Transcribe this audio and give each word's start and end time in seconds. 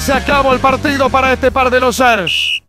Se 0.00 0.14
acabó 0.14 0.54
el 0.54 0.60
partido 0.60 1.10
para 1.10 1.34
este 1.34 1.50
par 1.50 1.70
de 1.70 1.80
los 1.80 2.00
Ars. 2.00 2.62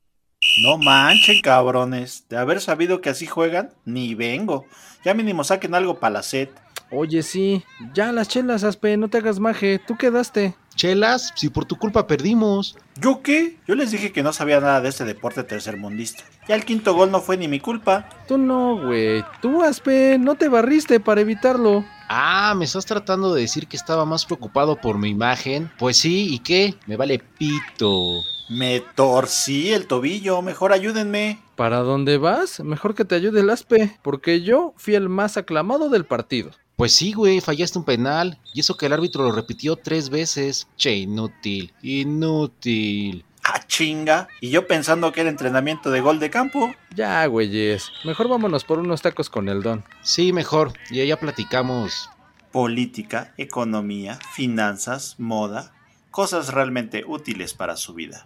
No 0.61 0.77
manchen, 0.77 1.41
cabrones. 1.41 2.27
De 2.27 2.35
haber 2.35 2.59
sabido 2.59 2.99
que 2.99 3.09
así 3.09 3.25
juegan, 3.27 3.69
ni 3.85 4.13
vengo. 4.13 4.65
Ya 5.05 5.13
mínimo 5.13 5.45
saquen 5.45 5.73
algo 5.73 5.99
para 5.99 6.15
la 6.15 6.23
set. 6.23 6.51
Oye, 6.91 7.23
sí. 7.23 7.63
Ya 7.93 8.11
las 8.11 8.27
chelas, 8.27 8.65
Aspe, 8.65 8.97
no 8.97 9.07
te 9.07 9.19
hagas 9.19 9.39
maje. 9.39 9.79
Tú 9.79 9.95
quedaste. 9.95 10.55
Chelas, 10.79 11.33
si 11.35 11.49
por 11.49 11.65
tu 11.65 11.75
culpa 11.75 12.07
perdimos. 12.07 12.77
¿Yo 13.01 13.21
qué? 13.21 13.57
Yo 13.67 13.75
les 13.75 13.91
dije 13.91 14.13
que 14.13 14.23
no 14.23 14.31
sabía 14.31 14.61
nada 14.61 14.79
de 14.79 14.87
este 14.87 15.03
deporte 15.03 15.43
tercermundista. 15.43 16.23
Ya 16.47 16.55
el 16.55 16.63
quinto 16.63 16.93
gol 16.93 17.11
no 17.11 17.19
fue 17.19 17.35
ni 17.35 17.49
mi 17.49 17.59
culpa. 17.59 18.07
Tú 18.29 18.37
no, 18.37 18.77
güey. 18.77 19.25
Tú, 19.41 19.61
Aspe, 19.61 20.17
no 20.17 20.35
te 20.35 20.47
barriste 20.47 21.01
para 21.01 21.19
evitarlo. 21.19 21.83
Ah, 22.07 22.53
¿me 22.55 22.63
estás 22.63 22.85
tratando 22.85 23.33
de 23.33 23.41
decir 23.41 23.67
que 23.67 23.75
estaba 23.75 24.05
más 24.05 24.25
preocupado 24.25 24.77
por 24.77 24.97
mi 24.97 25.09
imagen? 25.09 25.69
Pues 25.77 25.97
sí, 25.97 26.33
¿y 26.33 26.39
qué? 26.39 26.75
Me 26.87 26.95
vale 26.95 27.19
pito. 27.19 28.21
Me 28.47 28.79
torcí 28.79 29.73
el 29.73 29.85
tobillo, 29.85 30.41
mejor 30.41 30.71
ayúdenme. 30.71 31.41
¿Para 31.57 31.79
dónde 31.79 32.17
vas? 32.17 32.61
Mejor 32.61 32.95
que 32.95 33.03
te 33.03 33.15
ayude 33.15 33.41
el 33.41 33.49
Aspe, 33.49 33.99
porque 34.01 34.43
yo 34.43 34.73
fui 34.77 34.95
el 34.95 35.09
más 35.09 35.35
aclamado 35.35 35.89
del 35.89 36.05
partido. 36.05 36.51
Pues 36.79 36.93
sí, 36.93 37.11
güey, 37.11 37.41
fallaste 37.41 37.77
un 37.77 37.83
penal. 37.83 38.39
Y 38.53 38.61
eso 38.61 38.77
que 38.77 38.85
el 38.85 38.93
árbitro 38.93 39.25
lo 39.25 39.33
repitió 39.33 39.75
tres 39.75 40.09
veces. 40.09 40.69
Che, 40.77 40.95
inútil, 40.95 41.73
inútil. 41.81 43.25
Ah, 43.43 43.59
chinga. 43.67 44.29
Y 44.39 44.49
yo 44.49 44.65
pensando 44.65 45.11
que 45.11 45.19
era 45.19 45.29
entrenamiento 45.29 45.91
de 45.91 45.99
gol 45.99 46.21
de 46.21 46.29
campo. 46.29 46.73
Ya, 46.95 47.25
güeyes. 47.25 47.91
Mejor 48.05 48.29
vámonos 48.29 48.63
por 48.63 48.79
unos 48.79 49.01
tacos 49.01 49.29
con 49.29 49.49
el 49.49 49.61
don. 49.61 49.83
Sí, 50.03 50.31
mejor. 50.31 50.71
Y 50.89 51.05
ya 51.05 51.19
platicamos. 51.19 52.09
Política, 52.53 53.33
economía, 53.35 54.17
finanzas, 54.31 55.15
moda. 55.17 55.73
Cosas 56.11 56.53
realmente 56.53 57.03
útiles 57.05 57.53
para 57.53 57.75
su 57.75 57.93
vida. 57.93 58.25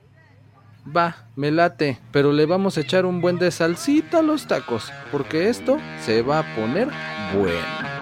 Va, 0.96 1.28
me 1.36 1.50
late, 1.50 2.00
pero 2.12 2.32
le 2.32 2.46
vamos 2.46 2.78
a 2.78 2.82
echar 2.82 3.08
un 3.08 3.20
buen 3.20 3.40
de 3.40 3.50
salsita 3.50 4.20
a 4.20 4.22
los 4.22 4.46
tacos, 4.46 4.92
porque 5.12 5.50
esto 5.50 5.80
se 6.06 6.22
va 6.22 6.40
a 6.40 6.56
poner 6.56 6.90
bueno. 7.36 7.93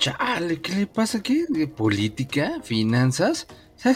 Chale, 0.00 0.60
¿qué 0.60 0.74
le 0.74 0.86
pasa 0.86 1.18
aquí? 1.18 1.44
¿De 1.48 1.68
política? 1.68 2.60
¿Finanzas? 2.62 3.46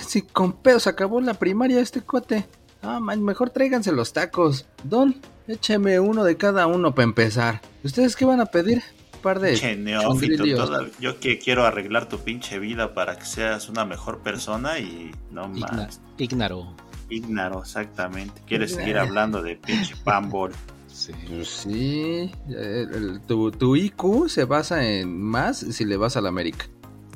Si 0.07 0.23
con 0.23 0.53
pedos 0.53 0.87
acabó 0.87 1.21
la 1.21 1.35
primaria 1.35 1.81
este 1.81 2.01
cuate. 2.03 2.47
Ah, 2.83 3.01
man, 3.01 3.23
mejor 3.23 3.51
tráiganse 3.51 3.91
los 3.93 4.13
tacos. 4.13 4.67
Don, 4.83 5.17
écheme 5.49 5.99
uno 6.01 6.23
de 6.25 6.37
cada 6.37 6.67
uno 6.67 6.95
para 6.95 7.05
empezar. 7.05 7.61
¿Ustedes 7.83 8.17
qué 8.17 8.25
van 8.27 8.41
a 8.41 8.47
pedir? 8.47 8.83
Un 9.15 9.21
par 9.23 9.41
de 9.41 9.55
Che, 9.57 9.77
neófito, 9.77 10.45
toda- 10.55 10.87
yo 11.01 11.19
que 11.19 11.39
quiero 11.39 11.65
arreglar 11.65 12.09
tu 12.09 12.19
pinche 12.19 12.59
vida 12.59 12.93
para 12.93 13.17
que 13.17 13.25
seas 13.25 13.71
una 13.71 13.87
mejor 13.87 14.21
persona 14.21 14.79
y 14.79 15.11
no 15.31 15.47
Igna- 15.55 15.73
más. 15.73 16.01
Ignaro. 16.19 16.75
Ignaro, 17.09 17.61
exactamente. 17.63 18.43
Quieres 18.47 18.75
seguir 18.75 18.99
hablando 18.99 19.41
de 19.43 19.57
pinche 19.57 19.95
pambol. 20.05 20.53
Sí. 20.95 21.13
Pues 21.29 21.49
sí, 21.49 22.31
el- 22.49 22.95
el- 22.95 23.21
tu, 23.27 23.51
tu 23.51 23.75
IQ 23.75 24.29
se 24.29 24.45
basa 24.45 24.87
en 24.89 25.21
más 25.21 25.59
si 25.59 25.85
le 25.85 25.97
vas 25.97 26.17
a 26.17 26.21
la 26.21 26.29
América. 26.29 26.67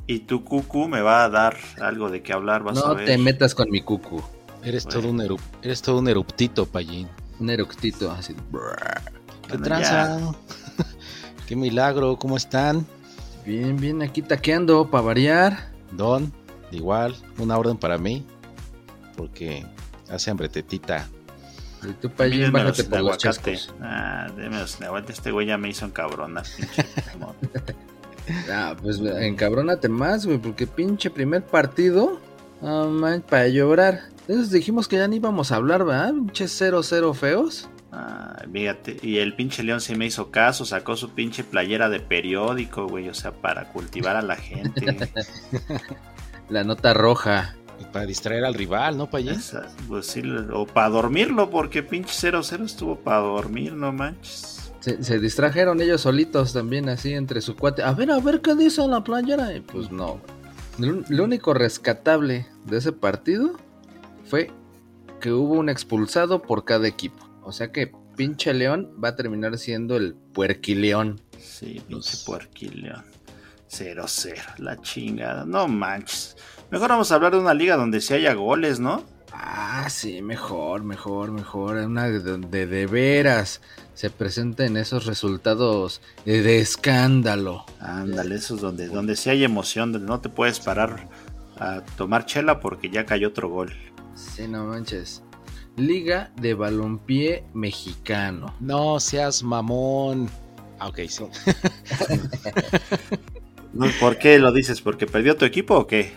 Y 0.05 0.19
tu 0.19 0.43
cucu 0.43 0.89
me 0.89 1.01
va 1.01 1.23
a 1.23 1.29
dar 1.29 1.55
algo 1.81 2.09
de 2.09 2.21
qué 2.21 2.33
hablar, 2.33 2.61
vas 2.63 2.77
a 2.83 2.89
No 2.89 2.95
ver. 2.95 3.05
te 3.05 3.17
metas 3.17 3.55
con 3.55 3.69
mi 3.71 3.79
cucu. 3.81 4.21
Eres 4.63 4.83
Bueno. 4.83 4.99
todo 4.99 5.09
un 5.11 5.21
erup 5.21 5.39
eres 5.61 5.81
todo 5.81 5.99
un 5.99 6.09
eruptito, 6.09 6.65
Payín. 6.65 7.07
Un 7.39 7.49
eructito 7.49 8.11
así. 8.11 8.33
¿Qué 8.33 8.41
Bueno, 8.51 9.63
tranza? 9.63 10.19
Qué 11.47 11.55
milagro, 11.55 12.17
¿cómo 12.17 12.35
están? 12.35 12.85
Bien, 13.45 13.77
bien, 13.77 14.01
aquí 14.01 14.21
taqueando 14.21 14.89
para 14.91 15.03
variar. 15.05 15.71
Don, 15.93 16.33
igual, 16.71 17.15
una 17.37 17.57
orden 17.57 17.77
para 17.77 17.97
mí. 17.97 18.25
Porque 19.15 19.65
hace 20.09 20.29
hambre 20.31 20.49
tetita. 20.49 21.07
Y 21.83 21.93
tú, 21.93 22.11
Mírenme 22.19 22.59
bájate 22.63 22.83
por 22.83 22.97
de 22.97 23.03
los 23.03 23.17
chascos. 23.17 23.73
Ah, 23.81 24.27
déme 24.35 24.59
los 24.59 24.79
de 24.79 24.85
aguacate. 24.85 25.13
Este 25.13 25.31
güey 25.31 25.47
ya 25.47 25.57
me 25.57 25.69
hizo 25.69 25.85
encabronar, 25.85 26.45
pinche. 26.55 26.85
Ah, 28.51 28.75
pues 28.79 28.99
encabrónate 28.99 29.89
más, 29.89 30.27
güey, 30.27 30.37
porque 30.37 30.67
pinche 30.67 31.09
primer 31.09 31.43
partido. 31.43 32.19
Ah, 32.61 32.85
man, 32.87 33.23
para 33.27 33.47
llorar. 33.47 34.01
Entonces 34.27 34.51
dijimos 34.51 34.87
que 34.87 34.97
ya 34.97 35.07
ni 35.07 35.15
íbamos 35.15 35.51
a 35.51 35.55
hablar, 35.55 35.83
¿verdad? 35.83 36.13
Pinche 36.13 36.45
0-0 36.45 37.15
feos. 37.15 37.69
Ah, 37.91 38.43
fíjate. 38.51 38.97
Y 39.01 39.17
el 39.17 39.35
pinche 39.35 39.63
león 39.63 39.81
sí 39.81 39.95
me 39.95 40.05
hizo 40.05 40.29
caso, 40.29 40.65
sacó 40.65 40.95
su 40.95 41.09
pinche 41.15 41.43
playera 41.43 41.89
de 41.89 41.99
periódico, 41.99 42.87
güey. 42.87 43.09
O 43.09 43.15
sea, 43.15 43.31
para 43.31 43.69
cultivar 43.69 44.15
a 44.15 44.21
la 44.21 44.35
gente. 44.35 45.09
La 46.49 46.63
nota 46.63 46.93
roja. 46.93 47.55
Para 47.91 48.05
distraer 48.05 48.45
al 48.45 48.53
rival, 48.53 48.97
¿no, 48.97 49.09
Payín? 49.09 49.33
Esa, 49.33 49.67
pues 49.87 50.07
sí, 50.07 50.21
o 50.53 50.65
para 50.65 50.89
dormirlo, 50.89 51.49
porque 51.49 51.81
pinche 51.83 52.31
0-0 52.31 52.65
estuvo 52.65 52.95
para 52.97 53.19
dormir, 53.19 53.73
no 53.73 53.91
manches. 53.91 54.71
Se, 54.79 55.03
se 55.03 55.19
distrajeron 55.19 55.81
ellos 55.81 56.01
solitos 56.01 56.53
también, 56.53 56.87
así 56.89 57.13
entre 57.13 57.41
su 57.41 57.55
cuate. 57.55 57.83
A 57.83 57.93
ver, 57.93 58.11
a 58.11 58.19
ver 58.19 58.41
qué 58.41 58.55
dice 58.55 58.87
la 58.87 59.03
playera. 59.03 59.53
Y 59.55 59.61
pues 59.61 59.91
no. 59.91 60.21
Lo, 60.77 61.03
lo 61.09 61.23
único 61.23 61.53
rescatable 61.53 62.47
de 62.65 62.77
ese 62.77 62.91
partido 62.91 63.57
fue 64.25 64.51
que 65.19 65.31
hubo 65.31 65.55
un 65.55 65.69
expulsado 65.69 66.41
por 66.41 66.63
cada 66.63 66.87
equipo. 66.87 67.27
O 67.43 67.51
sea 67.51 67.71
que 67.71 67.91
pinche 68.15 68.53
León 68.53 68.93
va 69.03 69.09
a 69.09 69.15
terminar 69.15 69.57
siendo 69.57 69.97
el 69.97 70.13
puerquileón. 70.13 71.19
Sí, 71.39 71.81
pinche 71.87 72.17
puerquileón. 72.25 73.03
0-0, 73.69 74.57
la 74.57 74.81
chingada. 74.81 75.45
No 75.45 75.67
manches. 75.67 76.35
Mejor 76.71 76.89
vamos 76.89 77.11
a 77.11 77.15
hablar 77.15 77.33
de 77.33 77.39
una 77.39 77.53
liga 77.53 77.75
donde 77.77 77.99
sí 77.99 78.13
haya 78.13 78.33
goles, 78.33 78.79
¿no? 78.79 79.03
Ah, 79.33 79.87
sí, 79.89 80.21
mejor, 80.21 80.83
mejor, 80.83 81.31
mejor. 81.31 81.77
Una 81.77 82.07
de, 82.07 82.19
de, 82.37 82.67
de 82.67 82.85
veras 82.87 83.61
se 83.95 84.09
presenten 84.09 84.77
esos 84.77 85.05
resultados 85.05 86.01
de, 86.25 86.41
de 86.43 86.59
escándalo. 86.59 87.65
Ándale, 87.79 88.35
eso 88.35 88.55
es 88.55 88.61
donde, 88.61 88.87
donde 88.87 89.15
sí 89.15 89.29
hay 89.29 89.43
emoción, 89.43 89.91
donde 89.91 90.07
no 90.07 90.19
te 90.19 90.29
puedes 90.29 90.59
parar 90.59 91.07
a 91.57 91.81
tomar 91.97 92.25
chela 92.25 92.59
porque 92.59 92.89
ya 92.89 93.05
cayó 93.05 93.29
otro 93.29 93.49
gol. 93.49 93.73
Sí, 94.15 94.47
no 94.47 94.65
manches. 94.65 95.23
Liga 95.75 96.31
de 96.39 96.53
Balompié 96.53 97.45
Mexicano. 97.53 98.53
No 98.59 98.99
seas 98.99 99.43
mamón. 99.43 100.29
Ah, 100.77 100.89
ok, 100.89 100.99
sí. 101.07 101.25
No, 103.73 103.87
¿Por 103.99 104.17
qué 104.17 104.37
lo 104.39 104.51
dices? 104.51 104.81
¿Porque 104.81 105.07
perdió 105.07 105.35
tu 105.35 105.45
equipo 105.45 105.75
o 105.75 105.87
qué? 105.87 106.13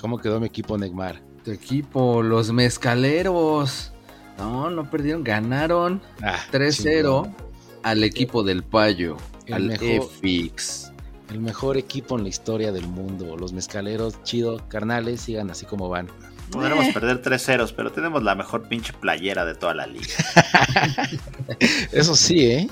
¿Cómo 0.00 0.18
quedó 0.18 0.40
mi 0.40 0.46
equipo 0.46 0.76
Neymar? 0.78 1.20
Tu 1.44 1.50
equipo, 1.52 2.22
los 2.22 2.52
mezcaleros. 2.52 3.92
No, 4.38 4.70
no 4.70 4.88
perdieron, 4.90 5.22
ganaron 5.24 6.00
Ah, 6.22 6.38
3-0 6.50 7.02
chingón. 7.24 7.36
al 7.82 8.04
equipo 8.04 8.42
del 8.42 8.62
Payo, 8.62 9.16
El 9.46 9.54
al 9.54 9.62
mejor- 9.64 9.86
EFIX. 9.88 10.92
El 11.30 11.40
mejor 11.40 11.76
equipo 11.76 12.16
en 12.16 12.24
la 12.24 12.28
historia 12.30 12.72
del 12.72 12.86
mundo. 12.88 13.36
Los 13.36 13.52
mezcaleros, 13.52 14.22
chido, 14.24 14.60
carnales, 14.68 15.20
sigan 15.20 15.50
así 15.50 15.64
como 15.66 15.88
van. 15.88 16.08
Podremos 16.50 16.86
Eh. 16.86 16.90
perder 16.92 17.22
3-0, 17.22 17.72
pero 17.76 17.92
tenemos 17.92 18.22
la 18.24 18.34
mejor 18.34 18.66
pinche 18.68 18.92
playera 18.94 19.44
de 19.44 19.54
toda 19.54 19.74
la 19.74 19.86
liga. 19.86 20.06
Eso 21.92 22.16
sí, 22.16 22.46
¿eh? 22.46 22.68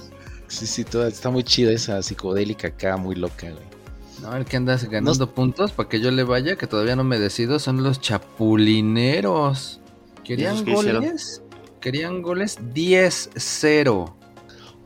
Sí, 0.49 0.66
sí, 0.66 0.84
toda, 0.84 1.09
está 1.09 1.31
muy 1.31 1.45
chida 1.45 1.71
esa 1.72 2.03
psicodélica 2.03 2.69
acá, 2.69 2.97
muy 2.97 3.15
loca, 3.15 3.50
güey. 3.50 3.65
No, 4.22 4.34
el 4.36 4.44
que 4.44 4.56
andas 4.56 4.84
ganando 4.84 5.32
puntos 5.32 5.72
para 5.72 5.88
que 5.88 6.00
yo 6.00 6.10
le 6.10 6.24
vaya, 6.24 6.56
que 6.56 6.66
todavía 6.66 6.96
no 6.96 7.04
me 7.04 7.18
decido, 7.18 7.59
son 7.59 7.82
los 7.82 8.00
chapulineros. 8.00 9.80
¿Querían 10.24 10.65
goles? 10.65 11.42
Querían 11.80 12.22
goles 12.22 12.59
10-0 12.74 14.15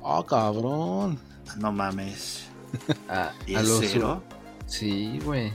Oh, 0.02 0.26
cabrón. 0.26 1.18
No 1.58 1.72
mames. 1.72 2.44
a, 3.08 3.30
a 3.56 3.62
los 3.62 3.82
10-0. 3.82 4.20
Sí, 4.66 5.18
güey. 5.24 5.52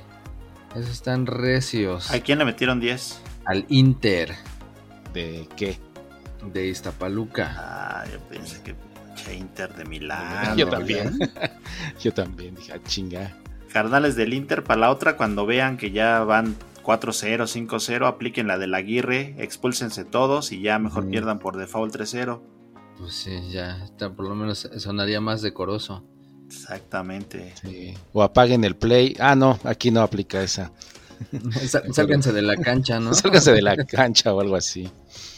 Esos 0.76 0.90
están 0.92 1.26
recios. 1.26 2.12
¿A 2.12 2.20
quién 2.20 2.40
le 2.40 2.46
metieron 2.46 2.80
10? 2.80 3.20
Al 3.46 3.66
Inter 3.70 4.36
¿De 5.14 5.48
qué? 5.56 5.80
de 6.52 6.68
Iztapaluca. 6.68 7.56
Ah, 7.58 8.04
yo 8.12 8.20
pensé 8.30 8.62
que 8.62 8.76
Inter 9.34 9.74
de 9.76 9.86
Milán. 9.86 10.56
Yo 10.58 10.68
también. 10.70 11.18
Yo 12.02 12.14
también 12.14 12.56
dije, 12.56 12.74
ah, 12.74 12.80
chinga. 12.86 13.36
Carnales 13.78 14.16
del 14.16 14.34
Inter 14.34 14.64
para 14.64 14.80
la 14.80 14.90
otra, 14.90 15.18
cuando 15.18 15.46
vean 15.46 15.78
que 15.78 15.92
ya 15.92 16.24
van 16.24 16.56
4-0, 16.84 17.44
5-0, 17.68 18.08
apliquen 18.08 18.48
la 18.48 18.58
del 18.58 18.74
Aguirre, 18.74 19.36
expúlsense 19.38 20.04
todos 20.04 20.52
y 20.52 20.62
ya 20.64 20.80
mejor 20.80 21.08
pierdan 21.08 21.38
por 21.38 21.58
default 21.58 21.96
3-0. 21.96 22.40
Pues 22.98 23.14
sí, 23.14 23.40
ya 23.52 23.78
está, 23.86 24.10
por 24.10 24.28
lo 24.28 24.34
menos 24.34 24.68
sonaría 24.78 25.22
más 25.22 25.44
decoroso. 25.44 26.04
Exactamente. 26.48 27.54
Sí. 27.62 27.94
O 28.14 28.24
apaguen 28.24 28.64
el 28.64 28.76
play. 28.76 29.16
Ah, 29.20 29.36
no, 29.36 29.60
aquí 29.64 29.92
no 29.92 30.02
aplica 30.02 30.42
esa. 30.42 30.72
Sá- 31.68 31.84
Sálganse 31.94 32.32
de 32.34 32.42
la 32.42 32.56
cancha, 32.58 33.00
¿no? 33.00 33.14
Sálganse 33.14 33.52
de 33.52 33.62
la 33.62 33.76
cancha 33.76 34.34
o 34.34 34.42
algo 34.42 34.56
así. 34.56 34.90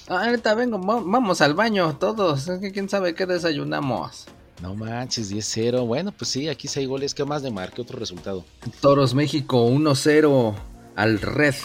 Ah, 0.07 0.23
ahorita 0.27 0.55
vengo, 0.55 0.79
va- 0.81 1.03
vamos 1.05 1.41
al 1.41 1.55
baño 1.55 1.97
todos. 1.97 2.47
Es 2.47 2.61
que 2.61 2.71
quién 2.71 2.87
sabe 2.87 3.15
qué 3.15 3.25
desayunamos. 3.25 4.27
No 4.61 4.75
manches, 4.75 5.31
10-0. 5.33 5.85
Bueno, 5.87 6.11
pues 6.11 6.29
sí, 6.31 6.49
aquí 6.49 6.67
seis 6.67 6.87
goles. 6.87 7.13
¿Qué 7.13 7.23
más 7.23 7.41
de 7.43 7.51
mar? 7.51 7.71
¿Qué 7.73 7.81
otro 7.81 7.97
resultado? 7.97 8.43
Toros 8.81 9.13
México 9.15 9.65
1-0 9.67 10.53
al 10.95 11.21
Red. 11.21 11.55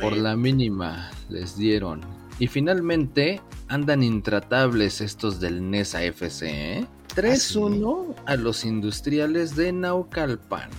Por 0.00 0.16
la 0.16 0.36
mínima 0.36 1.10
les 1.28 1.56
dieron. 1.58 2.00
Y 2.38 2.46
finalmente 2.46 3.40
andan 3.68 4.02
intratables 4.02 5.00
estos 5.00 5.40
del 5.40 5.70
NESA 5.70 6.04
FC. 6.04 6.78
¿eh? 6.78 6.86
3-1 7.14 8.14
a 8.26 8.36
los 8.36 8.64
industriales 8.64 9.56
de 9.56 9.72
Naucalpan. 9.72 10.70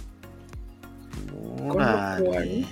Órale. 1.60 2.26
cual- 2.26 2.66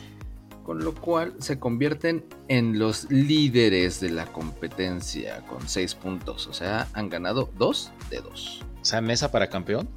Con 0.64 0.84
lo 0.84 0.96
cual 0.96 1.34
se 1.40 1.60
convierten 1.60 2.26
en 2.48 2.80
los 2.80 3.12
líderes 3.12 4.00
de 4.00 4.10
la 4.10 4.26
competencia 4.28 5.42
con 5.46 5.68
6 5.68 5.96
puntos. 5.96 6.48
O 6.48 6.54
sea, 6.54 6.88
han 6.94 7.10
ganado 7.10 7.50
2 7.58 7.92
de 8.10 8.22
2. 8.22 8.62
O 8.82 8.86
sea, 8.86 9.02
mesa 9.02 9.32
para 9.32 9.50
campeón. 9.50 9.90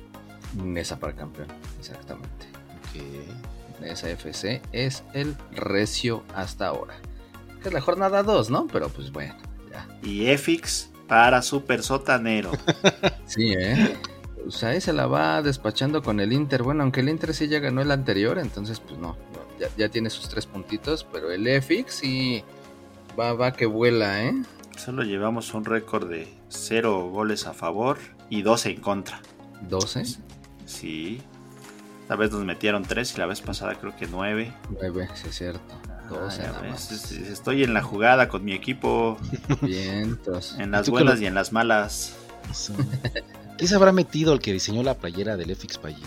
NESA 0.55 0.99
para 0.99 1.15
campeón, 1.15 1.49
exactamente. 1.79 2.47
Ok. 2.79 3.81
NESA 3.81 4.11
FC 4.11 4.63
es 4.73 5.05
el 5.13 5.37
recio 5.53 6.23
hasta 6.35 6.69
ahora. 6.69 6.95
Que 7.63 7.69
es 7.69 7.75
la 7.75 7.81
jornada 7.81 8.23
2, 8.23 8.51
¿no? 8.51 8.67
Pero 8.73 8.89
pues 8.89 9.13
bueno, 9.13 9.35
ya. 9.71 9.87
Y 10.03 10.27
EFIX 10.29 10.91
para 11.07 11.43
Super 11.43 11.83
Sotanero. 11.83 12.53
Sí, 13.27 13.53
¿eh? 13.59 13.97
Pues 14.45 14.63
ahí 14.63 14.81
se 14.81 14.93
la 14.93 15.09
va 15.09 15.43
despachando 15.43 16.01
con 16.01 16.21
el 16.21 16.33
Inter. 16.33 16.63
Bueno, 16.63 16.85
aunque 16.85 17.01
el 17.01 17.09
Inter 17.09 17.35
sí 17.35 17.49
ya 17.49 17.59
ganó 17.59 17.83
el 17.83 17.91
anterior, 17.91 18.39
entonces 18.39 18.79
pues 18.79 19.01
no. 19.01 19.17
Ya, 19.59 19.69
ya 19.77 19.89
tiene 19.89 20.11
sus 20.11 20.29
tres 20.29 20.47
puntitos, 20.47 21.05
pero 21.11 21.31
el 21.31 21.47
EFIX 21.47 21.93
sí 21.95 22.45
va, 23.19 23.33
va 23.33 23.53
que 23.53 23.67
vuela, 23.67 24.23
¿eh? 24.25 24.35
Solo 24.77 25.03
llevamos 25.03 25.55
un 25.55 25.65
récord 25.65 26.09
de 26.09 26.29
0 26.49 27.09
goles 27.11 27.47
a 27.47 27.55
favor 27.55 27.99
y 28.29 28.43
12 28.43 28.71
en 28.71 28.81
contra. 28.81 29.21
12, 29.69 30.05
Sí. 30.67 31.23
Esta 32.03 32.15
vez 32.17 32.31
nos 32.31 32.45
metieron 32.45 32.83
3 32.85 33.15
y 33.15 33.19
la 33.19 33.27
vez 33.27 33.41
pasada 33.41 33.75
creo 33.77 33.97
que 33.97 34.07
9. 34.07 34.53
9, 34.81 35.09
sí 35.15 35.29
es 35.29 35.35
cierto. 35.37 35.75
12 36.11 36.43
Ah, 36.43 36.45
ya 36.45 36.47
nada 36.53 36.61
ves, 36.61 36.71
más. 36.71 36.93
es- 36.93 37.13
es- 37.13 37.29
Estoy 37.31 37.65
en 37.65 37.73
la 37.75 37.83
jugada 37.83 38.29
con 38.29 38.45
mi 38.45 38.53
equipo, 38.53 39.17
Bien, 39.63 40.19
en 40.59 40.71
las 40.71 40.89
buenas 40.89 41.17
lo- 41.19 41.23
y 41.25 41.27
en 41.27 41.35
las 41.35 41.53
malas. 41.53 42.15
Eso. 42.51 42.75
¿Qué 43.59 43.67
se 43.67 43.75
habrá 43.75 43.91
metido 43.91 44.33
el 44.35 44.39
que 44.41 44.53
diseñó 44.53 44.83
la 44.85 44.95
playera 44.95 45.37
del 45.37 45.51
FX 45.57 45.79
Pallín? 45.79 46.05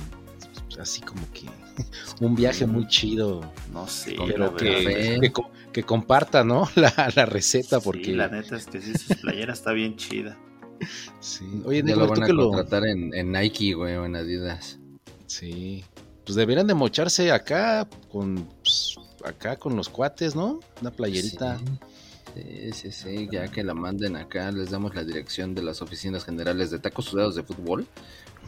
Así 0.80 1.02
como 1.02 1.22
que 1.34 1.46
un 2.26 2.36
viaje 2.36 2.66
muy 2.66 2.88
chido. 2.88 3.42
No 3.74 3.88
sé, 3.88 4.16
Pero 4.28 4.56
que, 4.56 5.18
que, 5.22 5.32
co- 5.32 5.52
que 5.74 5.84
comparta, 5.84 6.44
¿no? 6.44 6.70
La, 6.76 7.12
la 7.16 7.26
receta, 7.26 7.78
Sí, 7.80 7.82
porque. 7.84 8.16
la 8.16 8.28
neta 8.30 8.56
es 8.56 8.66
que 8.66 8.82
sí, 8.82 8.94
su 8.98 9.16
playera 9.22 9.54
está 9.54 9.72
bien 9.74 9.96
chida. 9.98 10.38
sí. 11.20 11.46
Oye, 11.66 11.84
lo 11.84 12.08
van 12.08 12.24
a 12.24 12.26
que 12.26 12.34
lo. 12.34 12.48
contratar 12.50 12.86
en, 12.86 13.14
en 13.14 13.32
Nike, 13.32 13.74
güey, 13.74 13.96
o 13.96 14.06
en 14.06 14.16
Adidas. 14.16 14.80
Sí. 15.28 15.84
Pues 16.26 16.36
deberían 16.36 16.68
de 16.68 16.74
mocharse 16.76 17.32
acá 17.32 17.88
con. 18.12 18.48
pues, 18.64 18.96
acá 19.26 19.58
con 19.58 19.76
los 19.76 19.90
cuates, 19.90 20.36
¿no? 20.36 20.60
Una 20.82 20.92
playerita. 20.92 21.58
Sí, 21.58 21.66
sí, 22.74 22.92
sí, 22.92 23.28
ya 23.32 23.48
que 23.50 23.64
la 23.64 23.74
manden 23.74 24.16
acá, 24.16 24.52
les 24.52 24.70
damos 24.72 24.96
la 24.96 25.04
dirección 25.04 25.56
de 25.56 25.64
las 25.64 25.82
oficinas 25.82 26.24
generales 26.26 26.72
de 26.72 26.80
tacos 26.80 27.06
sudados 27.06 27.36
de 27.36 27.44
fútbol, 27.44 27.86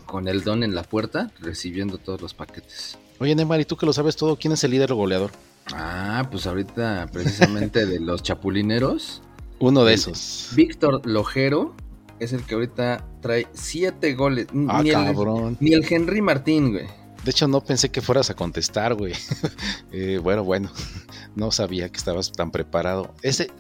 con 0.06 0.28
el 0.28 0.44
don 0.44 0.64
en 0.64 0.76
la 0.76 0.84
puerta, 0.84 1.32
recibiendo 1.40 1.98
todos 1.98 2.22
los 2.22 2.34
paquetes. 2.34 2.98
Oye, 3.20 3.36
Neymar, 3.36 3.60
y 3.62 3.66
tú 3.66 3.78
que 3.78 3.86
lo 3.86 3.94
sabes 3.94 4.16
todo, 4.16 4.36
¿quién 4.36 4.54
es 4.54 4.64
el 4.64 4.72
líder 4.72 4.94
goleador? 4.94 5.32
Ah, 5.74 6.28
pues 6.32 6.48
ahorita 6.48 7.08
precisamente 7.12 7.86
de 7.86 8.00
los 8.00 8.24
chapulineros, 8.24 9.22
Uno 9.60 9.84
de 9.86 9.96
Sí. 9.96 10.10
esos. 10.10 10.56
Víctor 10.56 11.06
Lojero 11.06 11.76
es 12.20 12.34
el 12.34 12.44
que 12.44 12.56
ahorita 12.56 13.06
trae 13.22 13.46
siete 13.54 14.16
goles. 14.16 14.48
Ah, 14.68 14.82
ni, 14.82 14.90
el, 14.90 14.96
cabrón. 14.96 15.56
ni 15.60 15.74
el 15.74 15.86
Henry 15.88 16.20
Martín, 16.22 16.72
güey. 16.72 16.88
De 17.24 17.30
hecho, 17.30 17.48
no 17.48 17.62
pensé 17.62 17.90
que 17.90 18.02
fueras 18.02 18.32
a 18.32 18.36
contestar, 18.36 18.96
güey. 18.96 19.14
Eh, 19.92 20.20
bueno, 20.22 20.44
bueno. 20.44 20.72
No 21.36 21.52
sabía 21.52 21.88
que 21.90 21.98
estabas 21.98 22.32
tan 22.32 22.50
preparado. 22.52 23.14
Ese, 23.22 23.52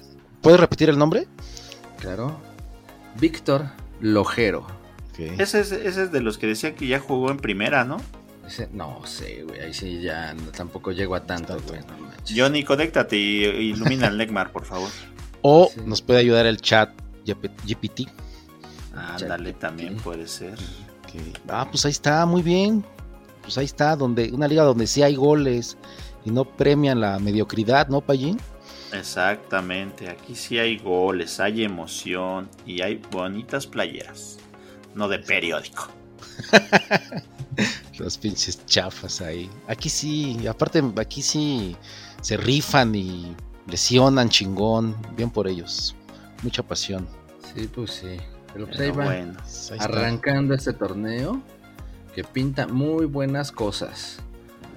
¿Puedes 0.42 0.60
repetir 0.60 0.90
el 0.90 0.98
nombre? 0.98 1.28
Claro. 2.00 2.40
Víctor 3.20 3.66
Lojero. 4.00 4.66
Ese 5.18 5.60
es, 5.60 5.72
ese 5.72 6.04
es 6.04 6.12
de 6.12 6.22
los 6.22 6.38
que 6.40 6.48
decían 6.48 6.74
que 6.74 6.88
ya 6.88 7.00
jugó 7.00 7.30
en 7.30 7.38
primera, 7.38 7.84
¿no? 7.84 7.98
Ese- 8.48 8.70
no 8.74 9.06
sé, 9.06 9.44
güey, 9.44 9.60
ahí 9.60 9.74
sí 9.74 10.02
ya 10.02 10.34
no- 10.34 10.50
tampoco 10.52 10.92
llego 10.92 11.14
a 11.14 11.24
tanto, 11.24 11.58
güey. 11.68 11.80
no. 11.82 12.10
Johnny, 12.36 12.64
conéctate 12.64 13.18
y 13.18 13.44
ilumina 13.46 14.08
al 14.08 14.18
Neymar, 14.18 14.52
por 14.52 14.66
favor. 14.66 14.90
O 15.44 15.70
Sí. 15.74 15.82
nos 15.86 16.02
puede 16.04 16.20
ayudar 16.20 16.46
el 16.46 16.58
chat 16.62 16.92
GP- 17.26 17.50
GPT. 17.66 18.08
Ándale, 18.96 19.20
Chaquetín. 19.54 19.60
también 19.60 19.98
puede 19.98 20.28
ser. 20.28 20.56
ah, 21.50 21.68
pues 21.70 21.84
ahí 21.86 21.92
está, 21.92 22.26
muy 22.28 22.42
bien. 22.44 22.84
Pues 23.42 23.58
ahí 23.58 23.66
está, 23.66 23.96
donde 23.96 24.32
una 24.32 24.48
liga 24.48 24.62
donde 24.64 24.86
sí 24.86 25.02
hay 25.02 25.16
goles 25.16 25.78
y 26.26 26.30
no 26.32 26.46
premian 26.46 27.00
la 27.02 27.18
mediocridad, 27.20 27.88
¿no, 27.88 28.02
Pallín? 28.02 28.38
Exactamente, 28.94 30.10
aquí 30.10 30.36
sí 30.36 30.60
hay 30.60 30.78
goles, 30.78 31.40
hay 31.40 31.64
emoción 31.64 32.50
y 32.66 32.82
hay 32.82 33.02
bonitas 33.12 33.66
playeras. 33.68 34.38
No 34.96 35.08
de 35.08 35.20
periódico. 35.20 35.88
Los 37.98 38.18
pinches 38.18 38.66
chafas 38.66 39.22
ahí. 39.22 39.50
Aquí 39.68 39.90
sí, 39.90 40.48
aparte 40.48 40.84
aquí 40.98 41.22
sí 41.22 41.76
se 42.22 42.38
rifan 42.38 42.96
y 42.96 43.36
lesionan 43.68 44.30
chingón. 44.30 44.96
Bien 45.16 45.30
por 45.30 45.48
ellos. 45.48 45.96
Mucha 46.44 46.64
pasión. 46.64 47.08
Sí, 47.54 47.68
pues 47.68 47.92
sí. 47.92 48.18
Pero 48.54 48.66
pues 48.66 48.78
Pero 48.78 48.92
ahí 48.92 48.98
va. 48.98 49.06
bueno, 49.06 49.34
ahí 49.40 49.48
está. 49.48 49.84
arrancando 49.86 50.54
este 50.54 50.74
torneo 50.74 51.42
que 52.16 52.24
pinta 52.24 52.68
muy 52.68 53.06
buenas 53.06 53.52
cosas. 53.52 54.18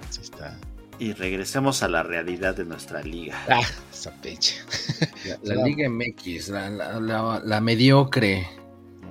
Ahí 0.01 0.21
está. 0.23 0.57
Y 0.99 1.13
regresemos 1.13 1.83
a 1.83 1.87
la 1.87 2.03
realidad 2.03 2.55
de 2.55 2.65
nuestra 2.65 3.01
liga. 3.01 3.37
Ah, 3.49 3.61
esa 3.91 4.11
pinche. 4.21 4.55
La. 5.43 5.55
Liga 5.65 5.89
MX, 5.89 6.49
la, 6.49 6.69
la- 6.69 6.99
la- 6.99 7.41
la 7.43 7.61
mediocre, 7.61 8.47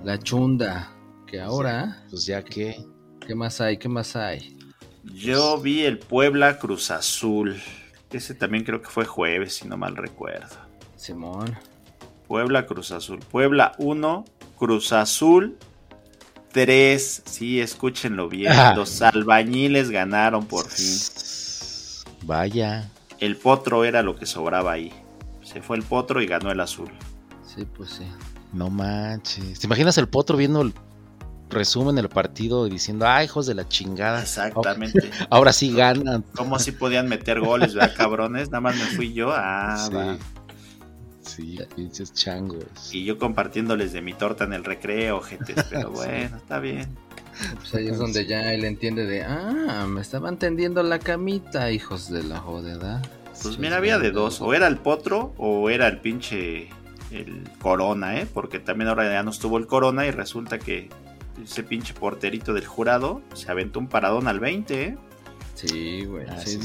la 0.04 0.18
chunda, 0.18 0.90
que 1.26 1.40
ahora, 1.40 2.04
Pues 2.10 2.26
ya 2.26 2.42
que. 2.44 2.84
¿qué 3.26 3.34
más 3.34 3.60
hay? 3.60 3.76
¿Qué 3.78 3.88
más 3.88 4.16
hay? 4.16 4.56
Yo 5.04 5.58
vi 5.60 5.82
el 5.82 5.98
Puebla 5.98 6.58
Cruz 6.58 6.90
Azul. 6.90 7.60
Ese 8.10 8.34
también 8.34 8.64
creo 8.64 8.80
que 8.80 8.88
fue 8.88 9.04
jueves, 9.04 9.56
si 9.56 9.68
no 9.68 9.76
mal 9.76 9.96
recuerdo. 9.96 10.56
Simón. 10.96 11.54
Puebla 12.28 12.64
Cruz 12.66 12.90
Azul. 12.92 13.18
Puebla 13.18 13.72
1, 13.78 14.24
Cruz 14.56 14.92
Azul 14.92 15.58
3. 16.52 17.22
Sí, 17.26 17.60
escúchenlo 17.60 18.28
bien. 18.28 18.52
Ah. 18.52 18.72
Los 18.76 19.02
albañiles 19.02 19.90
ganaron 19.90 20.46
por 20.46 20.68
fin. 20.70 20.86
Vaya. 22.26 22.88
El 23.20 23.36
potro 23.36 23.84
era 23.84 24.02
lo 24.02 24.16
que 24.16 24.26
sobraba 24.26 24.72
ahí. 24.72 24.92
Se 25.42 25.62
fue 25.62 25.76
el 25.76 25.82
potro 25.82 26.20
y 26.22 26.26
ganó 26.26 26.50
el 26.50 26.60
azul. 26.60 26.90
Sí, 27.46 27.66
pues 27.76 27.90
sí. 27.90 28.04
No 28.52 28.70
manches. 28.70 29.60
¿Te 29.60 29.66
imaginas 29.66 29.98
el 29.98 30.08
potro 30.08 30.36
viendo 30.36 30.62
el 30.62 30.72
resumen 31.50 31.94
del 31.96 32.08
partido 32.08 32.66
y 32.66 32.70
diciendo, 32.70 33.06
ah, 33.06 33.22
hijos 33.22 33.46
de 33.46 33.54
la 33.54 33.68
chingada? 33.68 34.22
Exactamente. 34.22 35.10
Ahora 35.30 35.52
sí 35.52 35.72
ganan. 35.74 36.24
¿Cómo 36.34 36.58
si 36.58 36.72
podían 36.72 37.08
meter 37.08 37.40
goles, 37.40 37.74
verdad, 37.74 37.94
cabrones? 37.96 38.48
Nada 38.50 38.60
más 38.60 38.76
me 38.76 38.84
fui 38.84 39.12
yo. 39.12 39.30
Ah, 39.32 39.86
Sí. 39.88 39.94
va. 39.94 40.16
Sí, 41.34 41.58
pinches 41.74 42.12
changos. 42.12 42.64
Y 42.92 43.04
yo 43.04 43.18
compartiéndoles 43.18 43.92
de 43.92 44.02
mi 44.02 44.12
torta 44.12 44.44
en 44.44 44.52
el 44.52 44.64
recreo, 44.64 45.20
gente. 45.20 45.54
Pero 45.70 45.90
bueno, 45.90 46.36
está 46.36 46.60
bien. 46.60 46.96
Pues 47.56 47.74
ahí 47.74 47.88
es 47.88 47.98
donde 47.98 48.26
ya 48.26 48.52
él 48.52 48.64
entiende 48.64 49.06
de, 49.06 49.24
ah, 49.24 49.86
me 49.88 50.00
estaban 50.00 50.38
tendiendo 50.38 50.82
la 50.82 51.00
camita, 51.00 51.72
hijos 51.72 52.08
de 52.08 52.22
la 52.22 52.38
jodeda. 52.38 53.02
Pues 53.42 53.58
mira, 53.58 53.78
había 53.78 53.98
de 53.98 54.12
dos. 54.12 54.40
O 54.40 54.54
era 54.54 54.68
el 54.68 54.78
potro 54.78 55.34
o 55.38 55.70
era 55.70 55.88
el 55.88 56.00
pinche. 56.00 56.68
El 57.10 57.48
corona, 57.60 58.18
¿eh? 58.18 58.26
Porque 58.32 58.58
también 58.58 58.88
ahora 58.88 59.04
ya 59.04 59.22
no 59.22 59.30
estuvo 59.30 59.58
el 59.58 59.68
corona 59.68 60.04
y 60.04 60.10
resulta 60.10 60.58
que 60.58 60.88
ese 61.42 61.62
pinche 61.62 61.94
porterito 61.94 62.52
del 62.54 62.66
jurado 62.66 63.22
se 63.34 63.50
aventó 63.50 63.78
un 63.78 63.88
paradón 63.88 64.26
al 64.26 64.40
20, 64.40 64.82
¿eh? 64.82 64.96
Sí, 65.54 66.04
güey. 66.04 66.26
Ah, 66.28 66.40
sí, 66.44 66.58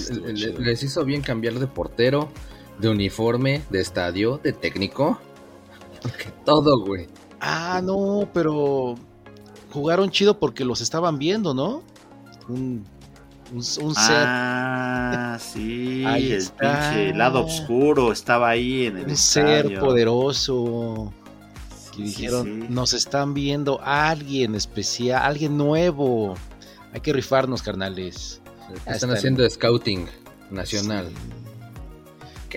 les 0.57 0.81
hizo 0.81 1.05
bien 1.05 1.21
cambiar 1.21 1.55
de 1.55 1.67
portero, 1.67 2.31
de 2.79 2.89
uniforme, 2.89 3.61
de 3.69 3.81
estadio, 3.81 4.39
de 4.43 4.53
técnico. 4.53 5.19
Porque 6.01 6.31
todo, 6.45 6.79
güey. 6.85 7.07
Ah, 7.41 7.81
no, 7.83 8.29
pero 8.33 8.95
jugaron 9.71 10.09
chido 10.09 10.39
porque 10.39 10.65
los 10.65 10.81
estaban 10.81 11.17
viendo, 11.19 11.53
¿no? 11.53 11.83
Un, 12.47 12.85
un, 13.51 13.57
un 13.57 13.61
set. 13.61 14.25
Ah, 14.25 15.37
sí, 15.41 16.03
Ahí 16.05 16.31
el 16.31 16.37
está. 16.39 16.91
pinche 16.91 17.13
lado 17.15 17.45
oscuro 17.45 18.11
estaba 18.11 18.49
ahí 18.49 18.85
en 18.87 18.97
el 18.97 19.07
un 19.07 19.17
ser 19.17 19.79
poderoso. 19.79 21.13
Sí, 21.93 22.01
Y 22.01 22.03
dijeron, 22.03 22.45
sí. 22.45 22.65
nos 22.69 22.93
están 22.93 23.33
viendo 23.33 23.79
alguien 23.83 24.55
especial, 24.55 25.21
alguien 25.23 25.57
nuevo. 25.57 26.35
Hay 26.93 27.01
que 27.01 27.13
rifarnos, 27.13 27.61
carnales. 27.61 28.41
Están 28.85 28.93
está. 28.95 29.13
haciendo 29.13 29.49
scouting. 29.49 30.07
Nacional. 30.49 31.11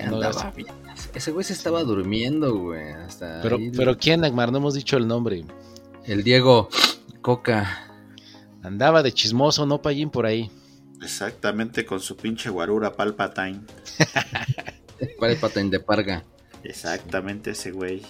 No, 0.00 0.16
andaba 0.16 0.30
ese- 0.30 0.50
bien. 0.56 0.74
Ese 1.14 1.30
güey 1.30 1.44
se 1.44 1.52
estaba 1.52 1.82
durmiendo, 1.84 2.54
güey. 2.56 2.92
Hasta 2.92 3.40
Pero, 3.42 3.56
ahí 3.56 3.70
pero 3.76 3.96
¿quién, 3.98 4.24
Agmar? 4.24 4.50
No 4.52 4.58
hemos 4.58 4.74
dicho 4.74 4.96
el 4.96 5.06
nombre. 5.06 5.44
El 6.04 6.22
Diego 6.24 6.68
Coca. 7.20 7.88
Andaba 8.62 9.02
de 9.02 9.12
chismoso, 9.12 9.66
¿no, 9.66 9.82
Payín? 9.82 10.10
Por 10.10 10.24
ahí. 10.26 10.50
Exactamente 11.02 11.84
con 11.84 12.00
su 12.00 12.16
pinche 12.16 12.48
guarura 12.50 12.92
Palpatine. 12.92 13.60
¿Cuál 15.18 15.32
es 15.32 15.38
patain 15.40 15.68
de 15.70 15.80
parga? 15.80 16.22
Exactamente 16.62 17.50
ese 17.50 17.72
güey. 17.72 18.02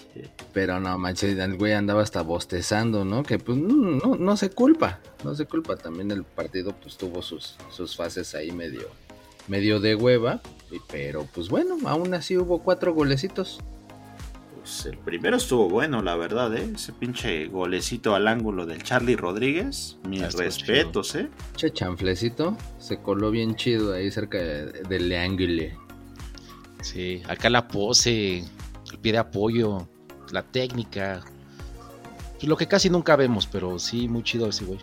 Pero 0.53 0.79
no, 0.79 0.95
manches, 0.99 1.35
el 1.37 1.57
güey 1.57 1.73
andaba 1.73 2.03
hasta 2.03 2.21
bostezando, 2.21 3.03
¿no? 3.03 3.23
Que 3.23 3.39
pues 3.39 3.57
no, 3.57 3.73
no, 3.73 4.15
no 4.15 4.37
se 4.37 4.51
culpa, 4.51 4.99
no 5.23 5.33
se 5.33 5.45
culpa. 5.45 5.75
También 5.75 6.11
el 6.11 6.23
partido 6.23 6.71
pues 6.79 6.95
tuvo 6.97 7.23
sus, 7.23 7.55
sus 7.71 7.95
fases 7.95 8.35
ahí 8.35 8.51
medio, 8.51 8.87
medio 9.47 9.79
de 9.79 9.95
hueva. 9.95 10.39
Pero 10.91 11.27
pues 11.33 11.49
bueno, 11.49 11.77
aún 11.85 12.13
así 12.13 12.37
hubo 12.37 12.59
cuatro 12.59 12.93
golecitos. 12.93 13.59
Pues 14.59 14.85
el 14.85 14.97
primero 14.97 15.35
estuvo 15.37 15.67
bueno, 15.69 16.01
la 16.01 16.15
verdad, 16.15 16.55
¿eh? 16.55 16.71
Ese 16.75 16.93
pinche 16.93 17.47
golecito 17.47 18.15
al 18.15 18.27
ángulo 18.29 18.65
del 18.65 18.81
Charlie 18.81 19.15
Rodríguez. 19.17 19.97
Mis 20.07 20.21
Ah, 20.23 20.29
respetos, 20.37 21.15
¿eh? 21.15 21.29
Che 21.57 21.71
chanflecito, 21.73 22.55
se 22.79 22.97
coló 23.01 23.29
bien 23.29 23.55
chido 23.55 23.93
ahí 23.93 24.09
cerca 24.09 24.37
de- 24.37 24.83
del 24.83 25.11
ángulo. 25.13 25.63
Sí, 26.81 27.21
acá 27.27 27.49
la 27.49 27.67
pose, 27.67 28.39
el 28.91 28.97
pie 29.01 29.11
de 29.13 29.17
apoyo, 29.17 29.87
la 30.31 30.43
técnica. 30.43 31.21
Pues 32.33 32.43
lo 32.45 32.57
que 32.57 32.67
casi 32.67 32.89
nunca 32.89 33.15
vemos, 33.15 33.47
pero 33.47 33.79
sí, 33.79 34.07
muy 34.07 34.23
chido 34.23 34.47
ese 34.47 34.65
güey. 34.65 34.79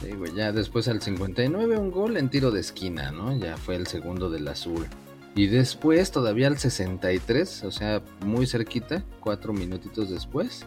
Sí, 0.00 0.12
güey, 0.12 0.34
ya 0.34 0.52
después 0.52 0.88
al 0.88 1.02
59 1.02 1.76
un 1.76 1.90
gol 1.90 2.16
en 2.16 2.30
tiro 2.30 2.50
de 2.50 2.60
esquina, 2.60 3.10
¿no? 3.12 3.36
Ya 3.36 3.56
fue 3.56 3.76
el 3.76 3.86
segundo 3.86 4.30
del 4.30 4.48
azul. 4.48 4.86
Y 5.34 5.46
después 5.46 6.10
todavía 6.10 6.48
al 6.48 6.58
63, 6.58 7.64
o 7.64 7.70
sea, 7.70 8.02
muy 8.24 8.46
cerquita, 8.46 9.04
cuatro 9.20 9.52
minutitos 9.52 10.10
después, 10.10 10.66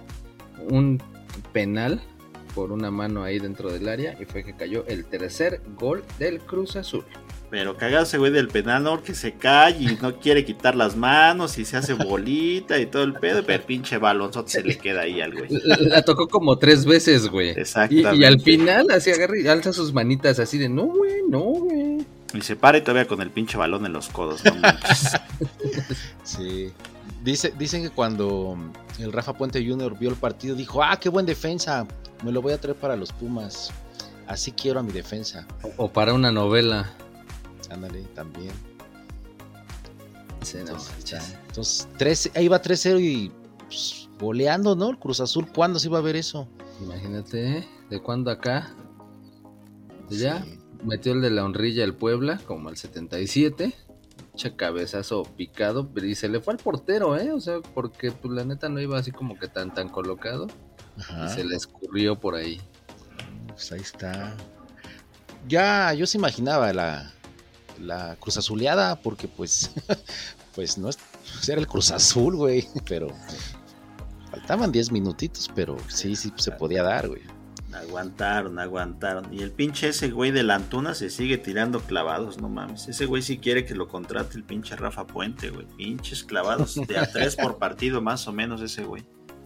un 0.69 1.01
penal 1.51 2.01
por 2.53 2.71
una 2.71 2.91
mano 2.91 3.23
ahí 3.23 3.39
dentro 3.39 3.71
del 3.71 3.89
área 3.89 4.15
y 4.21 4.25
fue 4.25 4.43
que 4.43 4.55
cayó 4.55 4.85
el 4.87 5.05
tercer 5.05 5.61
gol 5.79 6.03
del 6.19 6.39
Cruz 6.39 6.75
Azul. 6.75 7.03
Pero 7.53 7.77
cagado 7.77 8.01
ese 8.03 8.17
güey 8.17 8.31
del 8.31 8.47
penal. 8.47 9.03
Que 9.05 9.13
se 9.13 9.33
cae 9.33 9.77
y 9.79 9.95
no 10.01 10.19
quiere 10.19 10.43
quitar 10.43 10.73
las 10.75 10.95
manos 10.95 11.59
y 11.59 11.65
se 11.65 11.77
hace 11.77 11.93
bolita 11.93 12.79
y 12.79 12.87
todo 12.87 13.03
el 13.03 13.13
pedo. 13.13 13.43
Pero 13.45 13.59
el 13.61 13.65
pinche 13.67 13.99
balonzote 13.99 14.49
se 14.49 14.63
le 14.63 14.75
queda 14.75 15.01
ahí 15.01 15.21
al 15.21 15.35
güey. 15.35 15.49
La 15.61 16.01
tocó 16.01 16.27
como 16.27 16.57
tres 16.57 16.83
veces, 16.83 17.27
güey. 17.27 17.49
Y, 17.49 17.59
Exactamente. 17.59 18.15
y 18.15 18.23
al 18.25 18.41
final 18.41 18.87
así 18.89 19.11
agarra 19.11 19.39
y 19.39 19.47
alza 19.47 19.71
sus 19.71 19.93
manitas 19.93 20.39
así 20.39 20.57
de, 20.57 20.67
no, 20.67 20.85
güey, 20.85 21.21
no, 21.29 21.41
güey. 21.41 22.03
Y 22.33 22.41
se 22.41 22.55
para 22.55 22.79
y 22.79 22.81
todavía 22.81 23.05
con 23.05 23.21
el 23.21 23.29
pinche 23.29 23.55
balón 23.55 23.85
en 23.85 23.93
los 23.93 24.09
codos. 24.09 24.43
No 24.43 24.55
manches. 24.55 25.11
Sí. 26.23 26.71
Dice, 27.23 27.53
dicen 27.55 27.83
que 27.83 27.91
cuando 27.91 28.57
el 28.97 29.13
Rafa 29.13 29.33
Puente 29.33 29.63
Jr. 29.63 29.95
vio 29.99 30.09
el 30.09 30.15
partido, 30.15 30.55
dijo, 30.55 30.81
ah, 30.81 30.99
qué 30.99 31.09
buen 31.09 31.27
defensa, 31.27 31.85
me 32.23 32.31
lo 32.31 32.41
voy 32.41 32.53
a 32.53 32.57
traer 32.59 32.77
para 32.77 32.95
los 32.95 33.11
Pumas. 33.11 33.71
Así 34.25 34.51
quiero 34.53 34.79
a 34.79 34.83
mi 34.83 34.91
defensa. 34.91 35.45
O 35.77 35.91
para 35.91 36.13
una 36.15 36.31
novela. 36.31 36.91
Ándale, 37.73 38.03
también. 38.15 38.51
Sí, 40.41 40.57
no 40.57 40.61
Entonces. 40.61 41.37
Entonces, 41.47 41.87
tres- 41.97 42.31
ahí 42.35 42.47
va 42.47 42.61
3-0 42.61 42.99
y 42.99 43.31
pues, 43.67 44.09
goleando, 44.19 44.75
¿no? 44.75 44.89
El 44.89 44.99
Cruz 44.99 45.19
Azul, 45.21 45.47
¿cuándo 45.47 45.79
se 45.79 45.87
iba 45.87 45.97
a 45.97 46.01
ver 46.01 46.15
eso? 46.15 46.47
Imagínate, 46.81 47.57
¿eh? 47.59 47.67
¿de 47.89 48.01
cuándo 48.01 48.29
acá? 48.29 48.73
Ya, 50.09 50.43
Sí. 50.43 50.59
metió 50.83 51.13
el 51.13 51.21
de 51.21 51.29
la 51.29 51.45
honrilla 51.45 51.83
el 51.83 51.95
Puebla, 51.95 52.39
como 52.45 52.69
al 52.69 52.77
77. 52.77 53.73
Che 54.35 54.55
cabezazo 54.55 55.23
picado, 55.23 55.89
y 56.03 56.15
se 56.15 56.27
le 56.27 56.39
fue 56.41 56.53
al 56.53 56.59
portero, 56.59 57.15
¿eh? 57.17 57.31
O 57.31 57.39
sea, 57.39 57.59
porque 57.61 58.11
pues, 58.11 58.33
la 58.33 58.43
neta 58.43 58.67
no 58.67 58.81
iba 58.81 58.97
así 58.97 59.11
como 59.11 59.37
que 59.37 59.47
tan 59.47 59.73
tan 59.73 59.89
colocado. 59.89 60.47
Ajá. 60.97 61.25
Y 61.27 61.29
se 61.29 61.43
le 61.45 61.55
escurrió 61.55 62.19
por 62.19 62.35
ahí. 62.35 62.59
Pues 63.47 63.71
ahí 63.71 63.79
está. 63.81 64.35
Ya, 65.47 65.93
yo 65.93 66.07
se 66.07 66.17
imaginaba 66.17 66.73
la, 66.73 67.12
la 67.79 68.15
Cruz 68.19 68.37
Azuleada, 68.37 68.95
porque 68.95 69.27
pues, 69.27 69.71
pues 70.55 70.77
no 70.77 70.89
es, 70.89 70.97
pues, 71.33 71.49
era 71.49 71.59
el 71.59 71.67
Cruz 71.67 71.91
Azul, 71.91 72.35
güey, 72.35 72.67
pero 72.87 73.07
faltaban 74.31 74.71
10 74.71 74.91
minutitos, 74.91 75.49
pero 75.53 75.77
sí, 75.87 76.15
sí 76.15 76.33
se 76.35 76.51
podía 76.51 76.83
dar, 76.83 77.07
güey. 77.07 77.21
Aguantaron, 77.73 78.59
aguantaron. 78.59 79.33
Y 79.33 79.41
el 79.41 79.51
pinche 79.51 79.89
ese 79.89 80.11
güey 80.11 80.31
de 80.31 80.43
la 80.43 80.55
Antuna 80.55 80.93
se 80.93 81.09
sigue 81.09 81.37
tirando 81.37 81.79
clavados, 81.81 82.39
no 82.39 82.49
mames. 82.49 82.87
Ese 82.87 83.05
güey 83.05 83.21
sí 83.23 83.39
quiere 83.39 83.65
que 83.65 83.73
lo 83.73 83.87
contrate 83.87 84.37
el 84.37 84.43
pinche 84.43 84.75
Rafa 84.75 85.07
Puente, 85.07 85.49
güey. 85.49 85.65
Pinches 85.77 86.23
clavados 86.23 86.75
de 86.75 86.97
a 86.97 87.05
tres 87.11 87.35
por 87.35 87.57
partido, 87.57 88.01
más 88.01 88.27
o 88.27 88.31
menos 88.31 88.61
ese 88.61 88.83
güey. 88.83 89.03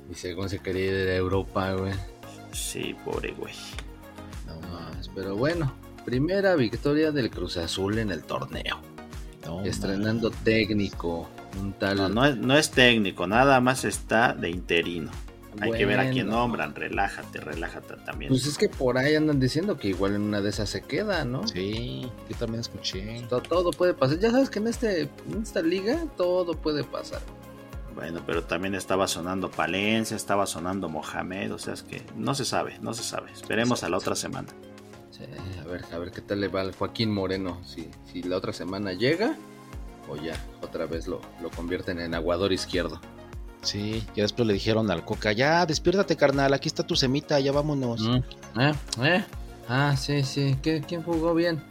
Y 0.10 0.16
según 0.16 0.50
se 0.50 0.60
quería 0.60 0.86
ir 0.86 1.10
a 1.10 1.16
Europa, 1.16 1.74
güey. 1.74 1.94
Sí, 2.52 2.96
pobre 3.06 3.34
güey. 3.34 3.54
No, 4.46 4.60
mames, 4.68 5.10
pero 5.14 5.36
bueno, 5.36 5.74
primera 6.08 6.56
victoria 6.56 7.12
del 7.12 7.30
Cruz 7.30 7.58
Azul 7.58 8.00
en 8.00 8.12
el 8.12 8.24
torneo. 8.24 8.80
no, 9.46 9.62
Estrenando 9.66 10.30
técnico, 10.32 11.28
un 11.60 11.74
tal... 11.74 11.98
No, 11.98 12.08
no 12.08 12.26
es, 12.26 12.38
no 12.38 12.58
es 12.58 12.72
técnico, 12.72 13.28
nada 13.28 13.60
más 13.60 13.84
está 13.84 14.34
de 14.34 14.50
interino. 14.50 15.12
Hay 15.60 15.72
que 15.74 15.86
ver 15.86 16.00
a 16.00 16.10
quién 16.10 16.30
nombran. 16.30 16.74
Relájate, 16.76 17.42
relájate 17.42 17.96
también. 18.06 18.30
Pues 18.30 18.46
es 18.46 18.58
que 18.58 18.70
por 18.70 18.98
ahí 18.98 19.16
andan 19.16 19.38
diciendo 19.42 19.78
que 19.78 19.90
igual 19.90 20.16
en 20.16 20.22
una 20.22 20.40
de 20.40 20.50
esas 20.50 20.70
se 20.70 20.82
queda, 20.82 21.26
¿no? 21.26 21.46
Sí, 21.46 22.10
yo 22.30 22.38
también 22.38 22.62
escuché. 22.62 23.22
To- 23.28 23.42
Todo 23.42 23.72
puede 23.72 23.94
pasar. 23.94 24.18
Ya 24.20 24.32
sabes 24.32 24.50
que 24.50 24.60
en, 24.60 24.68
este, 24.68 25.02
en 25.02 25.42
esta 25.44 25.62
liga 25.62 26.06
todo 26.16 26.54
puede 26.54 26.86
pasar. 26.86 27.20
Bueno, 27.96 28.22
pero 28.26 28.44
también 28.46 28.76
estaba 28.76 29.08
sonando 29.10 29.52
Palencia, 29.52 30.16
estaba 30.16 30.46
sonando 30.46 30.88
Mohamed, 30.88 31.52
o 31.54 31.58
sea, 31.60 31.74
es 31.74 31.84
que 31.84 32.02
no 32.16 32.34
se 32.34 32.46
sabe, 32.46 32.78
no 32.80 32.94
se 32.94 33.04
sabe. 33.04 33.32
Esperemos 33.34 33.84
a 33.84 33.90
la 33.90 33.98
otra 33.98 34.16
semana. 34.16 34.48
Sí, 35.18 35.24
a 35.60 35.64
ver, 35.66 35.84
a 35.92 35.98
ver 35.98 36.12
qué 36.12 36.22
tal 36.22 36.40
le 36.42 36.48
va 36.48 36.62
al 36.62 36.74
Joaquín 36.76 37.12
Moreno. 37.14 37.60
Si, 37.66 37.90
si 38.12 38.22
la 38.24 38.38
otra 38.38 38.54
semana 38.54 38.94
llega 38.94 39.36
o 40.10 40.16
ya 40.16 40.36
otra 40.62 40.86
vez 40.86 41.08
lo, 41.08 41.22
lo 41.42 41.50
convierten 41.50 42.00
en 42.00 42.14
aguador 42.14 42.54
izquierdo. 42.54 43.02
Sí, 43.64 44.04
ya 44.16 44.24
después 44.24 44.48
le 44.48 44.54
dijeron 44.54 44.92
al 44.92 45.04
Coca, 45.04 45.32
ya, 45.34 45.66
despiértate, 45.66 46.16
carnal, 46.16 46.54
aquí 46.54 46.68
está 46.70 46.86
tu 46.86 46.96
semita, 46.96 47.40
ya 47.40 47.52
vámonos. 47.52 48.02
Mm, 48.02 48.60
¿Eh? 48.62 48.72
¿Eh? 49.02 49.26
Ah, 49.68 49.96
sí, 49.98 50.24
sí. 50.24 50.56
¿Qué, 50.62 50.82
¿Quién 50.88 51.02
jugó 51.04 51.34
bien? 51.34 51.62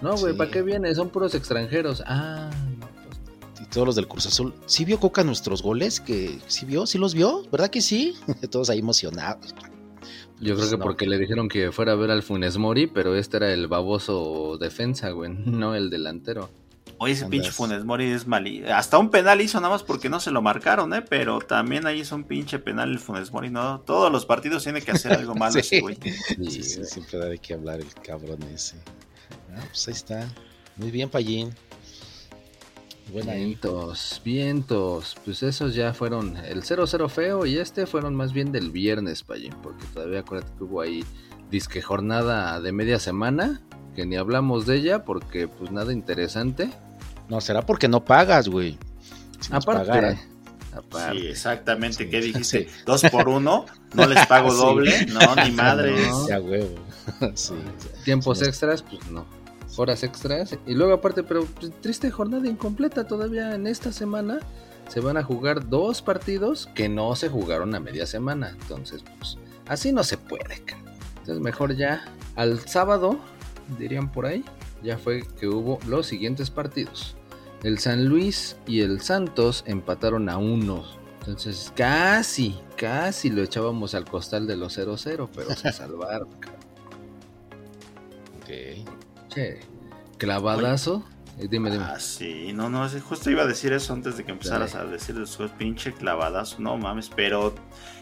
No, 0.00 0.16
güey, 0.16 0.32
Sí. 0.32 0.38
¿para 0.38 0.50
qué 0.50 0.62
viene? 0.62 0.92
Son 0.94 1.10
puros 1.10 1.34
extranjeros. 1.34 2.02
Ah, 2.06 2.50
no, 2.80 2.86
pues 2.88 3.60
Y 3.60 3.70
todos 3.70 3.86
los 3.86 3.94
del 3.96 4.08
Cruz 4.08 4.26
Azul. 4.26 4.54
¿Sí 4.64 4.84
vio 4.86 4.98
Coca 4.98 5.22
nuestros 5.22 5.62
goles? 5.62 6.00
que 6.00 6.38
¿Sí 6.48 6.64
vio? 6.64 6.86
¿Sí 6.86 6.96
los 6.98 7.14
vio? 7.14 7.42
¿Verdad 7.52 7.68
que 7.68 7.82
sí? 7.82 8.16
Todos 8.50 8.70
ahí 8.70 8.78
emocionados. 8.80 9.54
Yo 10.38 10.54
creo 10.54 10.56
Pues 10.56 10.70
que 10.70 10.76
no. 10.76 10.82
porque 10.84 11.06
le 11.06 11.18
dijeron 11.18 11.48
que 11.48 11.72
fuera 11.72 11.92
a 11.92 11.94
ver 11.94 12.10
al 12.10 12.22
Funes 12.22 12.58
Mori, 12.58 12.86
pero 12.86 13.16
este 13.16 13.38
era 13.38 13.52
el 13.52 13.68
baboso 13.68 14.58
defensa, 14.58 15.10
güey, 15.10 15.30
no 15.46 15.74
el 15.74 15.88
delantero. 15.90 16.50
Oye, 16.98 17.12
ese 17.12 17.24
Andas. 17.24 17.30
pinche 17.40 17.50
Funes 17.52 17.84
Mori 17.84 18.04
es 18.06 18.26
malí. 18.26 18.62
Hasta 18.64 18.96
un 18.98 19.10
penal 19.10 19.40
hizo 19.42 19.60
nada 19.60 19.72
más 19.74 19.82
porque 19.82 20.08
no 20.08 20.18
se 20.18 20.30
lo 20.30 20.40
marcaron, 20.40 20.94
¿eh? 20.94 21.02
Pero 21.02 21.40
también 21.40 21.86
ahí 21.86 22.00
es 22.00 22.10
un 22.12 22.24
pinche 22.24 22.58
penal 22.58 22.90
el 22.90 22.98
Funes 22.98 23.32
Mori, 23.32 23.50
¿no? 23.50 23.80
Todos 23.80 24.10
los 24.10 24.24
partidos 24.24 24.62
tiene 24.62 24.80
que 24.80 24.92
hacer 24.92 25.12
algo 25.12 25.34
malo 25.34 25.52
Sí. 25.54 25.58
ese 25.60 25.80
güey. 25.80 25.96
Sí, 26.02 26.12
Sí, 26.50 26.62
sí, 26.62 26.76
güey. 26.78 26.88
siempre 26.90 27.18
da 27.18 27.26
de 27.26 27.38
qué 27.38 27.52
hablar 27.54 27.80
el 27.80 27.92
cabrón 28.02 28.42
ese. 28.44 28.76
Ah, 29.54 29.62
pues 29.68 29.88
ahí 29.88 29.94
está. 29.94 30.28
Muy 30.76 30.90
bien, 30.90 31.08
Payín. 31.10 31.50
Buena 33.12 33.32
ahí. 33.32 33.44
Vientos, 33.46 34.20
vientos. 34.24 35.16
Pues 35.24 35.42
esos 35.42 35.74
ya 35.74 35.94
fueron 35.94 36.36
el 36.38 36.62
0-0 36.62 37.08
feo 37.08 37.46
y 37.46 37.58
este 37.58 37.86
fueron 37.86 38.14
más 38.14 38.32
bien 38.32 38.52
del 38.52 38.70
viernes, 38.70 39.22
Payín, 39.22 39.54
porque 39.62 39.84
todavía 39.94 40.20
acuérdate 40.20 40.52
que 40.58 40.64
hubo 40.64 40.80
ahí 40.80 41.04
disque 41.50 41.80
jornada 41.82 42.60
de 42.60 42.72
media 42.72 42.98
semana, 42.98 43.60
que 43.94 44.06
ni 44.06 44.16
hablamos 44.16 44.66
de 44.66 44.76
ella 44.76 45.04
porque 45.04 45.46
pues 45.48 45.70
nada 45.70 45.92
interesante. 45.92 46.70
No, 47.28 47.40
será 47.40 47.62
porque 47.62 47.88
no 47.88 48.04
pagas, 48.04 48.48
güey. 48.48 48.78
Si 49.40 49.52
Aparte, 49.52 50.18
aparte. 50.74 51.18
Sí, 51.20 51.26
exactamente. 51.28 52.04
Sí. 52.04 52.10
¿Qué 52.10 52.20
dijiste? 52.20 52.68
¿Dos 52.86 53.02
por 53.10 53.28
uno? 53.28 53.66
¿No 53.94 54.06
les 54.06 54.26
pago 54.26 54.50
Sí. 54.50 54.56
doble? 54.58 55.06
No, 55.06 55.34
ni 55.44 55.50
madres. 55.52 56.08
No. 56.08 56.28
Ya, 56.28 56.40
huevo. 56.40 56.74
sí. 57.34 57.54
Tiempos 58.04 58.42
extras, 58.42 58.82
pues 58.82 59.06
no. 59.10 59.24
Horas 59.76 60.02
extras. 60.02 60.56
Y 60.66 60.74
luego 60.74 60.94
aparte, 60.94 61.22
pero 61.22 61.44
pues, 61.44 61.72
triste 61.80 62.10
jornada 62.10 62.48
incompleta 62.48 63.06
todavía 63.06 63.54
en 63.54 63.66
esta 63.66 63.92
semana. 63.92 64.40
Se 64.88 65.00
van 65.00 65.16
a 65.16 65.22
jugar 65.22 65.68
dos 65.68 66.00
partidos 66.00 66.68
que 66.74 66.88
no 66.88 67.14
se 67.16 67.28
jugaron 67.28 67.74
a 67.74 67.80
media 67.80 68.06
semana. 68.06 68.50
Entonces, 68.50 69.02
pues 69.18 69.36
así 69.66 69.92
no 69.92 70.04
se 70.04 70.16
puede. 70.16 70.62
Entonces 71.18 71.40
mejor 71.42 71.76
ya 71.76 72.04
al 72.36 72.60
sábado, 72.60 73.18
dirían 73.78 74.12
por 74.12 74.26
ahí, 74.26 74.44
ya 74.82 74.96
fue 74.96 75.24
que 75.40 75.48
hubo 75.48 75.80
los 75.86 76.06
siguientes 76.06 76.50
partidos. 76.50 77.16
El 77.64 77.78
San 77.78 78.06
Luis 78.06 78.56
y 78.66 78.82
el 78.82 79.00
Santos 79.00 79.64
empataron 79.66 80.28
a 80.28 80.38
uno. 80.38 80.84
Entonces 81.18 81.72
casi, 81.74 82.60
casi 82.76 83.30
lo 83.30 83.42
echábamos 83.42 83.94
al 83.96 84.04
costal 84.04 84.46
de 84.46 84.56
los 84.56 84.78
0-0, 84.78 85.28
pero 85.34 85.50
se 85.56 85.72
salvaron. 85.72 86.28
Ok. 88.36 88.86
Clavadazo 90.18 91.04
Eh, 91.38 91.48
Dime, 91.50 91.70
dime. 91.70 91.84
Ah, 91.84 92.00
sí, 92.00 92.52
no, 92.54 92.70
no, 92.70 92.88
justo 92.88 93.30
iba 93.30 93.42
a 93.42 93.46
decir 93.46 93.74
eso 93.74 93.92
antes 93.92 94.16
de 94.16 94.24
que 94.24 94.32
empezaras 94.32 94.74
a 94.74 94.86
decir 94.86 95.14
los 95.16 95.36
pinche 95.58 95.92
clavadazo, 95.92 96.60
no 96.60 96.78
mames, 96.78 97.10
pero 97.14 97.54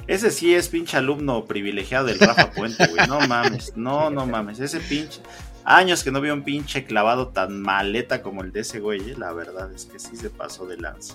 ese 0.06 0.30
sí 0.30 0.54
es 0.54 0.68
pinche 0.68 0.96
alumno 0.96 1.44
privilegiado 1.44 2.06
del 2.06 2.20
Rafa 2.20 2.52
Puente, 2.52 2.86
güey, 2.86 3.08
no 3.08 3.20
mames, 3.26 3.76
no, 3.76 4.08
no 4.08 4.24
mames, 4.24 4.60
ese 4.60 4.78
pinche, 4.78 5.20
años 5.64 6.04
que 6.04 6.12
no 6.12 6.20
veo 6.20 6.32
un 6.32 6.44
pinche 6.44 6.84
clavado 6.84 7.28
tan 7.28 7.60
maleta 7.60 8.22
como 8.22 8.42
el 8.42 8.52
de 8.52 8.60
ese 8.60 8.78
güey, 8.78 9.00
eh, 9.10 9.14
la 9.18 9.32
verdad 9.32 9.72
es 9.72 9.86
que 9.86 9.98
sí 9.98 10.16
se 10.16 10.30
pasó 10.30 10.66
de 10.66 10.76
lanza. 10.76 11.14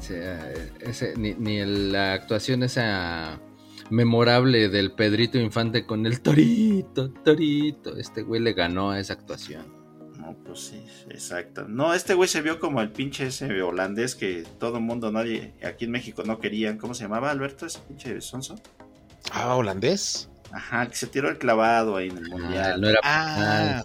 Sí, 0.00 0.14
eh, 0.16 0.72
ese, 0.80 1.14
ni, 1.16 1.34
ni 1.34 1.64
la 1.64 2.14
actuación 2.14 2.64
esa 2.64 3.38
memorable 3.90 4.68
del 4.68 4.92
Pedrito 4.92 5.38
Infante 5.38 5.84
con 5.86 6.06
el 6.06 6.20
Torito, 6.20 7.10
Torito. 7.10 7.96
Este 7.96 8.22
güey 8.22 8.40
le 8.40 8.52
ganó 8.52 8.90
a 8.90 9.00
esa 9.00 9.12
actuación. 9.14 9.78
No, 10.18 10.36
pues 10.44 10.60
sí, 10.60 10.84
exacto. 11.08 11.66
No, 11.68 11.92
este 11.94 12.14
güey 12.14 12.28
se 12.28 12.42
vio 12.42 12.60
como 12.60 12.80
el 12.80 12.90
pinche 12.90 13.26
ese 13.28 13.62
holandés 13.62 14.14
que 14.14 14.44
todo 14.58 14.76
el 14.78 14.82
mundo, 14.84 15.10
nadie, 15.10 15.54
aquí 15.64 15.86
en 15.86 15.90
México 15.92 16.22
no 16.24 16.38
querían, 16.38 16.76
¿cómo 16.78 16.94
se 16.94 17.04
llamaba 17.04 17.30
Alberto? 17.30 17.66
Ese 17.66 17.78
pinche 17.80 18.20
sonso. 18.20 18.56
Ah, 19.32 19.54
holandés. 19.56 20.28
Ajá, 20.52 20.86
que 20.88 20.96
se 20.96 21.06
tiró 21.06 21.28
el 21.28 21.38
clavado 21.38 21.96
ahí 21.96 22.08
en 22.08 22.18
el 22.18 22.24
Ah, 22.24 22.28
mundial. 22.36 22.80
no 22.80 22.88
era 22.88 23.00
Ah, 23.02 23.84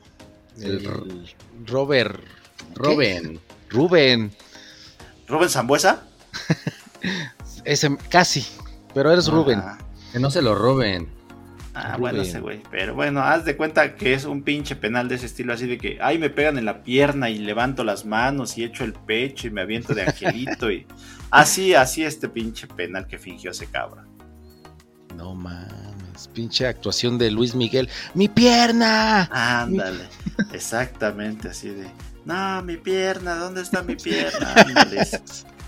El- 0.59 0.71
el 0.85 1.35
Robert. 1.67 2.19
Robin. 2.75 3.39
Rubén. 3.69 4.31
Rubén 5.27 5.49
Zambuesa. 5.49 6.03
Ese, 7.65 7.95
casi. 8.09 8.45
Pero 8.93 9.11
eres 9.11 9.27
Rubén. 9.27 9.61
Que 10.15 10.21
no 10.21 10.31
se 10.31 10.41
lo 10.41 10.55
roben. 10.55 11.09
Ah, 11.73 11.97
bueno, 11.99 12.21
ese 12.21 12.39
güey. 12.39 12.63
Pero 12.71 12.95
bueno, 12.95 13.19
haz 13.19 13.43
de 13.43 13.57
cuenta 13.57 13.95
que 13.95 14.13
es 14.13 14.23
un 14.23 14.43
pinche 14.43 14.77
penal 14.77 15.09
de 15.09 15.15
ese 15.15 15.25
estilo, 15.25 15.51
así 15.51 15.67
de 15.67 15.77
que, 15.77 15.97
ay, 16.01 16.17
me 16.17 16.29
pegan 16.29 16.57
en 16.57 16.63
la 16.63 16.83
pierna 16.83 17.29
y 17.29 17.37
levanto 17.37 17.83
las 17.83 18.05
manos 18.05 18.57
y 18.57 18.63
echo 18.63 18.85
el 18.85 18.93
pecho 18.93 19.47
y 19.47 19.49
me 19.51 19.59
aviento 19.59 19.93
de 19.93 20.03
angelito 20.03 20.71
y 20.71 20.87
así, 21.31 21.73
así 21.73 22.05
este 22.05 22.29
pinche 22.29 22.65
penal 22.65 23.07
que 23.07 23.19
fingió 23.19 23.51
ese 23.51 23.67
cabra. 23.67 24.05
No 25.17 25.35
mames. 25.35 26.29
Pinche 26.33 26.65
actuación 26.65 27.17
de 27.17 27.29
Luis 27.29 27.53
Miguel. 27.53 27.89
¡Mi 28.13 28.29
pierna! 28.29 29.27
Ándale, 29.33 30.05
exactamente 30.53 31.49
así 31.49 31.71
de, 31.71 31.87
no, 32.23 32.63
mi 32.63 32.77
pierna, 32.77 33.35
¿dónde 33.35 33.63
está 33.63 33.83
mi 33.83 33.95
pierna? 34.01 34.53
Ándale, 34.55 35.09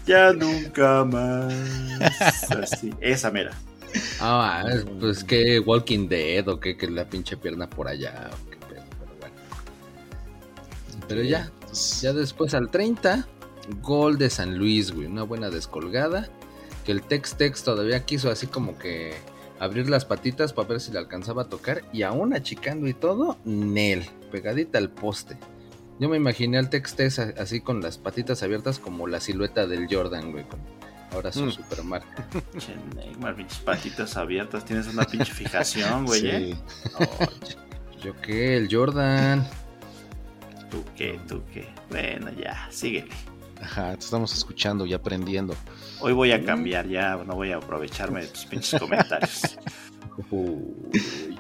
ya 0.05 0.31
nunca 0.31 1.03
más. 1.03 2.49
Así, 2.49 2.93
esa 3.01 3.29
mera. 3.29 3.51
Ah, 4.20 4.63
es- 4.72 4.86
pues 5.00 5.24
que 5.24 5.60
Walking 5.60 6.08
Dead 6.08 6.48
o 6.48 6.60
que, 6.60 6.75
que 6.77 6.88
la 6.89 7.06
pinche 7.10 7.38
pierna 7.38 7.70
por 7.70 7.88
allá. 7.88 8.29
o 8.34 8.50
qué 8.50 8.58
pedo, 8.58 8.84
pero 9.00 9.12
bueno. 9.20 9.36
Pero 11.08 11.24
ya, 11.24 11.51
ya 12.01 12.13
después 12.13 12.53
al 12.53 12.70
30, 12.70 13.27
gol 13.82 14.17
de 14.17 14.29
San 14.29 14.58
Luis, 14.58 14.91
güey. 14.91 15.08
Una 15.08 15.24
buena 15.24 15.50
descolgada. 15.50 16.29
Que 16.86 16.91
el 16.94 17.01
Tex 17.01 17.36
Tex 17.36 17.63
todavía 17.63 18.06
quiso 18.06 18.29
así 18.32 18.48
como 18.48 18.77
que 18.77 19.13
abrir 19.60 19.89
las 19.89 20.06
patitas 20.06 20.53
para 20.53 20.70
ver 20.70 20.79
si 20.79 20.91
le 20.91 21.00
alcanzaba 21.00 21.44
a 21.44 21.50
tocar. 21.50 21.84
Y 21.91 22.03
aún 22.03 22.34
achicando 22.34 22.88
y 22.88 22.94
todo, 22.94 23.38
Nel, 23.44 24.06
pegadita 24.32 24.77
al 24.77 24.89
poste. 24.89 25.38
Yo 26.00 26.08
me 26.10 26.17
imaginé 26.17 26.58
al 26.60 26.70
Tex 26.70 26.96
Tex 26.96 27.20
así 27.20 27.60
con 27.60 27.82
las 27.82 27.98
patitas 27.98 28.41
abiertas 28.44 28.79
como 28.79 29.08
la 29.08 29.20
silueta 29.20 29.65
del 29.67 29.88
Jordan, 29.94 30.32
güey. 30.32 30.46
Ahora 31.17 31.31
su 31.31 31.45
Mm. 31.45 31.51
supermarca. 31.51 32.27
Che, 32.57 32.75
Neymar, 32.95 33.36
pinches 33.36 33.59
patitas 33.59 34.15
abiertas, 34.17 34.63
tienes 34.65 34.88
una 34.88 35.03
pinche 35.03 35.33
fijación, 35.33 36.05
güey, 36.05 36.21
Sí. 36.21 36.27
¿eh? 36.27 36.55
¿Yo 38.03 38.15
qué? 38.21 38.57
El 38.57 38.67
Jordan. 38.74 39.45
¿Tú 40.71 40.83
qué? 40.95 41.19
¿Tú 41.27 41.41
qué? 41.53 41.67
Bueno, 41.89 42.31
ya, 42.31 42.67
síguele. 42.71 43.09
Ajá, 43.62 43.93
te 43.93 44.00
estamos 44.05 44.33
escuchando 44.36 44.86
y 44.86 44.93
aprendiendo. 44.93 45.55
Hoy 46.00 46.13
voy 46.13 46.31
a 46.31 46.43
cambiar, 46.45 46.88
ya 46.88 47.15
no 47.15 47.34
voy 47.36 47.51
a 47.51 47.58
aprovecharme 47.58 48.21
de 48.21 48.27
tus 48.27 48.45
pinches 48.45 48.80
comentarios. 48.80 49.58
Uy. 50.30 51.38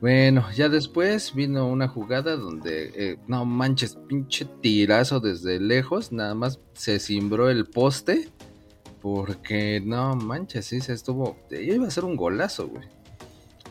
Bueno, 0.00 0.46
ya 0.54 0.68
después 0.68 1.34
vino 1.34 1.66
una 1.68 1.88
jugada 1.88 2.36
donde, 2.36 2.92
eh, 2.94 3.18
no 3.26 3.44
manches, 3.44 3.96
pinche 4.08 4.44
tirazo 4.62 5.20
desde 5.20 5.58
lejos, 5.58 6.12
nada 6.12 6.34
más 6.34 6.60
se 6.74 6.98
cimbró 7.00 7.48
el 7.50 7.64
poste, 7.66 8.28
porque 9.14 9.80
no 9.84 10.16
manches, 10.16 10.66
sí 10.66 10.80
se 10.80 10.92
estuvo, 10.92 11.36
iba 11.48 11.86
a 11.86 11.90
ser 11.92 12.04
un 12.04 12.16
golazo, 12.16 12.66
güey. 12.66 12.88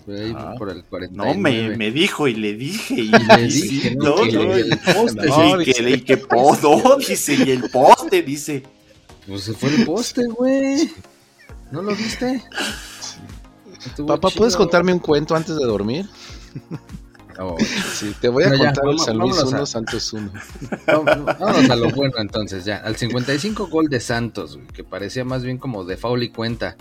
Fue 0.06 0.22
ahí 0.22 0.34
Ajá. 0.34 0.54
por 0.56 0.70
el 0.70 0.86
49. 0.86 1.34
No, 1.36 1.42
me, 1.42 1.76
me 1.76 1.92
dijo 1.92 2.30
y 2.30 2.36
le 2.36 2.54
dije. 2.54 2.94
Y, 2.94 3.10
le 3.12 3.48
dije, 3.48 3.96
no, 3.96 4.16
¿no? 4.16 4.24
Que 4.24 4.32
no, 4.32 4.54
el 4.54 4.80
poste, 4.80 5.28
no, 5.28 5.62
y 5.62 5.66
que, 5.66 5.90
y 5.90 6.02
que 6.02 6.18
po- 6.18 6.56
no, 6.64 6.96
dice, 6.98 7.34
y 7.34 7.52
el 7.52 7.70
poste, 7.70 8.22
dice. 8.22 8.64
Pues 9.28 9.42
se 9.44 9.54
fue 9.54 9.76
el 9.76 9.86
poste, 9.86 10.26
güey. 10.28 10.90
¿No 11.70 11.82
lo 11.82 11.94
viste? 11.94 12.42
Estuvo 13.86 14.08
Papá, 14.08 14.30
¿puedes 14.30 14.56
contarme 14.56 14.94
un 14.94 15.00
cuento 15.00 15.36
antes 15.36 15.58
de 15.58 15.66
dormir? 15.66 16.08
Oh, 17.40 17.58
Sí, 17.60 18.16
te 18.22 18.30
voy 18.30 18.44
a 18.46 18.50
contar 18.58 18.88
el 18.88 19.00
San 19.00 19.18
Luis 19.18 19.36
vámonos 19.38 19.54
a- 19.54 19.58
1, 19.58 19.66
Santos 19.66 20.14
1. 20.14 20.32
Vamos 20.88 21.70
a 21.70 21.76
lo 21.76 21.90
bueno 21.92 22.14
entonces 22.20 22.66
ya. 22.66 22.78
Al 22.78 22.96
55 22.96 23.68
gol 23.68 23.90
de 23.90 24.00
Santos, 24.00 24.60
que 24.74 24.84
parecía 24.84 25.26
más 25.26 25.44
bien 25.44 25.58
como 25.58 25.84
de 25.84 25.98
faul 25.98 26.24
y 26.24 26.30
cuenta. 26.30 26.76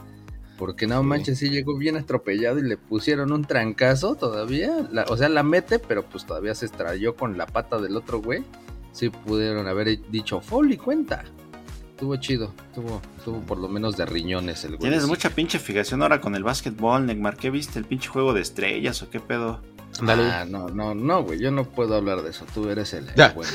Porque 0.56 0.86
no 0.86 1.00
Sí. 1.00 1.06
manches, 1.06 1.38
sí 1.38 1.50
llegó 1.50 1.76
bien 1.76 1.96
atropellado 1.96 2.60
y 2.60 2.62
le 2.62 2.76
pusieron 2.76 3.32
un 3.32 3.44
trancazo 3.44 4.14
todavía. 4.14 4.86
La- 4.92 5.04
o 5.08 5.16
sea, 5.16 5.28
la 5.28 5.42
mete, 5.42 5.80
pero 5.80 6.04
pues 6.04 6.24
todavía 6.26 6.54
se 6.54 6.66
estrelló 6.66 7.16
con 7.16 7.36
la 7.36 7.46
pata 7.46 7.78
del 7.78 7.96
otro 7.96 8.20
güey. 8.22 8.44
Sí 8.92 9.10
pudieron 9.10 9.66
haber 9.66 9.98
dicho 10.10 10.40
faul 10.40 10.72
y 10.72 10.76
cuenta. 10.76 11.24
Estuvo 11.90 12.14
chido, 12.16 12.52
estuvo, 12.68 13.02
estuvo 13.18 13.40
por 13.40 13.58
lo 13.58 13.68
menos 13.68 13.96
de 13.96 14.06
riñones 14.06 14.62
el 14.64 14.76
güey. 14.76 14.80
Tienes 14.90 15.06
mucha 15.08 15.30
pinche 15.30 15.58
fijación 15.58 16.02
ahora 16.02 16.20
con 16.20 16.34
el 16.36 16.44
básquetbol, 16.44 17.06
Neymar. 17.06 17.36
¿Qué 17.36 17.50
viste? 17.50 17.78
¿El 17.80 17.84
pinche 17.84 18.08
juego 18.08 18.32
de 18.32 18.40
estrellas 18.40 19.02
o 19.02 19.10
qué 19.10 19.18
pedo? 19.20 19.60
Ah, 20.02 20.44
no, 20.48 20.68
no, 20.70 20.94
no, 20.94 21.22
güey, 21.22 21.38
yo 21.38 21.50
no 21.52 21.64
puedo 21.64 21.94
hablar 21.94 22.22
de 22.22 22.30
eso. 22.30 22.44
Tú 22.52 22.68
eres 22.68 22.92
el, 22.94 23.09
el 23.09 23.14
Ya. 23.14 23.28
bueno. 23.33 23.52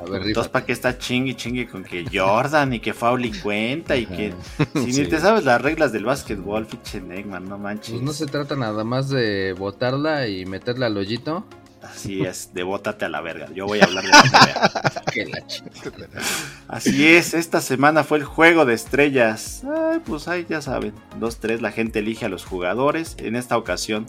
A 0.00 0.10
ver, 0.10 0.22
Entonces. 0.26 0.50
¿para 0.50 0.64
qué 0.64 0.72
está 0.72 0.96
chingue 0.98 1.34
chingue 1.36 1.68
con 1.68 1.84
que 1.84 2.04
Jordan 2.12 2.72
y 2.72 2.80
que 2.80 2.94
foul 2.94 3.24
y 3.26 3.32
cuenta 3.32 3.96
y 3.96 4.06
que... 4.06 4.32
Si 4.74 4.92
Sí. 4.92 5.02
ni 5.02 5.08
te 5.08 5.20
sabes 5.20 5.44
las 5.44 5.60
reglas 5.60 5.92
del 5.92 6.04
básquetbol, 6.06 6.66
pinche 6.66 7.00
Neymar, 7.00 7.42
no 7.42 7.58
manches. 7.58 7.90
Pues 7.92 8.02
no 8.02 8.12
se 8.12 8.26
trata 8.26 8.56
nada 8.56 8.84
más 8.84 9.10
de 9.10 9.52
botarla 9.52 10.28
y 10.28 10.46
meterla 10.46 10.86
al 10.86 10.96
hoyito. 10.96 11.44
Así 11.82 12.22
es, 12.22 12.54
de 12.54 12.62
bótate 12.62 13.04
a 13.04 13.08
la 13.08 13.20
verga. 13.20 13.48
Yo 13.52 13.66
voy 13.66 13.80
a 13.80 13.84
hablar 13.84 14.04
de 14.04 14.10
la 14.10 14.22
NBA. 14.22 15.02
Que 15.12 15.26
la 15.26 15.46
chingada. 15.46 16.20
Así 16.68 17.06
es, 17.06 17.34
esta 17.34 17.60
semana 17.60 18.02
fue 18.04 18.16
el 18.18 18.24
juego 18.24 18.64
de 18.64 18.72
estrellas. 18.72 19.62
Ay, 19.64 19.98
pues 20.06 20.26
ahí 20.28 20.46
ya 20.48 20.62
saben, 20.62 20.94
2-3 21.20 21.60
la 21.60 21.70
gente 21.72 21.98
elige 21.98 22.24
a 22.24 22.28
los 22.30 22.44
jugadores. 22.46 23.14
En 23.18 23.36
esta 23.36 23.56
ocasión, 23.58 24.06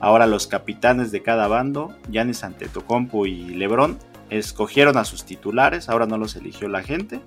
ahora 0.00 0.26
los 0.26 0.46
capitanes 0.46 1.12
de 1.12 1.22
cada 1.22 1.46
bando, 1.46 1.94
Giannis 2.10 2.42
Antetokounmpo 2.42 3.26
y 3.26 3.54
LeBron, 3.54 3.98
escogieron 4.30 4.96
a 4.96 5.04
sus 5.04 5.24
titulares, 5.24 5.88
ahora 5.88 6.06
no 6.06 6.16
los 6.16 6.36
eligió 6.36 6.68
la 6.68 6.82
gente. 6.82 7.20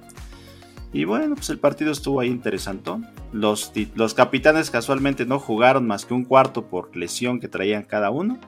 Y 0.92 1.06
bueno, 1.06 1.36
pues 1.36 1.50
el 1.50 1.60
partido 1.60 1.92
estuvo 1.92 2.20
ahí 2.20 2.30
interesantón. 2.30 3.08
Los, 3.32 3.72
capitanes 4.16 4.70
casualmente 4.70 5.26
no 5.26 5.40
jugaron 5.40 5.88
más 5.88 6.06
que 6.06 6.14
un 6.14 6.24
cuarto 6.24 6.68
por 6.68 6.96
lesión 6.96 7.40
que 7.40 7.48
traían 7.48 7.84
cada 7.84 8.12
uno. 8.12 8.40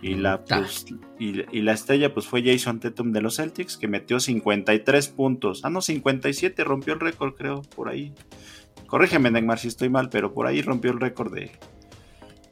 Y 0.00 0.14
la, 0.14 0.44
pues, 0.44 0.86
y, 1.18 1.42
y 1.50 1.62
la 1.62 1.72
estrella 1.72 2.14
pues 2.14 2.26
fue 2.26 2.44
Jason 2.44 2.78
Tatum 2.78 3.10
de 3.10 3.20
los 3.20 3.36
Celtics 3.36 3.76
que 3.76 3.88
metió 3.88 4.20
53 4.20 5.08
puntos. 5.08 5.64
Ah, 5.64 5.70
no, 5.70 5.80
57, 5.80 6.62
rompió 6.62 6.94
el 6.94 7.00
récord 7.00 7.34
creo, 7.34 7.62
por 7.62 7.88
ahí. 7.88 8.12
Corrígeme, 8.86 9.32
Neymar, 9.32 9.58
si 9.58 9.66
estoy 9.66 9.88
mal, 9.88 10.08
pero 10.08 10.32
por 10.32 10.46
ahí 10.46 10.62
rompió 10.62 10.92
el 10.92 11.00
récord 11.00 11.34
de, 11.34 11.50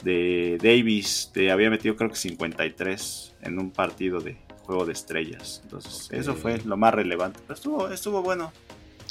de 0.02 0.58
Davis. 0.62 1.30
De, 1.34 1.50
había 1.50 1.70
metido 1.70 1.96
creo 1.96 2.10
que 2.10 2.16
53 2.16 3.34
en 3.42 3.58
un 3.58 3.70
partido 3.70 4.20
de 4.20 4.36
juego 4.66 4.84
de 4.84 4.92
estrellas. 4.92 5.60
Entonces, 5.62 6.08
eso 6.10 6.34
fue 6.34 6.60
lo 6.64 6.76
más 6.76 6.92
relevante. 6.92 7.40
Pero 7.42 7.54
estuvo, 7.54 7.88
estuvo 7.88 8.22
bueno. 8.22 8.52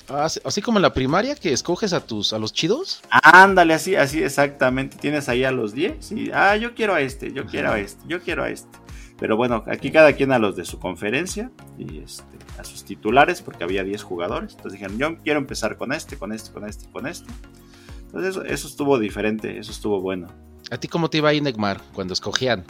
Ah, 0.10 0.28
Así, 0.44 0.62
como 0.62 0.78
en 0.78 0.84
la 0.84 0.94
primaria 0.94 1.36
que 1.36 1.52
escoges 1.52 1.94
a 1.94 2.06
tus 2.06 2.34
a 2.34 2.38
los 2.38 2.54
chidos. 2.54 3.02
Ándale, 3.10 3.74
así, 3.74 3.96
así 3.96 4.22
exactamente. 4.22 4.98
Tienes 4.98 5.30
ahí 5.30 5.44
a 5.44 5.52
los 5.52 5.74
10 5.74 6.12
y, 6.12 6.32
ah, 6.32 6.56
yo 6.58 6.76
quiero 6.76 6.94
a 6.94 7.02
este, 7.02 7.34
yo 7.34 7.46
quiero 7.46 7.72
a 7.72 7.80
este, 7.80 8.04
yo 8.08 8.22
quiero 8.22 8.44
a 8.44 8.50
este. 8.50 8.78
Pero 9.18 9.38
bueno, 9.38 9.64
aquí 9.68 9.92
cada 9.92 10.14
quien 10.14 10.32
a 10.34 10.40
los 10.40 10.56
de 10.58 10.66
su 10.66 10.78
conferencia 10.78 11.50
y 11.78 12.00
este, 12.00 12.38
a 12.60 12.66
sus 12.66 12.84
titulares, 12.84 13.42
porque 13.42 13.64
había 13.64 13.84
10 13.84 14.04
jugadores. 14.04 14.52
Entonces 14.52 14.74
dijeron, 14.74 14.98
yo 14.98 15.18
quiero 15.24 15.40
empezar 15.40 15.78
con 15.78 15.94
este, 15.94 16.18
con 16.18 16.34
este, 16.34 16.52
con 16.52 16.68
este 16.68 16.90
con 16.92 17.08
este. 17.08 17.32
Entonces 18.06 18.32
eso, 18.32 18.44
eso 18.44 18.68
estuvo 18.68 19.00
diferente, 19.00 19.58
eso 19.58 19.72
estuvo 19.72 20.02
bueno. 20.02 20.28
¿A 20.72 20.78
ti 20.78 20.88
cómo 20.88 21.10
te 21.10 21.18
iba 21.18 21.30
ahí, 21.30 21.42
Neymar, 21.42 21.82
cuando 21.94 22.14
escogían? 22.14 22.64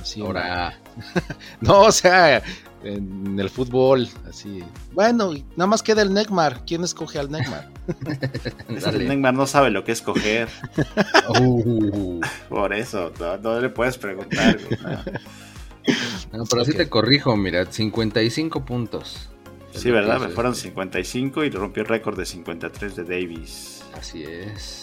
Así, 0.00 0.20
Ahora, 0.20 0.78
No, 1.60 1.82
o 1.82 1.92
sea, 1.92 2.42
en 2.82 3.38
el 3.38 3.48
fútbol, 3.50 4.08
así. 4.28 4.62
Bueno, 4.92 5.32
nada 5.56 5.66
más 5.66 5.82
queda 5.82 6.02
el 6.02 6.12
Neymar. 6.12 6.64
¿Quién 6.66 6.82
escoge 6.84 7.18
al 7.18 7.30
que 7.30 8.74
dale. 8.80 9.04
Neymar 9.08 9.34
no 9.34 9.46
sabe 9.46 9.70
lo 9.70 9.84
que 9.84 9.92
escoger, 9.92 10.48
Uh, 11.40 12.20
por 12.48 12.72
eso, 12.74 13.12
no, 13.20 13.36
no 13.38 13.60
le 13.60 13.68
puedes 13.68 13.96
preguntar. 13.98 14.58
no. 14.82 16.38
No, 16.38 16.44
pero 16.46 16.64
sí 16.64 16.70
Ok. 16.72 16.76
te 16.76 16.88
corrijo, 16.88 17.36
mira, 17.36 17.66
55 17.70 18.64
puntos. 18.64 19.28
Sí, 19.74 19.90
¿verdad? 19.90 20.20
Me 20.20 20.28
fueron 20.28 20.54
55 20.54 21.44
y 21.44 21.50
rompió 21.50 21.82
el 21.82 21.88
récord 21.88 22.16
de 22.18 22.24
53 22.26 22.94
de 22.96 23.04
Davis. 23.04 23.82
Así 23.98 24.22
es. 24.22 24.81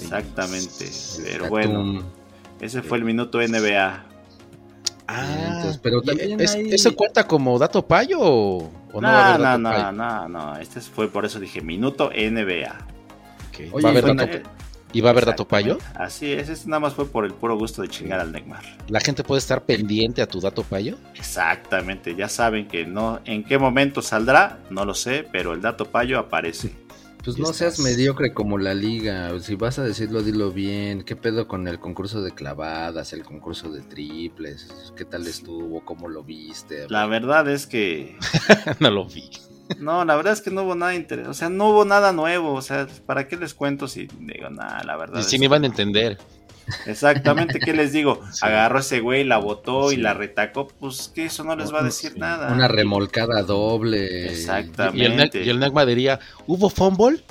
Exactamente. 0.00 0.90
Pero 1.22 1.44
Tatum. 1.44 1.48
bueno, 1.50 2.02
ese 2.60 2.82
fue 2.82 2.98
el 2.98 3.04
minuto 3.04 3.40
NBA. 3.40 4.04
Ah, 5.08 5.26
Entonces, 5.56 5.78
pero 5.82 6.00
¿y 6.02 6.06
también 6.06 6.40
es- 6.40 6.54
hay- 6.54 6.68
¿Eso 6.72 6.94
cuenta 6.96 7.26
como 7.26 7.58
dato 7.58 7.86
payo 7.86 8.18
o, 8.20 8.70
o 8.92 9.00
no? 9.00 9.06
va 9.08 9.08
a 9.08 9.38
No, 9.38 9.44
haber 9.44 9.60
no, 9.60 9.70
dato 9.70 9.92
no, 9.92 9.92
no, 9.92 10.28
no. 10.28 10.56
Este 10.58 10.80
fue 10.80 11.08
por 11.08 11.24
eso 11.24 11.38
dije 11.38 11.60
minuto 11.60 12.10
NBA. 12.12 12.76
Oye, 13.72 13.82
¿Va 13.82 13.88
a 13.88 13.92
haber 13.92 14.14
dato, 14.16 14.48
¿Y 14.92 15.00
va 15.00 15.08
a 15.10 15.12
haber 15.12 15.26
dato 15.26 15.46
payo? 15.48 15.78
Así 15.94 16.32
es, 16.32 16.48
ese 16.48 16.68
nada 16.68 16.80
más 16.80 16.94
fue 16.94 17.06
por 17.06 17.24
el 17.24 17.32
puro 17.32 17.56
gusto 17.56 17.82
de 17.82 17.88
chingar 17.88 18.20
al 18.20 18.32
Neymar. 18.32 18.64
¿La 18.88 19.00
gente 19.00 19.24
puede 19.24 19.38
estar 19.38 19.64
pendiente 19.64 20.20
a 20.22 20.26
tu 20.26 20.40
dato 20.40 20.62
payo? 20.62 20.96
Exactamente, 21.14 22.14
ya 22.14 22.28
saben 22.28 22.66
que 22.68 22.84
no, 22.86 23.20
en 23.24 23.44
qué 23.44 23.58
momento 23.58 24.02
saldrá, 24.02 24.58
no 24.70 24.84
lo 24.84 24.94
sé, 24.94 25.26
pero 25.32 25.52
el 25.54 25.60
dato 25.62 25.86
payo 25.86 26.18
aparece. 26.18 26.72
Pues 27.26 27.38
no 27.38 27.52
seas 27.52 27.80
mediocre 27.80 28.32
como 28.32 28.56
la 28.56 28.72
liga. 28.72 29.36
Si 29.40 29.56
vas 29.56 29.80
a 29.80 29.82
decirlo, 29.82 30.22
dilo 30.22 30.52
bien. 30.52 31.02
¿Qué 31.02 31.16
pedo 31.16 31.48
con 31.48 31.66
el 31.66 31.80
concurso 31.80 32.22
de 32.22 32.30
clavadas, 32.30 33.12
el 33.12 33.24
concurso 33.24 33.68
de 33.68 33.80
triples? 33.80 34.92
¿Qué 34.94 35.04
tal 35.04 35.26
estuvo? 35.26 35.84
¿Cómo 35.84 36.06
lo 36.06 36.22
viste? 36.22 36.86
La 36.88 37.06
verdad 37.06 37.50
es 37.50 37.66
que 37.66 38.16
no 38.78 38.92
lo 38.92 39.06
vi. 39.06 39.28
No, 39.80 40.04
la 40.04 40.14
verdad 40.14 40.34
es 40.34 40.40
que 40.40 40.52
no 40.52 40.62
hubo 40.62 40.76
nada 40.76 40.94
interesante. 40.94 41.28
O 41.28 41.34
sea, 41.34 41.48
no 41.48 41.70
hubo 41.70 41.84
nada 41.84 42.12
nuevo. 42.12 42.52
O 42.52 42.62
sea, 42.62 42.86
¿para 43.06 43.26
qué 43.26 43.36
les 43.36 43.54
cuento 43.54 43.88
si 43.88 44.06
digo 44.20 44.48
nada? 44.48 44.84
La 44.84 44.96
verdad. 44.96 45.18
Y 45.18 45.24
si 45.24 45.32
que 45.32 45.40
ni 45.40 45.48
van 45.48 45.64
a 45.64 45.66
entender. 45.66 46.18
Exactamente, 46.86 47.58
¿qué 47.60 47.72
les 47.72 47.92
digo? 47.92 48.20
Sí. 48.32 48.40
Agarró 48.44 48.80
ese 48.80 49.00
güey, 49.00 49.24
la 49.24 49.38
botó 49.38 49.92
y 49.92 49.96
la 49.96 50.14
retacó. 50.14 50.68
Pues 50.68 51.10
que 51.14 51.26
eso 51.26 51.44
no 51.44 51.54
les 51.56 51.72
va 51.72 51.80
a 51.80 51.84
decir 51.84 52.12
Sí. 52.12 52.18
nada. 52.18 52.52
Una 52.52 52.68
remolcada 52.68 53.42
doble. 53.42 54.26
Exactamente. 54.30 55.42
Y 55.44 55.48
el, 55.50 55.58
Negma 55.60 55.84
diría, 55.86 56.18
¿hubo 56.46 56.68
fumble? 56.70 57.22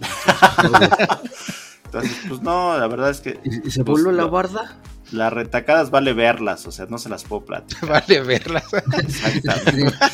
Entonces, 1.84 2.16
pues 2.28 2.40
no, 2.40 2.78
la 2.78 2.86
verdad 2.86 3.10
es 3.10 3.20
que 3.20 3.38
¿Y, 3.44 3.68
y 3.68 3.70
se 3.70 3.84
Pues, 3.84 4.02
voló 4.02 4.12
la 4.12 4.24
barda? 4.26 4.76
Las 5.12 5.32
retacadas 5.32 5.90
vale 5.90 6.12
verlas. 6.12 6.66
O 6.66 6.72
sea, 6.72 6.86
no 6.86 6.98
se 6.98 7.08
las 7.08 7.24
puedo 7.24 7.44
platicar. 7.46 7.88
vale 7.88 8.20
verlas. 8.22 8.64
Exactamente. 8.98 9.94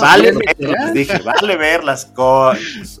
Vale 0.00 0.32
verlas, 0.32 0.92
dije, 0.92 1.18
vale 1.20 1.56
verlas. 1.56 2.12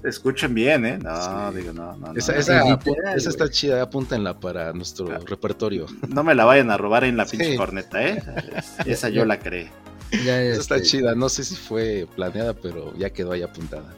Escuchen 0.04 0.54
bien, 0.54 0.86
¿eh? 0.86 0.98
No, 0.98 1.52
digo, 1.52 1.72
no, 1.72 1.96
no. 1.96 2.12
no. 2.12 2.18
esa, 2.18 2.32
no, 2.32 2.38
esa, 2.38 2.58
es 2.58 2.64
apu- 2.64 2.86
literal, 2.86 3.16
esa 3.16 3.28
está 3.28 3.50
chida, 3.50 3.82
apúntenla 3.82 4.38
para 4.38 4.72
nuestro 4.72 5.10
Ah. 5.12 5.18
repertorio. 5.26 5.86
No 6.08 6.22
me 6.24 6.34
la 6.34 6.44
vayan 6.44 6.70
a 6.70 6.76
robar 6.76 7.04
en 7.04 7.16
la 7.16 7.26
pinche 7.26 7.50
Sí. 7.52 7.56
corneta, 7.56 8.02
¿eh? 8.06 8.22
Esa 8.86 9.08
yo 9.08 9.24
la 9.24 9.38
creé. 9.38 9.70
Ya, 10.24 10.40
Esa 10.40 10.60
está 10.60 10.76
este, 10.76 10.88
chida, 10.88 11.14
no 11.14 11.28
sé 11.28 11.44
si 11.44 11.54
fue 11.56 12.06
planeada, 12.16 12.54
pero 12.54 12.96
ya 12.96 13.10
quedó 13.10 13.32
ahí 13.32 13.42
apuntada. 13.42 13.92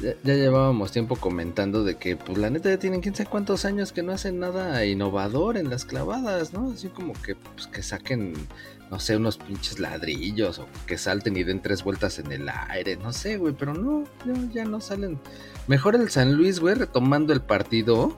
Ya, 0.00 0.14
ya 0.24 0.34
llevábamos 0.34 0.90
tiempo 0.90 1.16
comentando 1.16 1.84
de 1.84 1.96
que, 1.96 2.16
pues 2.16 2.38
la 2.38 2.50
neta 2.50 2.70
ya 2.70 2.78
tienen 2.78 3.00
quién 3.02 3.14
sabe 3.14 3.28
cuántos 3.28 3.64
años 3.64 3.92
que 3.92 4.02
no 4.02 4.12
hacen 4.12 4.40
nada 4.40 4.84
innovador 4.86 5.56
en 5.56 5.68
las 5.70 5.84
clavadas, 5.84 6.52
¿no? 6.52 6.72
Así 6.72 6.88
como 6.88 7.12
que, 7.12 7.34
pues, 7.36 7.66
que 7.66 7.82
saquen, 7.82 8.34
no 8.90 8.98
sé, 8.98 9.16
unos 9.16 9.36
pinches 9.36 9.78
ladrillos 9.78 10.58
o 10.58 10.66
que 10.86 10.96
salten 10.96 11.36
y 11.36 11.44
den 11.44 11.60
tres 11.60 11.84
vueltas 11.84 12.18
en 12.18 12.32
el 12.32 12.48
aire, 12.70 12.96
no 12.96 13.12
sé, 13.12 13.36
güey, 13.36 13.54
pero 13.54 13.74
no, 13.74 14.04
no, 14.24 14.52
ya 14.52 14.64
no 14.64 14.80
salen. 14.80 15.20
Mejor 15.66 15.94
el 15.94 16.10
San 16.10 16.34
Luis, 16.34 16.58
güey, 16.58 16.74
retomando 16.74 17.32
el 17.32 17.42
partido. 17.42 18.16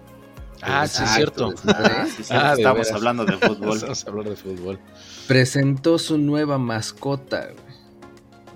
Ah, 0.62 0.86
sí, 0.86 1.02
es 1.02 1.16
Exacto, 1.16 1.52
cierto. 1.52 1.72
Ah, 1.76 2.06
sí, 2.06 2.22
Ah, 2.30 2.54
estamos 2.56 2.90
hablando 2.92 3.24
de 3.24 3.36
fútbol. 3.36 3.78
Vamos 3.82 4.04
a 4.04 4.10
hablar 4.10 4.28
de 4.28 4.36
fútbol. 4.36 4.78
Presentó 5.26 5.98
su 5.98 6.16
nueva 6.18 6.56
mascota, 6.58 7.48
güey, 7.48 7.74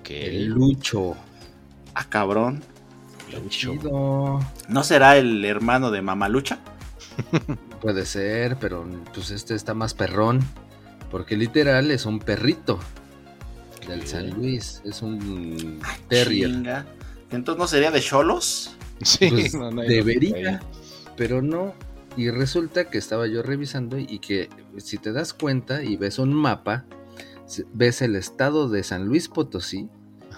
el 0.09 0.47
Lucho. 0.47 1.15
Ah, 1.95 2.07
cabrón. 2.09 2.63
Lucho. 3.33 4.41
¿No 4.69 4.85
será 4.85 5.17
el 5.17 5.45
hermano 5.45 5.91
de 5.91 6.03
Mamalucha? 6.03 6.59
Puede 7.81 8.07
ser, 8.07 8.57
pero 8.61 8.87
pues 9.15 9.31
este 9.31 9.55
está 9.55 9.75
más 9.75 9.95
perrón. 9.95 10.41
Porque 11.11 11.37
literal 11.37 11.91
es 11.91 12.05
un 12.07 12.19
perrito 12.19 12.79
del. 13.87 14.07
San 14.07 14.31
Luis. 14.31 14.83
Es 14.85 15.03
un 15.03 15.81
terrier. 16.09 16.51
Chinga. 16.51 16.87
Entonces, 17.31 17.59
¿no 17.59 17.67
sería 17.67 17.91
de 17.91 18.01
Cholos? 18.01 18.77
Sí, 19.03 19.29
Pues, 19.31 19.55
no, 19.55 19.71
no 19.71 19.83
hay 19.83 19.89
debería, 19.89 20.61
pero 21.17 21.41
no. 21.41 21.75
Y 22.17 22.31
resulta 22.31 22.91
que 22.91 22.99
estaba 22.99 23.27
yo 23.29 23.43
revisando 23.43 23.97
y 23.99 24.19
que 24.19 24.49
si 24.79 24.99
te 24.99 25.13
das 25.13 25.33
cuenta 25.33 25.85
y 25.85 25.97
ves 25.97 26.19
un 26.19 26.35
mapa, 26.35 26.85
ves 27.73 28.03
el 28.03 28.17
estado 28.17 28.69
de 28.69 28.83
San 28.83 29.05
Luis 29.07 29.29
Potosí. 29.29 29.89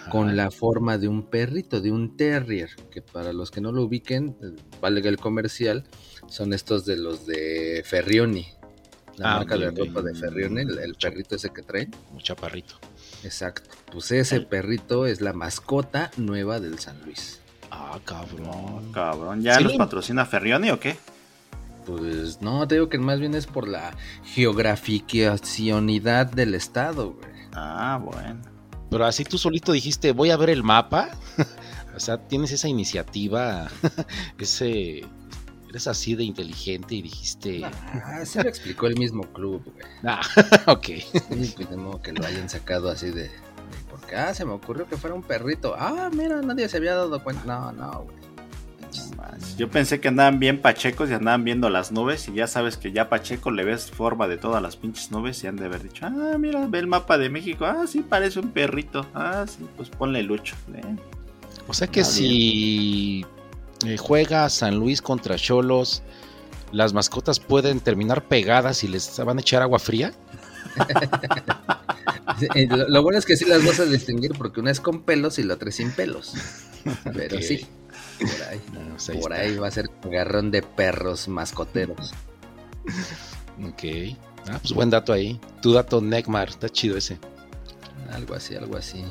Ajá. 0.02 0.10
con 0.10 0.36
la 0.36 0.50
forma 0.50 0.98
de 0.98 1.08
un 1.08 1.28
perrito, 1.30 1.80
de 1.80 1.90
un 1.92 2.16
terrier, 2.16 2.70
que 2.90 3.00
para 3.02 3.32
los 3.32 3.50
que 3.50 3.60
no 3.60 3.72
lo 3.72 3.82
ubiquen, 3.84 4.36
valga 4.80 5.08
el 5.08 5.18
comercial, 5.18 5.84
son 6.28 6.52
estos 6.52 6.84
de 6.84 6.96
los 6.96 7.26
de 7.26 7.82
Ferrioni. 7.84 8.46
La 9.16 9.34
Ah, 9.34 9.36
marca 9.38 9.56
de 9.58 9.70
ropa 9.70 10.00
de 10.02 10.14
Ferrioni, 10.14 10.60
el, 10.62 10.78
el 10.78 10.94
perrito 10.94 11.34
ese 11.36 11.50
que 11.50 11.62
traen. 11.62 11.90
Un 12.12 12.20
chaparrito. 12.20 12.76
Exacto. 13.22 13.68
Pues 13.92 14.10
ese 14.12 14.40
perrito 14.40 15.04
es 15.06 15.20
la 15.20 15.32
mascota 15.34 16.10
nueva 16.16 16.58
del 16.60 16.78
San 16.78 17.02
Luis. 17.04 17.40
Ah, 17.70 17.98
cabrón. 18.04 18.92
Cabrón, 18.92 19.42
¿ya 19.42 19.56
Sí, 19.56 19.64
nos 19.64 19.72
lo- 19.72 19.78
patrocina 19.78 20.24
Ferrioni 20.24 20.70
o 20.70 20.80
qué? 20.80 20.96
Pues 21.84 22.40
no, 22.40 22.66
te 22.66 22.76
digo 22.76 22.88
que 22.88 22.96
más 22.98 23.20
bien 23.20 23.34
es 23.34 23.46
por 23.46 23.68
la 23.68 23.94
geograficacionidad 24.24 26.26
del 26.26 26.54
estado, 26.54 27.12
güey. 27.14 27.30
Ah, 27.52 28.00
bueno. 28.02 28.40
Pero 28.90 29.06
así 29.06 29.24
tú 29.24 29.38
solito 29.38 29.72
dijiste, 29.72 30.12
voy 30.12 30.30
a 30.30 30.36
ver 30.36 30.50
el 30.50 30.62
mapa. 30.62 31.10
o 31.96 32.00
sea, 32.00 32.18
tienes 32.18 32.52
esa 32.52 32.68
iniciativa, 32.68 33.68
ese... 34.38 35.04
Eres 35.68 35.86
así 35.86 36.16
de 36.16 36.24
inteligente 36.24 36.96
y 36.96 37.02
dijiste... 37.02 37.62
Ah, 37.64 38.24
se 38.24 38.42
lo 38.42 38.48
explicó 38.48 38.88
el 38.88 38.96
mismo 38.98 39.22
club, 39.32 39.62
güey. 39.72 39.86
Ah, 40.04 40.20
ok. 40.66 40.88
Pues 41.28 41.76
modo 41.76 42.02
que 42.02 42.12
lo 42.12 42.26
hayan 42.26 42.48
sacado 42.50 42.90
así 42.90 43.06
de, 43.10 43.22
de- 43.22 43.30
Porque, 43.88 44.16
ah, 44.16 44.34
se 44.34 44.44
me 44.44 44.50
ocurrió 44.50 44.88
que 44.88 44.96
fuera 44.96 45.14
un 45.14 45.22
perrito. 45.22 45.76
Ah, 45.78 46.10
mira, 46.12 46.42
nadie 46.42 46.68
se 46.68 46.78
había 46.78 46.96
dado 46.96 47.22
cuenta. 47.22 47.44
No, 47.44 47.70
no, 47.70 48.02
güey. 48.02 48.16
Yo 49.56 49.68
pensé 49.68 50.00
que 50.00 50.08
andaban 50.08 50.38
bien 50.38 50.60
pachecos 50.60 51.10
y 51.10 51.12
andaban 51.12 51.44
viendo 51.44 51.68
las 51.70 51.92
nubes 51.92 52.28
y 52.28 52.34
ya 52.34 52.46
sabes 52.46 52.76
que 52.76 52.92
ya 52.92 53.08
Pacheco 53.08 53.50
le 53.50 53.64
ves 53.64 53.90
forma 53.90 54.28
de 54.28 54.36
todas 54.36 54.62
las 54.62 54.76
pinches 54.76 55.10
nubes 55.10 55.42
y 55.44 55.46
han 55.46 55.56
de 55.56 55.66
haber 55.66 55.82
dicho, 55.82 56.06
ah, 56.06 56.36
mira, 56.38 56.66
ve 56.66 56.78
el 56.78 56.86
mapa 56.86 57.18
de 57.18 57.28
México, 57.28 57.66
ah, 57.66 57.86
sí, 57.86 58.00
parece 58.00 58.40
un 58.40 58.50
perrito, 58.50 59.06
ah, 59.14 59.44
sí, 59.46 59.66
pues 59.76 59.90
ponle 59.90 60.22
lucho. 60.22 60.56
¿eh? 60.74 60.96
O 61.68 61.74
sea 61.74 61.88
que 61.88 62.04
si 62.04 63.24
eh, 63.86 63.96
juega 63.96 64.48
San 64.48 64.76
Luis 64.76 65.02
contra 65.02 65.36
Cholos, 65.36 66.02
las 66.72 66.92
mascotas 66.92 67.40
pueden 67.40 67.80
terminar 67.80 68.24
pegadas 68.24 68.84
y 68.84 68.88
les 68.88 69.18
van 69.24 69.38
a 69.38 69.40
echar 69.40 69.62
agua 69.62 69.78
fría. 69.78 70.12
Lo, 72.70 72.88
lo 72.88 73.02
bueno 73.02 73.18
es 73.18 73.26
que 73.26 73.36
sí 73.36 73.44
las 73.44 73.62
vas 73.66 73.80
a 73.80 73.84
distinguir 73.84 74.32
porque 74.32 74.60
una 74.60 74.70
es 74.70 74.80
con 74.80 75.02
pelos 75.02 75.38
y 75.38 75.42
la 75.42 75.54
otra 75.54 75.68
es 75.68 75.74
sin 75.74 75.90
pelos. 75.90 76.32
Pero 77.12 77.42
sí, 77.42 77.66
por 78.20 78.48
ahí. 78.48 78.60
Ah, 78.74 78.86
pues 78.92 79.08
ahí 79.10 79.18
por 79.20 79.32
ahí 79.32 79.56
va 79.56 79.68
a 79.68 79.70
ser 79.70 79.90
garrón 80.04 80.50
de 80.50 80.62
perros 80.62 81.28
mascoteros. 81.28 82.12
Ok. 83.64 84.16
Ah, 84.50 84.58
pues 84.60 84.72
buen 84.72 84.90
dato 84.90 85.12
ahí. 85.12 85.40
Tu 85.62 85.72
dato 85.72 86.00
Necmar, 86.00 86.48
está 86.48 86.68
chido 86.68 86.96
ese. 86.96 87.18
Algo 88.12 88.34
así, 88.34 88.54
algo 88.56 88.76
así. 88.76 89.04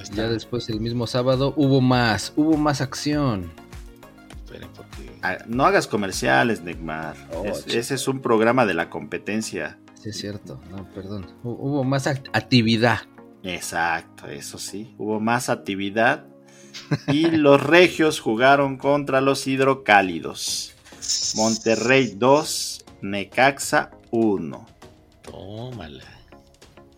Está. 0.00 0.14
Ya 0.16 0.28
después 0.28 0.68
el 0.70 0.80
mismo 0.80 1.06
sábado 1.06 1.52
hubo 1.56 1.80
más, 1.80 2.32
hubo 2.36 2.56
más 2.56 2.80
acción. 2.80 3.52
Esperen, 4.44 4.70
porque- 4.74 5.10
Ah, 5.22 5.38
no 5.46 5.64
hagas 5.66 5.86
comerciales, 5.86 6.62
Neymar. 6.62 7.14
Oh, 7.34 7.44
Es- 7.44 7.66
ese 7.66 7.94
es 7.94 8.08
un 8.08 8.20
programa 8.20 8.64
de 8.66 8.74
la 8.74 8.88
competencia. 8.90 9.78
Sí, 9.94 10.08
es 10.08 10.16
cierto. 10.18 10.58
No, 10.70 10.88
perdón. 10.94 11.26
Hu- 11.44 11.56
Hubo 11.60 11.84
más 11.84 12.06
act- 12.06 12.30
actividad. 12.32 13.00
Exacto, 13.42 14.26
eso 14.28 14.58
sí. 14.58 14.94
Hubo 14.98 15.20
más 15.20 15.50
actividad. 15.50 16.26
Y 17.08 17.30
los 17.30 17.62
regios 17.62 18.20
jugaron 18.20 18.76
contra 18.76 19.20
los 19.20 19.46
hidrocálidos. 19.46 20.74
Monterrey 21.36 22.14
2, 22.16 22.84
Necaxa 23.02 23.90
1. 24.10 24.66
Tómala. 25.22 26.04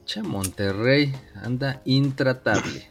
Che, 0.05 0.23
Monterrey 0.23 1.15
anda 1.43 1.81
intratable. 1.85 2.91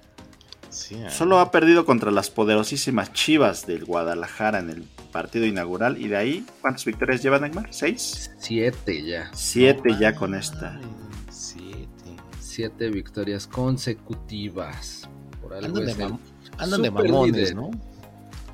Sí, 0.69 0.95
ah. 1.05 1.09
Solo 1.09 1.39
ha 1.39 1.51
perdido 1.51 1.85
contra 1.85 2.11
las 2.11 2.29
poderosísimas 2.29 3.11
Chivas 3.11 3.67
del 3.67 3.83
Guadalajara 3.83 4.59
en 4.59 4.69
el 4.69 4.83
partido 5.11 5.45
inaugural. 5.45 6.01
Y 6.01 6.07
de 6.07 6.17
ahí, 6.17 6.45
¿cuántas 6.61 6.85
victorias 6.85 7.21
lleva 7.21 7.39
Neymar? 7.39 7.73
¿Seis? 7.73 8.31
Siete 8.39 9.05
ya. 9.05 9.29
Siete 9.33 9.97
ya 9.99 10.15
con 10.15 10.33
esta. 10.33 10.79
Siete. 11.29 12.15
Siete 12.39 12.89
victorias 12.89 13.47
consecutivas. 13.47 15.09
Por 15.51 15.65
algo 15.65 15.67
Andan 15.79 15.85
de, 15.85 15.91
es 15.91 15.99
el 15.99 16.05
mam- 16.05 16.19
andan 16.57 16.81
de 16.81 16.87
super 16.87 17.03
mamones, 17.11 17.35
líder. 17.35 17.55
¿no? 17.55 17.71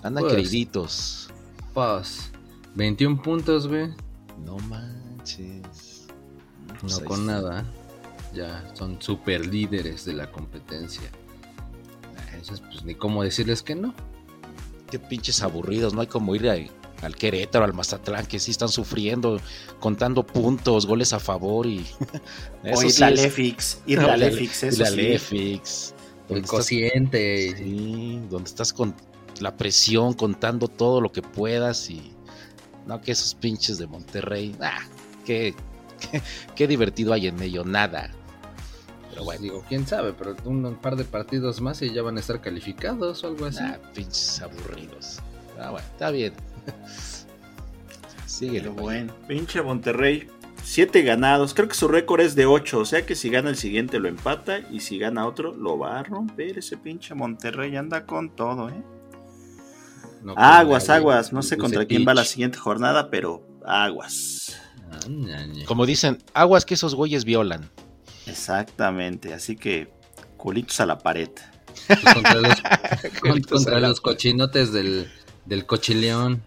Andan 0.03 0.23
Pues. 0.23 0.33
queriditos. 0.35 1.29
Paz. 1.73 2.31
21 2.75 3.21
puntos, 3.21 3.67
güey. 3.67 3.89
No 4.43 4.57
manches. 4.59 6.07
No 6.69 6.75
Pues 6.81 6.99
con 6.99 7.21
está. 7.21 7.31
nada. 7.33 7.65
Ya 8.33 8.71
son 8.73 9.01
super 9.01 9.45
líderes 9.45 10.05
de 10.05 10.13
la 10.13 10.31
competencia. 10.31 11.09
Entonces, 12.33 12.61
pues 12.71 12.83
ni 12.83 12.95
cómo 12.95 13.23
decirles 13.23 13.61
que 13.63 13.75
no. 13.75 13.93
Qué 14.89 14.99
pinches 14.99 15.41
aburridos, 15.41 15.93
no 15.93 16.01
hay 16.01 16.07
como 16.07 16.33
ir 16.35 16.49
al 16.49 17.15
Querétaro, 17.15 17.65
al 17.65 17.73
Mazatlán, 17.73 18.25
que 18.25 18.39
sí 18.39 18.51
están 18.51 18.69
sufriendo, 18.69 19.39
contando 19.79 20.25
puntos, 20.25 20.85
goles 20.85 21.13
a 21.13 21.19
favor 21.19 21.65
y... 21.67 21.85
O 22.63 22.67
Eso 22.67 22.81
sí 22.81 22.87
Isla 22.87 23.09
es- 23.09 23.21
Lefix. 23.21 23.73
Eso 23.85 24.67
Isla 24.67 24.85
sí. 24.89 24.95
Lefix, 24.95 25.93
El 26.29 26.35
donde 26.35 26.41
estás- 26.41 26.49
cociente. 26.59 27.55
Sí, 27.57 28.21
donde 28.29 28.49
estás 28.49 28.73
con 28.73 28.93
la 29.39 29.55
presión, 29.55 30.13
contando 30.13 30.67
todo 30.67 31.01
lo 31.01 31.11
que 31.11 31.21
puedas 31.21 31.89
y... 31.89 32.11
No, 32.85 33.01
que 33.01 33.11
esos 33.11 33.35
pinches 33.35 33.77
de 33.77 33.85
Monterrey, 33.87 34.55
ah, 34.61 34.79
qué, 35.25 35.53
qué, 35.99 36.21
qué 36.55 36.67
divertido 36.67 37.11
hay 37.13 37.27
en 37.27 37.41
ello, 37.41 37.65
nada. 37.65 38.09
Pero 39.09 39.25
bueno, 39.25 39.41
Digo, 39.41 39.65
quién 39.67 39.85
sabe, 39.85 40.13
pero 40.13 40.35
un, 40.45 40.65
un 40.65 40.75
par 40.75 40.95
de 40.95 41.03
partidos 41.03 41.59
más 41.59 41.81
y 41.81 41.91
ya 41.93 42.01
van 42.01 42.15
a 42.17 42.21
estar 42.21 42.39
calificados 42.39 43.23
o 43.23 43.27
algo 43.27 43.45
así. 43.45 43.61
nah, 43.61 43.75
pinches 43.93 44.41
aburridos. 44.41 45.19
Ah, 45.59 45.71
bueno, 45.71 45.85
está 45.91 46.11
bien. 46.11 46.33
Pero 48.39 48.73
güey. 48.73 48.83
bueno, 48.83 49.15
pinche 49.27 49.61
Monterrey. 49.61 50.27
Siete 50.69 51.01
ganados. 51.01 51.53
Creo 51.53 51.69
que 51.69 51.75
su 51.75 51.87
récord 51.87 52.19
es 52.19 52.35
de 52.35 52.45
8. 52.45 52.79
O 52.79 52.83
sea 52.85 53.05
que 53.05 53.15
si 53.15 53.29
gana 53.29 53.49
el 53.49 53.55
siguiente 53.55 53.99
lo 53.99 54.09
empata. 54.09 54.59
Y 54.69 54.81
si 54.81 54.99
gana 54.99 55.25
otro, 55.25 55.55
lo 55.55 55.79
va 55.79 55.97
a 55.99 56.03
romper. 56.03 56.57
Ese 56.57 56.75
pinche 56.75 57.15
Monterrey 57.15 57.77
anda 57.77 58.05
con 58.05 58.35
todo, 58.35 58.67
¿eh? 58.67 58.83
No 60.21 60.33
Aguas, 60.35 60.89
nadie. 60.89 60.99
aguas. 60.99 61.31
No 61.31 61.41
sé 61.41 61.57
contra 61.57 61.85
quién 61.85 62.05
va 62.05 62.13
la 62.13 62.25
siguiente 62.25 62.57
jornada, 62.57 63.09
pero 63.09 63.47
aguas. 63.65 64.59
Como 65.65 65.85
dicen, 65.85 66.17
aguas 66.33 66.65
que 66.65 66.73
esos 66.73 66.95
güeyes 66.95 67.23
violan. 67.23 67.69
Exactamente. 68.25 69.33
Así 69.33 69.55
que 69.55 69.87
culitos 70.35 70.81
a 70.81 70.85
la 70.85 70.97
pared. 70.97 71.29
Pues 71.87 73.45
contra 73.47 73.79
los 73.79 74.01
cochinotes 74.01 74.73
del, 74.73 75.09
del 75.45 75.65
cochileón. 75.65 76.43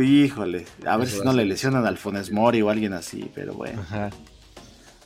Híjole, 0.00 0.66
a 0.86 0.96
ver 0.96 1.08
si 1.08 1.20
no 1.20 1.32
le 1.32 1.44
lesionan 1.44 1.86
al 1.86 1.96
Funes 1.98 2.30
Mori 2.30 2.62
o 2.62 2.70
alguien 2.70 2.92
así, 2.92 3.30
pero 3.34 3.54
bueno. 3.54 3.80
Ajá. 3.82 4.10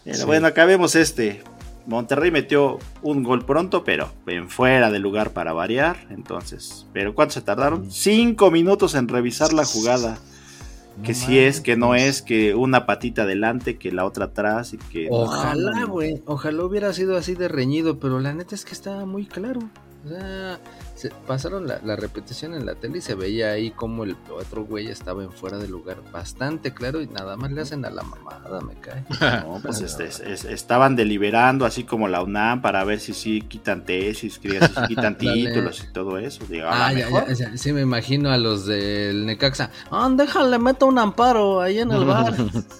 Pero 0.04 0.16
Sí. 0.16 0.24
bueno, 0.24 0.46
acabemos 0.46 0.94
este. 0.96 1.42
Monterrey 1.86 2.30
metió 2.30 2.78
un 3.02 3.22
gol 3.22 3.44
pronto, 3.44 3.84
pero 3.84 4.12
en 4.26 4.48
fuera 4.50 4.90
de 4.90 4.98
lugar 4.98 5.30
para 5.32 5.52
variar. 5.52 5.96
Entonces, 6.10 6.86
¿pero 6.92 7.14
cuánto 7.14 7.34
se 7.34 7.40
tardaron? 7.42 7.90
Cinco 7.90 8.50
minutos 8.50 8.94
en 8.94 9.08
revisar 9.08 9.52
la 9.52 9.64
jugada. 9.64 10.18
Que 11.02 11.12
No 11.12 11.18
si 11.18 11.38
es, 11.38 11.60
que 11.60 11.76
no 11.76 11.94
es, 11.94 12.20
que 12.20 12.54
una 12.54 12.84
patita 12.84 13.22
adelante, 13.22 13.78
que 13.78 13.92
la 13.92 14.04
otra 14.04 14.26
atrás 14.26 14.74
y 14.74 14.78
que. 14.78 15.08
Ojalá, 15.10 15.80
no, 15.80 15.88
güey. 15.88 16.20
Ojalá 16.26 16.64
hubiera 16.64 16.92
sido 16.92 17.16
así 17.16 17.34
de 17.34 17.48
reñido, 17.48 17.98
pero 17.98 18.20
la 18.20 18.34
neta 18.34 18.54
es 18.54 18.64
que 18.64 18.72
estaba 18.72 19.06
muy 19.06 19.24
claro. 19.26 19.60
O 20.04 20.08
sea, 20.08 20.58
se 21.00 21.10
pasaron 21.26 21.66
la, 21.66 21.80
la 21.82 21.96
repetición 21.96 22.54
en 22.54 22.66
la 22.66 22.74
tele 22.74 22.98
y 22.98 23.00
se 23.00 23.14
veía 23.14 23.52
ahí 23.52 23.70
como 23.70 24.04
el 24.04 24.16
otro 24.30 24.64
güey 24.64 24.88
estaba 24.88 25.22
en 25.22 25.32
fuera 25.32 25.56
de 25.58 25.66
lugar 25.68 25.98
bastante 26.12 26.72
claro 26.74 27.00
y 27.00 27.06
nada 27.06 27.36
más 27.36 27.50
le 27.52 27.62
hacen 27.62 27.84
a 27.84 27.90
la 27.90 28.02
mamada, 28.02 28.60
me 28.60 28.74
cae. 28.74 29.04
No, 29.46 29.60
pues 29.62 29.80
este, 29.80 30.04
es- 30.04 30.20
es- 30.20 30.44
estaban 30.44 30.96
deliberando 30.96 31.64
así 31.64 31.84
como 31.84 32.08
la 32.08 32.22
UNAM 32.22 32.60
para 32.62 32.84
ver 32.84 33.00
si 33.00 33.14
sí 33.14 33.40
quitan 33.42 33.84
tesis, 33.84 34.38
que 34.38 34.50
si 34.60 34.66
sí 34.66 34.80
quitan 34.88 35.16
títulos 35.18 35.82
y 35.88 35.92
todo 35.92 36.18
eso. 36.18 36.44
Digo, 36.48 36.66
a 36.66 36.86
Ah, 36.88 36.92
lo 36.92 36.98
ya, 36.98 37.04
mejor. 37.06 37.28
ya, 37.28 37.34
ya, 37.50 37.56
sí 37.56 37.72
me 37.72 37.80
imagino 37.80 38.30
a 38.30 38.36
los 38.36 38.66
del 38.66 39.24
Necaxa. 39.26 39.70
Ah, 39.90 40.10
déjale, 40.14 40.58
meto 40.58 40.86
un 40.86 40.98
amparo 40.98 41.60
ahí 41.60 41.78
en 41.78 41.90
el 41.92 42.04
bar. 42.04 42.34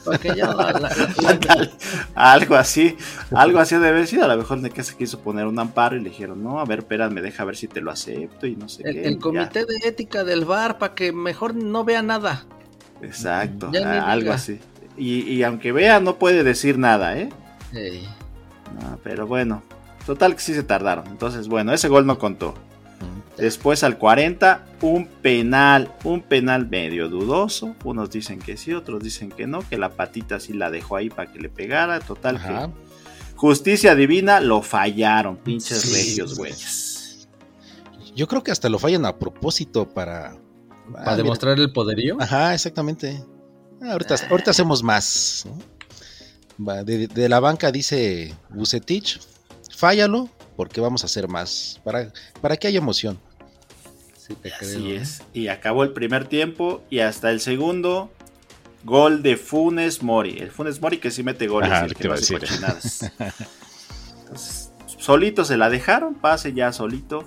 para 0.04 0.18
que 0.18 0.34
ya 0.36 0.46
la- 0.54 0.72
la- 0.72 0.78
la- 0.80 1.30
Ándale, 1.30 1.70
algo 2.14 2.54
así, 2.56 2.96
algo 3.34 3.58
así 3.58 3.74
debe 3.76 3.88
haber 3.88 4.06
sido. 4.06 4.24
A 4.24 4.28
lo 4.28 4.36
mejor 4.36 4.60
se 4.82 4.96
quiso 4.96 5.20
poner 5.20 5.46
un 5.46 5.58
amparo 5.58 5.96
y 5.96 6.00
le 6.00 6.10
dijeron, 6.10 6.42
no, 6.42 6.60
a 6.60 6.64
ver, 6.64 6.80
espérame, 6.80 7.20
deja 7.20 7.44
ver 7.44 7.56
si 7.56 7.68
te 7.68 7.80
lo 7.80 7.90
acepto 8.14 8.46
y 8.46 8.56
no 8.56 8.68
sé 8.68 8.82
el, 8.84 8.94
qué. 8.94 9.04
el 9.08 9.14
ya. 9.14 9.20
comité 9.20 9.64
de 9.64 9.76
ética 9.88 10.24
del 10.24 10.44
bar 10.44 10.78
para 10.78 10.94
que 10.94 11.12
mejor 11.12 11.54
no 11.54 11.84
vea 11.84 12.02
nada. 12.02 12.44
Exacto, 13.02 13.70
algo 13.74 14.32
así. 14.32 14.60
Y, 14.96 15.20
y 15.22 15.42
aunque 15.44 15.72
vea, 15.72 16.00
no 16.00 16.16
puede 16.18 16.42
decir 16.44 16.76
nada, 16.78 17.16
¿eh? 17.18 17.30
No, 18.80 18.98
pero 19.02 19.26
bueno, 19.26 19.62
total 20.06 20.34
que 20.34 20.40
sí 20.42 20.54
se 20.54 20.62
tardaron. 20.62 21.06
Entonces, 21.06 21.48
bueno, 21.48 21.72
ese 21.72 21.88
gol 21.88 22.06
no 22.06 22.18
contó. 22.18 22.54
Después 23.38 23.82
al 23.84 23.96
40, 23.96 24.66
un 24.82 25.06
penal, 25.06 25.90
un 26.04 26.20
penal 26.20 26.68
medio 26.68 27.08
dudoso. 27.08 27.74
Unos 27.84 28.10
dicen 28.10 28.38
que 28.38 28.58
sí, 28.58 28.74
otros 28.74 29.02
dicen 29.02 29.30
que 29.30 29.46
no, 29.46 29.66
que 29.66 29.78
la 29.78 29.90
patita 29.90 30.38
sí 30.40 30.52
la 30.52 30.70
dejó 30.70 30.96
ahí 30.96 31.08
para 31.08 31.32
que 31.32 31.38
le 31.38 31.48
pegara. 31.48 32.00
Total 32.00 32.36
Ajá. 32.36 32.66
que 32.66 32.72
justicia 33.36 33.94
divina 33.94 34.40
lo 34.40 34.60
fallaron, 34.60 35.36
pinches 35.38 35.80
Sí, 35.80 35.94
regios, 35.94 36.36
güey. 36.36 36.50
güeyes. 36.52 36.89
Yo 38.14 38.26
creo 38.26 38.42
que 38.42 38.50
hasta 38.50 38.68
lo 38.68 38.78
fallan 38.78 39.06
a 39.06 39.18
propósito 39.18 39.88
para... 39.88 40.32
Para 40.92 41.02
Ah, 41.02 41.10
mira. 41.12 41.16
demostrar 41.16 41.58
el 41.58 41.72
poderío. 41.72 42.16
Ajá, 42.20 42.52
exactamente. 42.54 43.24
Ah, 43.80 43.92
ahorita, 43.92 44.16
ahorita 44.30 44.50
hacemos 44.50 44.82
más. 44.82 45.46
¿no? 45.46 45.58
Va, 46.68 46.82
De, 46.82 47.06
de 47.06 47.28
la 47.28 47.38
banca 47.40 47.70
dice 47.70 48.34
Bucetich, 48.50 49.20
fállalo 49.74 50.28
porque 50.56 50.80
vamos 50.80 51.02
a 51.04 51.06
hacer 51.06 51.28
más. 51.28 51.80
Para, 51.84 52.12
para 52.40 52.56
que 52.56 52.66
haya 52.66 52.78
emoción. 52.78 53.18
Sí, 54.18 54.34
te 54.34 54.52
Así 54.52 54.58
creo, 54.74 54.86
¿eh? 54.88 54.96
es. 54.96 55.22
Y 55.32 55.46
acabó 55.48 55.84
el 55.84 55.92
primer 55.92 56.26
tiempo 56.26 56.82
y 56.90 56.98
hasta 56.98 57.30
el 57.30 57.40
segundo 57.40 58.10
gol 58.84 59.22
de 59.22 59.36
Funes 59.36 60.02
Mori. 60.02 60.38
El 60.38 60.50
Funes 60.50 60.80
Mori 60.80 60.98
que 60.98 61.10
sí 61.12 61.22
mete 61.22 61.46
goles, 61.46 61.70
Ajá, 61.70 61.84
el 61.84 61.94
te 61.94 62.02
que 62.02 62.08
no 62.08 62.14
a 62.14 62.16
hace. 62.16 62.34
Entonces, 64.22 64.72
solito 64.98 65.44
se 65.44 65.56
la 65.56 65.70
dejaron, 65.70 66.14
pase 66.14 66.52
ya 66.52 66.72
solito. 66.72 67.24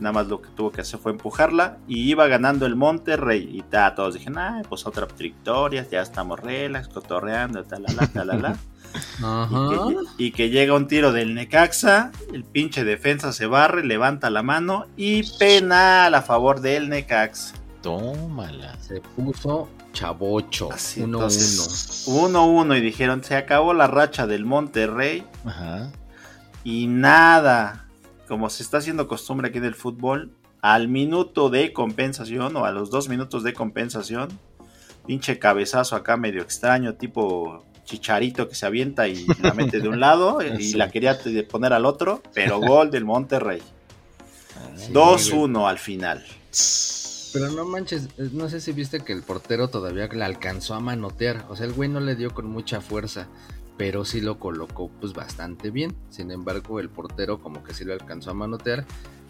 Nada 0.00 0.12
más 0.12 0.26
lo 0.26 0.42
que 0.42 0.48
tuvo 0.50 0.70
que 0.72 0.80
hacer 0.80 0.98
fue 0.98 1.12
empujarla 1.12 1.78
y 1.86 2.10
iba 2.10 2.26
ganando 2.26 2.66
el 2.66 2.76
Monterrey. 2.76 3.48
Y 3.52 3.62
ta, 3.62 3.94
todos 3.94 4.14
dijeron, 4.14 4.38
ah, 4.38 4.62
pues 4.68 4.86
otra 4.86 5.06
victoria, 5.18 5.86
ya 5.90 6.02
estamos 6.02 6.40
relax, 6.40 6.88
cotorreando, 6.88 7.64
talala, 7.64 8.06
talala. 8.08 8.56
Ajá. 9.22 9.48
Y 9.48 9.68
que, 9.68 10.24
y 10.24 10.30
que 10.32 10.50
llega 10.50 10.74
un 10.74 10.86
tiro 10.86 11.12
del 11.12 11.34
Necaxa, 11.34 12.12
el 12.32 12.44
pinche 12.44 12.84
defensa 12.84 13.32
se 13.32 13.46
barre, 13.46 13.84
levanta 13.84 14.30
la 14.30 14.42
mano 14.42 14.86
y 14.96 15.22
penal 15.38 16.14
a 16.14 16.22
favor 16.22 16.60
del 16.60 16.88
Necaxa. 16.88 17.54
Tómala. 17.82 18.76
Se 18.80 19.00
puso 19.00 19.68
chavocho. 19.94 20.70
Así, 20.70 21.00
1-1. 21.00 21.04
entonces, 21.04 22.06
1-1 22.08 22.76
y 22.76 22.80
dijeron, 22.80 23.24
se 23.24 23.36
acabó 23.36 23.72
la 23.72 23.86
racha 23.86 24.26
del 24.26 24.44
Monterrey 24.44 25.24
Ajá. 25.46 25.90
y 26.62 26.86
nada, 26.86 27.83
como 28.28 28.50
se 28.50 28.62
está 28.62 28.78
haciendo 28.78 29.06
costumbre 29.08 29.48
aquí 29.48 29.58
en 29.58 29.64
el 29.64 29.74
fútbol, 29.74 30.32
al 30.60 30.88
minuto 30.88 31.50
de 31.50 31.72
compensación 31.72 32.56
o 32.56 32.64
a 32.64 32.70
los 32.72 32.90
dos 32.90 33.08
minutos 33.08 33.42
de 33.42 33.52
compensación, 33.52 34.28
pinche 35.06 35.38
cabezazo 35.38 35.96
acá 35.96 36.16
medio 36.16 36.40
extraño, 36.42 36.94
tipo 36.94 37.64
chicharito 37.84 38.48
que 38.48 38.54
se 38.54 38.64
avienta 38.64 39.06
y 39.08 39.26
la 39.42 39.52
mete 39.52 39.80
de 39.80 39.88
un 39.88 40.00
lado 40.00 40.38
y 40.58 40.70
Sí. 40.70 40.76
la 40.78 40.90
quería 40.90 41.18
poner 41.50 41.74
al 41.74 41.84
otro, 41.84 42.22
pero 42.32 42.58
gol 42.60 42.90
del 42.90 43.04
Monterrey. 43.04 43.60
Sí, 44.76 44.90
2-1 44.92 45.68
al 45.68 45.78
final. 45.78 46.24
Pero 47.34 47.50
no 47.50 47.64
manches, 47.64 48.08
no 48.32 48.48
sé 48.48 48.60
si 48.60 48.72
viste 48.72 49.00
que 49.00 49.12
el 49.12 49.22
portero 49.22 49.68
todavía 49.68 50.08
la 50.12 50.24
alcanzó 50.26 50.74
a 50.74 50.80
manotear. 50.80 51.44
O 51.50 51.56
sea, 51.56 51.66
el 51.66 51.72
güey 51.72 51.88
no 51.88 52.00
le 52.00 52.14
dio 52.14 52.32
con 52.32 52.46
mucha 52.46 52.80
fuerza, 52.80 53.26
pero 53.76 54.04
sí 54.04 54.20
lo 54.20 54.38
colocó 54.38 54.90
pues 55.00 55.12
bastante 55.12 55.70
bien. 55.70 55.94
Sin 56.10 56.30
embargo, 56.30 56.80
el 56.80 56.88
portero 56.90 57.40
como 57.40 57.62
que 57.64 57.74
sí 57.74 57.84
lo 57.84 57.92
alcanzó 57.92 58.30
a 58.30 58.34
manotear. 58.34 58.84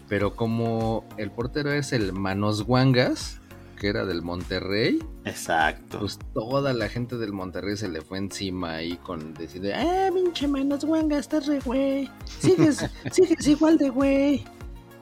Pero 0.07 0.35
como 0.35 1.03
el 1.17 1.31
portero 1.31 1.71
es 1.71 1.91
el 1.91 2.13
Manos 2.13 2.63
Guangas, 2.63 3.39
que 3.79 3.87
era 3.87 4.05
del 4.05 4.21
Monterrey, 4.21 5.03
Exacto. 5.25 5.99
pues 5.99 6.19
toda 6.33 6.73
la 6.73 6.87
gente 6.89 7.17
del 7.17 7.33
Monterrey 7.33 7.75
se 7.75 7.89
le 7.89 8.01
fue 8.01 8.19
encima 8.19 8.75
ahí 8.75 8.97
con 8.97 9.33
decir, 9.33 9.65
¡eh, 9.65 10.11
pinche 10.13 10.47
Manos 10.47 10.85
Guangas, 10.85 11.21
estás 11.21 11.47
re 11.47 11.59
güey! 11.59 12.09
Sigues, 12.39 12.85
sigues 13.11 13.47
igual 13.47 13.77
de 13.79 13.89
güey. 13.89 14.45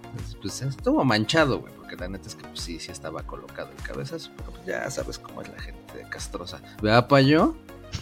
Entonces, 0.05 0.37
Pues 0.41 0.61
estuvo 0.61 1.03
manchado, 1.03 1.59
güey, 1.59 1.73
porque 1.75 1.95
la 1.97 2.07
neta 2.07 2.27
es 2.29 2.35
que 2.35 2.47
pues, 2.47 2.61
sí, 2.61 2.79
sí 2.79 2.91
estaba 2.91 3.23
colocado 3.23 3.69
el 3.77 3.83
cabezazo, 3.83 4.31
pero 4.37 4.51
pues, 4.51 4.65
ya 4.65 4.89
sabes 4.89 5.19
cómo 5.19 5.41
es 5.41 5.49
la 5.49 5.59
gente 5.59 5.97
de 5.97 6.07
castrosa. 6.09 6.61
¿Vea, 6.81 7.07
payo? 7.07 7.55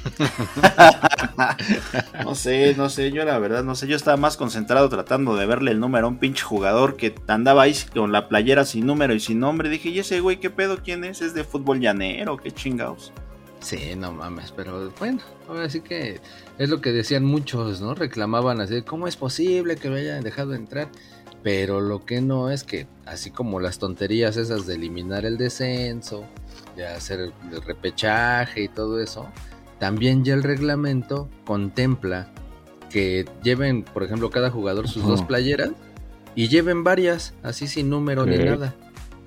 No 2.23 2.35
sé, 2.35 2.75
no 2.75 2.89
sé, 2.89 3.11
yo 3.11 3.25
la 3.25 3.37
verdad 3.39 3.63
no 3.63 3.75
sé, 3.75 3.87
yo 3.87 3.95
estaba 3.95 4.17
más 4.17 4.37
concentrado 4.37 4.89
tratando 4.89 5.35
de 5.35 5.45
verle 5.45 5.71
el 5.71 5.79
número 5.79 6.07
a 6.07 6.09
un 6.09 6.17
pinche 6.17 6.43
jugador 6.43 6.95
que 6.95 7.15
andaba 7.27 7.63
ahí 7.63 7.75
con 7.93 8.11
la 8.11 8.29
playera 8.29 8.65
sin 8.65 8.85
número 8.85 9.13
y 9.13 9.19
sin 9.19 9.39
nombre. 9.39 9.69
Dije, 9.69 9.89
¿y 9.89 9.99
ese 9.99 10.19
güey 10.19 10.39
qué 10.39 10.49
pedo? 10.49 10.79
¿Quién 10.83 11.03
es? 11.03 11.21
¿Es 11.21 11.33
de 11.33 11.43
fútbol 11.43 11.79
llanero? 11.79 12.37
¿Qué 12.37 12.51
chingados? 12.51 13.11
Sí, 13.59 13.95
no 13.95 14.11
mames, 14.11 14.51
pero 14.51 14.91
bueno, 14.97 15.19
ahora 15.47 15.69
sí 15.69 15.81
que 15.81 16.19
es 16.57 16.69
lo 16.69 16.81
que 16.81 16.91
decían 16.91 17.23
muchos, 17.23 17.79
¿no? 17.79 17.93
Reclamaban 17.93 18.59
así, 18.59 18.81
¿cómo 18.81 19.07
es 19.07 19.15
posible 19.15 19.75
que 19.75 19.89
lo 19.89 19.97
hayan 19.97 20.23
dejado 20.23 20.55
entrar? 20.55 20.89
Pero 21.43 21.79
lo 21.79 22.05
que 22.05 22.21
no 22.21 22.49
es 22.49 22.63
que, 22.63 22.87
así 23.05 23.31
como 23.31 23.59
las 23.59 23.77
tonterías 23.77 24.37
esas 24.37 24.65
de 24.65 24.75
eliminar 24.75 25.25
el 25.25 25.37
descenso, 25.37 26.25
de 26.75 26.87
hacer 26.87 27.19
el 27.19 27.61
repechaje 27.61 28.63
y 28.63 28.67
todo 28.67 28.99
eso, 28.99 29.27
también 29.81 30.23
ya 30.23 30.35
el 30.35 30.43
reglamento 30.43 31.27
contempla 31.43 32.29
que 32.91 33.25
lleven, 33.41 33.81
por 33.81 34.03
ejemplo, 34.03 34.29
cada 34.29 34.51
jugador 34.51 34.87
sus 34.87 35.03
dos 35.03 35.23
playeras 35.23 35.71
y 36.35 36.49
lleven 36.49 36.83
varias, 36.83 37.33
así 37.41 37.65
sin 37.67 37.89
número 37.89 38.27
ni 38.27 38.37
nada, 38.37 38.75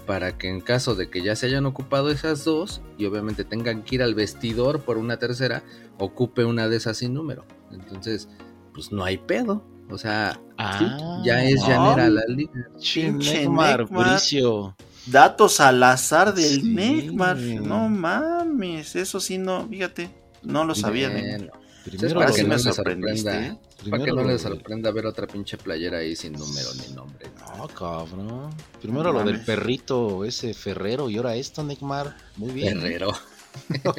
para 0.06 0.38
que 0.38 0.48
en 0.48 0.60
caso 0.60 0.94
de 0.94 1.10
que 1.10 1.22
ya 1.22 1.34
se 1.34 1.46
hayan 1.46 1.66
ocupado 1.66 2.12
esas 2.12 2.44
dos 2.44 2.82
y 2.98 3.04
obviamente 3.06 3.42
tengan 3.42 3.82
que 3.82 3.96
ir 3.96 4.02
al 4.04 4.14
vestidor 4.14 4.82
por 4.82 4.96
una 4.96 5.16
tercera, 5.18 5.64
ocupe 5.98 6.44
una 6.44 6.68
de 6.68 6.76
esas 6.76 6.98
sin 6.98 7.14
número. 7.14 7.44
Entonces, 7.72 8.28
pues 8.72 8.92
no 8.92 9.02
hay 9.04 9.18
pedo. 9.18 9.64
O 9.90 9.98
sea, 9.98 10.40
Ah, 10.56 11.20
ya 11.24 11.42
es 11.44 11.60
no. 11.62 11.66
llanera 11.66 12.08
la 12.10 12.22
liga. 12.28 12.68
Neymar. 13.12 13.86
Bricio. 13.86 14.76
Datos 15.06 15.58
al 15.58 15.82
azar 15.82 16.32
del 16.32 16.62
Sí. 16.62 16.74
Neymar. 16.74 17.36
No 17.38 17.88
mames, 17.88 18.94
eso 18.94 19.18
sí 19.18 19.36
no, 19.36 19.66
fíjate, 19.68 20.10
no 20.44 20.64
lo 20.64 20.74
sabía. 20.74 21.10
Bueno, 21.10 21.52
Primero 21.84 22.20
para 22.20 22.32
que 22.32 22.42
no 22.42 22.48
me 22.48 22.54
les 22.54 22.62
sorprendiste, 22.62 23.30
sorprenda, 23.30 23.46
¿eh? 23.46 23.58
Para 23.90 24.04
que 24.04 24.12
no 24.12 24.24
les 24.24 24.40
sorprenda 24.40 24.90
ver 24.90 25.04
otra 25.04 25.26
pinche 25.26 25.58
playera 25.58 25.98
ahí 25.98 26.16
sin 26.16 26.32
número 26.32 26.68
ni 26.74 26.94
nombre. 26.94 27.26
No, 27.58 27.68
cabrón. 27.68 28.50
Primero 28.80 29.12
No 29.12 29.18
lo 29.18 29.24
del 29.24 29.40
perrito, 29.44 30.24
ese 30.24 30.54
Ferrero, 30.54 31.10
y 31.10 31.18
ahora 31.18 31.36
esto, 31.36 31.62
Neymar. 31.62 32.16
Muy 32.36 32.52
bien. 32.52 32.80
Guerrero. 32.80 33.12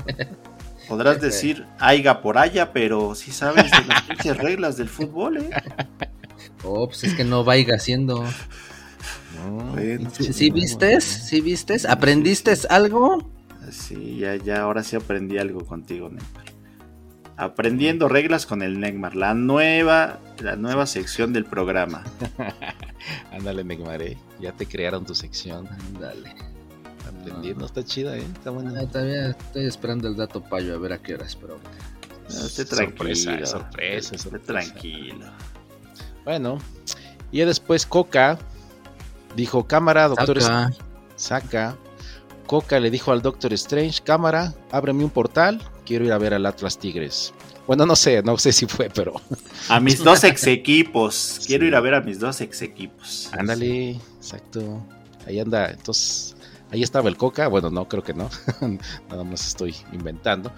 Podrás 0.88 1.16
Jefe. 1.16 1.26
decir 1.28 1.66
aiga 1.80 2.22
por 2.22 2.40
allá, 2.40 2.74
pero 2.74 3.14
sí 3.14 3.32
sabes 3.32 3.70
de 3.72 3.86
las 3.86 4.02
pinches 4.04 4.38
reglas 4.38 4.78
del 4.78 4.90
fútbol, 4.90 5.38
¿eh? 5.38 5.50
Oh, 6.64 6.88
pues 6.88 7.04
es 7.04 7.14
que 7.14 7.24
no 7.24 7.44
vaya 7.44 7.76
haciendo. 7.76 8.24
No, 9.36 9.76
¿Sí, 10.12 10.34
sí 10.34 10.50
vistes? 10.50 11.04
¿Sí 11.04 11.40
vistes? 11.42 11.86
¿Aprendiste 11.86 12.54
algo? 12.70 13.35
Sí, 13.72 14.18
ya, 14.20 14.36
ya, 14.36 14.62
ahora 14.62 14.84
sí 14.84 14.96
aprendí 14.96 15.38
algo 15.38 15.66
contigo, 15.66 16.10
Neymar. 16.10 16.46
Aprendiendo 17.38 18.08
reglas 18.08 18.46
con 18.46 18.62
el 18.62 18.80
Neymar, 18.80 19.16
la 19.16 19.34
nueva, 19.34 20.20
la 20.40 20.56
nueva 20.56 20.86
sección 20.86 21.34
del 21.34 21.46
programa. 21.46 22.04
Ándale, 23.32 23.64
Neymar, 23.64 24.02
eh. 24.02 24.18
Ya 24.40 24.52
te 24.54 24.66
crearon 24.66 25.06
tu 25.06 25.14
sección. 25.16 25.68
Dale. 26.00 26.34
Aprendiendo, 27.08 27.66
está 27.66 27.84
chida, 27.84 28.16
eh. 28.18 28.22
Está 28.22 28.52
buena. 28.52 28.80
Ah, 28.80 28.88
todavía 28.88 29.30
estoy 29.32 29.66
esperando 29.66 30.08
el 30.08 30.16
dato 30.16 30.42
payo 30.42 30.76
a 30.76 30.78
ver 30.78 30.94
a 30.94 30.98
qué 31.02 31.16
horas, 31.16 31.36
pero 31.36 31.60
No, 32.30 32.46
esté 32.46 32.66
Sorpresa, 32.66 33.26
tranquilo. 33.26 33.46
sorpresa, 33.48 34.16
esté 34.16 34.30
sorpresa. 34.30 34.46
tranquilo. 34.74 35.26
Bueno, 36.24 36.58
y 37.32 37.40
ya 37.40 37.46
después 37.46 37.86
Coca 37.86 38.40
dijo, 39.36 39.68
cámara, 39.68 40.08
doctor 40.08 40.42
Saca. 40.42 40.72
saca. 41.18 41.78
Coca 42.46 42.80
le 42.80 42.92
dijo 42.92 43.12
al 43.12 43.22
Doctor 43.22 43.54
Strange, 43.54 44.02
cámara, 44.04 44.54
ábreme 44.72 45.04
un 45.04 45.10
portal, 45.10 45.62
quiero 45.86 46.06
ir 46.06 46.12
a 46.12 46.18
ver 46.18 46.34
al 46.34 46.46
Atlas 46.46 46.78
Tigres. 46.78 47.34
Bueno, 47.68 47.86
no 47.86 47.96
sé, 47.96 48.22
no 48.22 48.38
sé 48.38 48.52
si 48.52 48.68
fue, 48.68 48.90
pero 48.94 49.14
A 49.70 49.80
mis 49.80 50.04
dos 50.04 50.24
ex 50.24 50.46
equipos. 50.48 51.42
Quiero 51.48 51.66
ir 51.66 51.76
a 51.76 51.80
ver 51.80 51.96
a 51.96 52.02
mis 52.02 52.20
dos 52.20 52.42
ex 52.42 52.62
equipos. 52.62 53.30
ándale, 53.32 53.92
exacto. 54.18 54.86
Ahí 55.26 55.40
anda, 55.40 55.72
entonces, 55.72 56.36
ahí 56.72 56.84
estaba 56.84 57.10
el 57.10 57.18
Coca, 57.18 57.48
bueno, 57.48 57.72
no, 57.72 57.88
creo 57.88 58.04
que 58.04 58.14
no, 58.14 58.30
nada 59.10 59.24
más 59.24 59.48
estoy 59.48 59.76
inventando. 59.92 60.52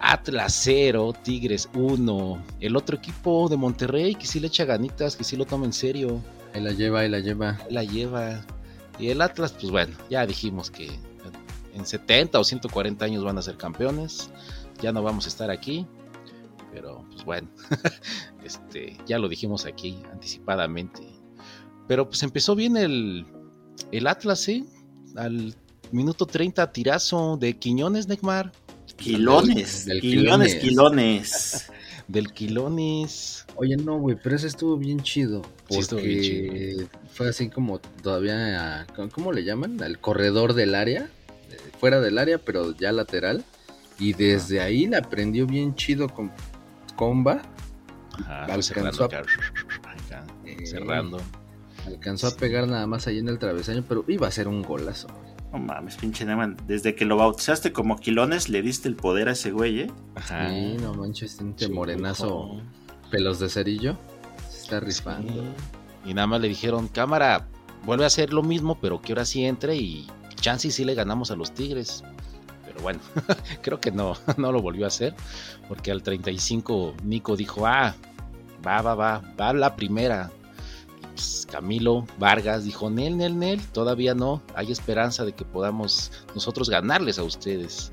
Atlas 0.00 0.60
0, 0.62 1.14
Tigres 1.22 1.68
1. 1.74 2.44
El 2.60 2.76
otro 2.76 2.98
equipo 2.98 3.48
de 3.48 3.56
Monterrey 3.56 4.14
que 4.14 4.26
sí 4.26 4.38
le 4.38 4.48
echa 4.48 4.64
ganitas, 4.64 5.16
que 5.16 5.24
sí 5.24 5.36
lo 5.36 5.46
toma 5.46 5.64
en 5.64 5.72
serio. 5.72 6.22
Ahí 6.52 6.60
la 6.60 6.72
lleva, 6.72 7.00
ahí 7.00 7.08
la 7.08 7.20
lleva. 7.20 7.58
la 7.70 7.84
lleva. 7.84 8.42
Y 8.98 9.08
el 9.08 9.22
Atlas, 9.22 9.52
pues 9.52 9.70
bueno, 9.70 9.96
ya 10.10 10.26
dijimos 10.26 10.70
que 10.70 10.90
en 11.74 11.84
70 11.86 12.38
o 12.38 12.44
140 12.44 13.04
años 13.04 13.24
van 13.24 13.38
a 13.38 13.42
ser 13.42 13.56
campeones. 13.56 14.30
Ya 14.80 14.92
no 14.92 15.02
vamos 15.02 15.26
a 15.26 15.28
estar 15.28 15.50
aquí. 15.50 15.86
Pero 16.72 17.04
pues 17.12 17.24
bueno, 17.24 17.48
este, 18.44 18.96
ya 19.06 19.18
lo 19.18 19.28
dijimos 19.28 19.64
aquí 19.66 19.98
anticipadamente. 20.12 21.02
Pero 21.86 22.08
pues 22.08 22.22
empezó 22.22 22.54
bien 22.56 22.76
el, 22.76 23.26
el 23.92 24.06
Atlas, 24.06 24.48
¿eh? 24.48 24.64
Al 25.16 25.54
minuto 25.92 26.26
30 26.26 26.72
tirazo 26.72 27.36
de 27.36 27.56
Quiñones, 27.58 28.08
Neymar. 28.08 28.52
Quilones, 28.96 29.86
Del- 29.86 30.00
del 30.00 30.10
quilones, 30.10 30.54
quilones. 30.56 31.70
Del 32.06 32.32
Quilones. 32.34 33.46
Oye, 33.56 33.78
no, 33.78 33.98
güey, 33.98 34.18
pero 34.22 34.36
ese 34.36 34.46
estuvo 34.46 34.76
bien 34.76 35.00
chido. 35.02 35.40
Porque 35.40 35.74
Sí, 35.74 35.78
estuvo 35.80 36.00
bien 36.00 36.20
chido. 36.22 36.88
fue 37.08 37.30
así 37.30 37.48
como 37.48 37.78
todavía, 37.78 38.86
¿cómo 39.12 39.32
le 39.32 39.42
llaman? 39.42 39.82
Al 39.82 39.98
corredor 39.98 40.52
del 40.52 40.74
área. 40.74 41.08
Fuera 41.84 42.00
del 42.00 42.16
área, 42.16 42.38
pero 42.38 42.74
ya 42.74 42.92
lateral. 42.92 43.44
Y 43.98 44.14
desde 44.14 44.62
ahí 44.62 44.86
la 44.86 45.02
prendió 45.02 45.46
bien 45.46 45.74
chido 45.74 46.08
con 46.08 46.32
comba. 46.96 47.42
Ajá, 48.14 48.44
Alcanzó 48.44 48.72
cerrando 48.74 49.02
a- 49.02 49.06
acá, 49.06 49.22
Eh, 50.46 50.64
cerrando. 50.64 51.18
Alcanzó 51.84 52.28
a 52.28 52.30
pegar 52.36 52.66
nada 52.68 52.86
más 52.86 53.06
ahí 53.06 53.18
en 53.18 53.28
el 53.28 53.38
travesaño, 53.38 53.84
pero 53.86 54.02
iba 54.08 54.26
a 54.26 54.30
ser 54.30 54.48
un 54.48 54.62
golazo. 54.62 55.08
No 55.52 55.58
mames, 55.58 55.96
pinche 55.96 56.24
Neman. 56.24 56.56
Desde 56.66 56.94
que 56.94 57.04
lo 57.04 57.18
bautizaste 57.18 57.74
como 57.74 57.98
quilones, 57.98 58.48
le 58.48 58.62
diste 58.62 58.88
el 58.88 58.96
poder 58.96 59.28
a 59.28 59.32
ese 59.32 59.50
güey, 59.50 59.80
¿eh? 59.80 59.90
Ajá. 60.14 60.48
Sí, 60.48 60.76
no 60.80 60.94
manches, 60.94 61.38
este 61.38 61.66
Sí, 61.66 61.70
morenazo, 61.70 62.26
hijo. 62.26 62.62
pelos 63.10 63.38
de 63.40 63.50
cerillo. 63.50 63.98
Se 64.48 64.62
está 64.62 64.80
rifando. 64.80 65.30
Sí. 65.34 66.10
Y 66.10 66.14
nada 66.14 66.28
más 66.28 66.40
le 66.40 66.48
dijeron, 66.48 66.88
cámara, 66.88 67.46
vuelve 67.84 68.04
a 68.04 68.06
hacer 68.06 68.32
lo 68.32 68.42
mismo, 68.42 68.78
pero 68.80 69.02
que 69.02 69.12
ahora 69.12 69.26
sí 69.26 69.44
entre 69.44 69.76
y 69.76 70.06
chance 70.44 70.68
y 70.68 70.70
sí 70.70 70.84
le 70.84 70.94
ganamos 70.94 71.30
a 71.30 71.36
los 71.36 71.52
Tigres. 71.54 72.04
Pero 72.66 72.82
bueno, 72.82 73.00
creo 73.62 73.80
que 73.80 73.90
no, 73.90 74.14
no 74.36 74.52
lo 74.52 74.60
volvió 74.60 74.84
a 74.84 74.88
hacer, 74.88 75.14
porque 75.68 75.90
al 75.90 76.02
35 76.02 76.94
Nico 77.02 77.34
dijo, 77.34 77.66
ah, 77.66 77.94
va, 78.66 78.82
va, 78.82 78.94
va, 78.94 79.22
va 79.40 79.52
la 79.54 79.74
primera. 79.74 80.30
Y 81.02 81.06
pues 81.06 81.46
Camilo 81.50 82.06
Vargas 82.18 82.64
dijo, 82.64 82.90
Nel, 82.90 83.16
Nel, 83.16 83.38
Nel, 83.38 83.60
todavía 83.68 84.14
no, 84.14 84.42
hay 84.54 84.70
esperanza 84.70 85.24
de 85.24 85.32
que 85.32 85.46
podamos 85.46 86.12
nosotros 86.34 86.68
ganarles 86.68 87.18
a 87.18 87.22
ustedes. 87.22 87.90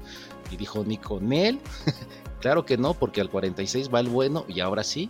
Y 0.51 0.57
dijo 0.57 0.83
Nico, 0.83 1.21
Nel, 1.21 1.57
claro 2.41 2.65
que 2.65 2.77
no, 2.77 2.93
porque 2.93 3.21
al 3.21 3.29
46 3.29 3.89
va 3.93 4.01
el 4.01 4.09
bueno 4.09 4.45
y 4.49 4.59
ahora 4.59 4.83
sí, 4.83 5.07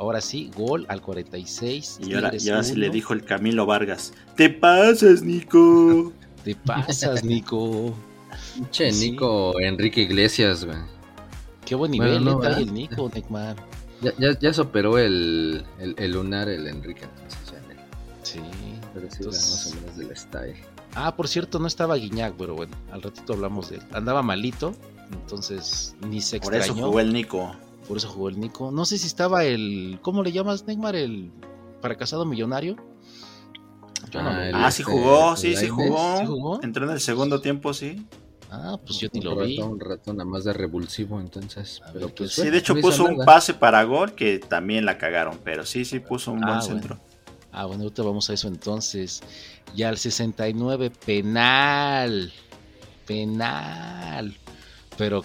Ahora 0.00 0.20
sí, 0.20 0.48
gol 0.56 0.86
al 0.88 1.02
46. 1.02 1.98
Y 2.06 2.14
ahora, 2.14 2.30
y 2.32 2.48
ahora 2.50 2.62
sí 2.62 2.76
le 2.76 2.88
dijo 2.88 3.14
el 3.14 3.24
Camilo 3.24 3.66
Vargas. 3.66 4.12
¡Te 4.36 4.48
pasas, 4.48 5.22
Nico! 5.22 6.12
Te 6.54 6.60
pasas, 6.64 7.24
Nico. 7.24 7.92
Che, 8.70 8.90
Sí. 8.92 9.10
Nico 9.10 9.58
Enrique 9.60 10.02
Iglesias, 10.02 10.64
güey. 10.64 10.78
Qué 11.64 11.74
buen 11.74 11.90
Bueno, 11.92 12.04
nivel 12.18 12.24
no, 12.24 12.42
eh, 12.44 12.54
el 12.62 12.72
Nico, 12.72 13.10
Neymar. 13.12 13.56
Ya, 14.00 14.12
ya, 14.18 14.38
ya 14.38 14.52
superó 14.54 14.96
el, 14.98 15.64
el, 15.78 15.94
el 15.98 16.12
lunar, 16.12 16.48
el 16.48 16.66
Enrique. 16.66 17.04
Entonces, 17.04 17.52
ya, 17.52 17.58
Sí. 18.22 18.40
pero 18.94 19.10
sí, 19.10 19.16
Entonces- 19.18 19.50
más 19.50 19.66
o 19.72 19.80
menos 19.80 19.96
del 19.98 20.16
style. 20.16 20.56
Ah, 20.94 21.14
por 21.14 21.28
cierto, 21.28 21.58
no 21.58 21.66
estaba 21.66 21.96
Guiñac, 21.96 22.34
pero 22.38 22.54
bueno, 22.54 22.74
al 22.90 23.02
ratito 23.02 23.34
hablamos 23.34 23.68
de 23.70 23.76
él. 23.76 23.82
Andaba 23.92 24.22
malito, 24.22 24.74
entonces 25.12 25.94
ni 26.08 26.20
se 26.22 26.40
Por 26.40 26.54
extrañó. 26.54 26.74
eso 26.80 26.86
jugó 26.86 27.00
el 27.00 27.12
Nico. 27.12 27.52
Por 27.86 27.96
eso 27.98 28.08
jugó 28.08 28.28
el 28.30 28.40
Nico. 28.40 28.70
No 28.70 28.84
sé 28.86 28.96
si 28.98 29.06
estaba 29.06 29.44
el. 29.44 29.98
¿Cómo 30.02 30.22
le 30.22 30.32
llamas, 30.32 30.66
Neymar? 30.66 30.96
El 30.96 31.30
fracasado 31.82 32.24
millonario. 32.24 32.76
Yo 34.10 34.22
no 34.22 34.30
Ah, 34.30 34.50
Ah, 34.54 34.70
sí 34.70 34.82
este, 34.82 34.92
jugó, 34.92 35.36
sí, 35.36 35.56
sí 35.56 35.68
jugó. 35.68 36.18
¿sí 36.18 36.26
jugó? 36.26 36.60
Entró 36.62 36.84
en 36.86 36.92
el 36.92 37.00
segundo 37.00 37.40
tiempo, 37.40 37.72
sí. 37.74 38.06
Ah, 38.50 38.78
pues 38.84 38.98
yo 39.00 39.08
ni 39.12 39.20
lo 39.20 39.32
rato, 39.34 39.44
vi. 39.46 39.58
Un 39.60 39.78
rato 39.80 40.12
nada 40.14 40.24
más 40.24 40.44
de 40.44 40.52
revulsivo, 40.54 41.20
entonces. 41.20 41.82
Pero 41.92 42.06
ver, 42.06 42.14
pues, 42.14 42.32
Sí, 42.32 42.40
bueno, 42.42 42.52
de 42.52 42.58
hecho 42.58 42.74
no 42.74 42.80
puso 42.80 43.04
un 43.04 43.12
nada. 43.12 43.24
pase 43.26 43.52
para 43.54 43.82
gol 43.84 44.14
que 44.14 44.38
también 44.38 44.86
la 44.86 44.96
cagaron, 44.96 45.38
pero 45.44 45.66
sí, 45.66 45.84
sí 45.84 46.00
puso 46.00 46.32
un 46.32 46.42
Ah, 46.44 46.46
buen 46.46 46.58
bueno. 46.60 46.74
centro. 46.74 46.98
Ah, 47.52 47.66
bueno, 47.66 47.82
ahorita 47.84 48.02
vamos 48.02 48.30
a 48.30 48.32
eso 48.34 48.48
entonces. 48.48 49.22
Y 49.74 49.82
al 49.82 49.98
69, 49.98 50.90
penal. 51.04 52.32
Penal. 53.06 54.36
Pero 54.96 55.24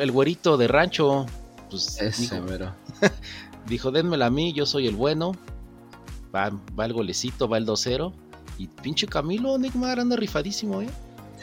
el 0.00 0.10
güerito 0.12 0.56
de 0.56 0.68
rancho, 0.68 1.26
pues 1.70 2.00
Ese, 2.00 2.22
dijo, 2.22 2.42
mero. 2.42 2.74
dijo, 3.66 3.90
dénmela 3.90 4.26
a 4.26 4.30
mí, 4.30 4.52
yo 4.52 4.66
soy 4.66 4.86
el 4.86 4.96
bueno. 4.96 5.32
Va, 6.34 6.50
va 6.78 6.86
el 6.86 6.92
golecito, 6.92 7.48
va 7.48 7.58
el 7.58 7.66
2-0. 7.66 8.12
Y 8.58 8.68
pinche 8.68 9.06
Camilo, 9.06 9.58
Neymar 9.58 10.00
anda 10.00 10.16
rifadísimo, 10.16 10.80
¿eh? 10.82 10.88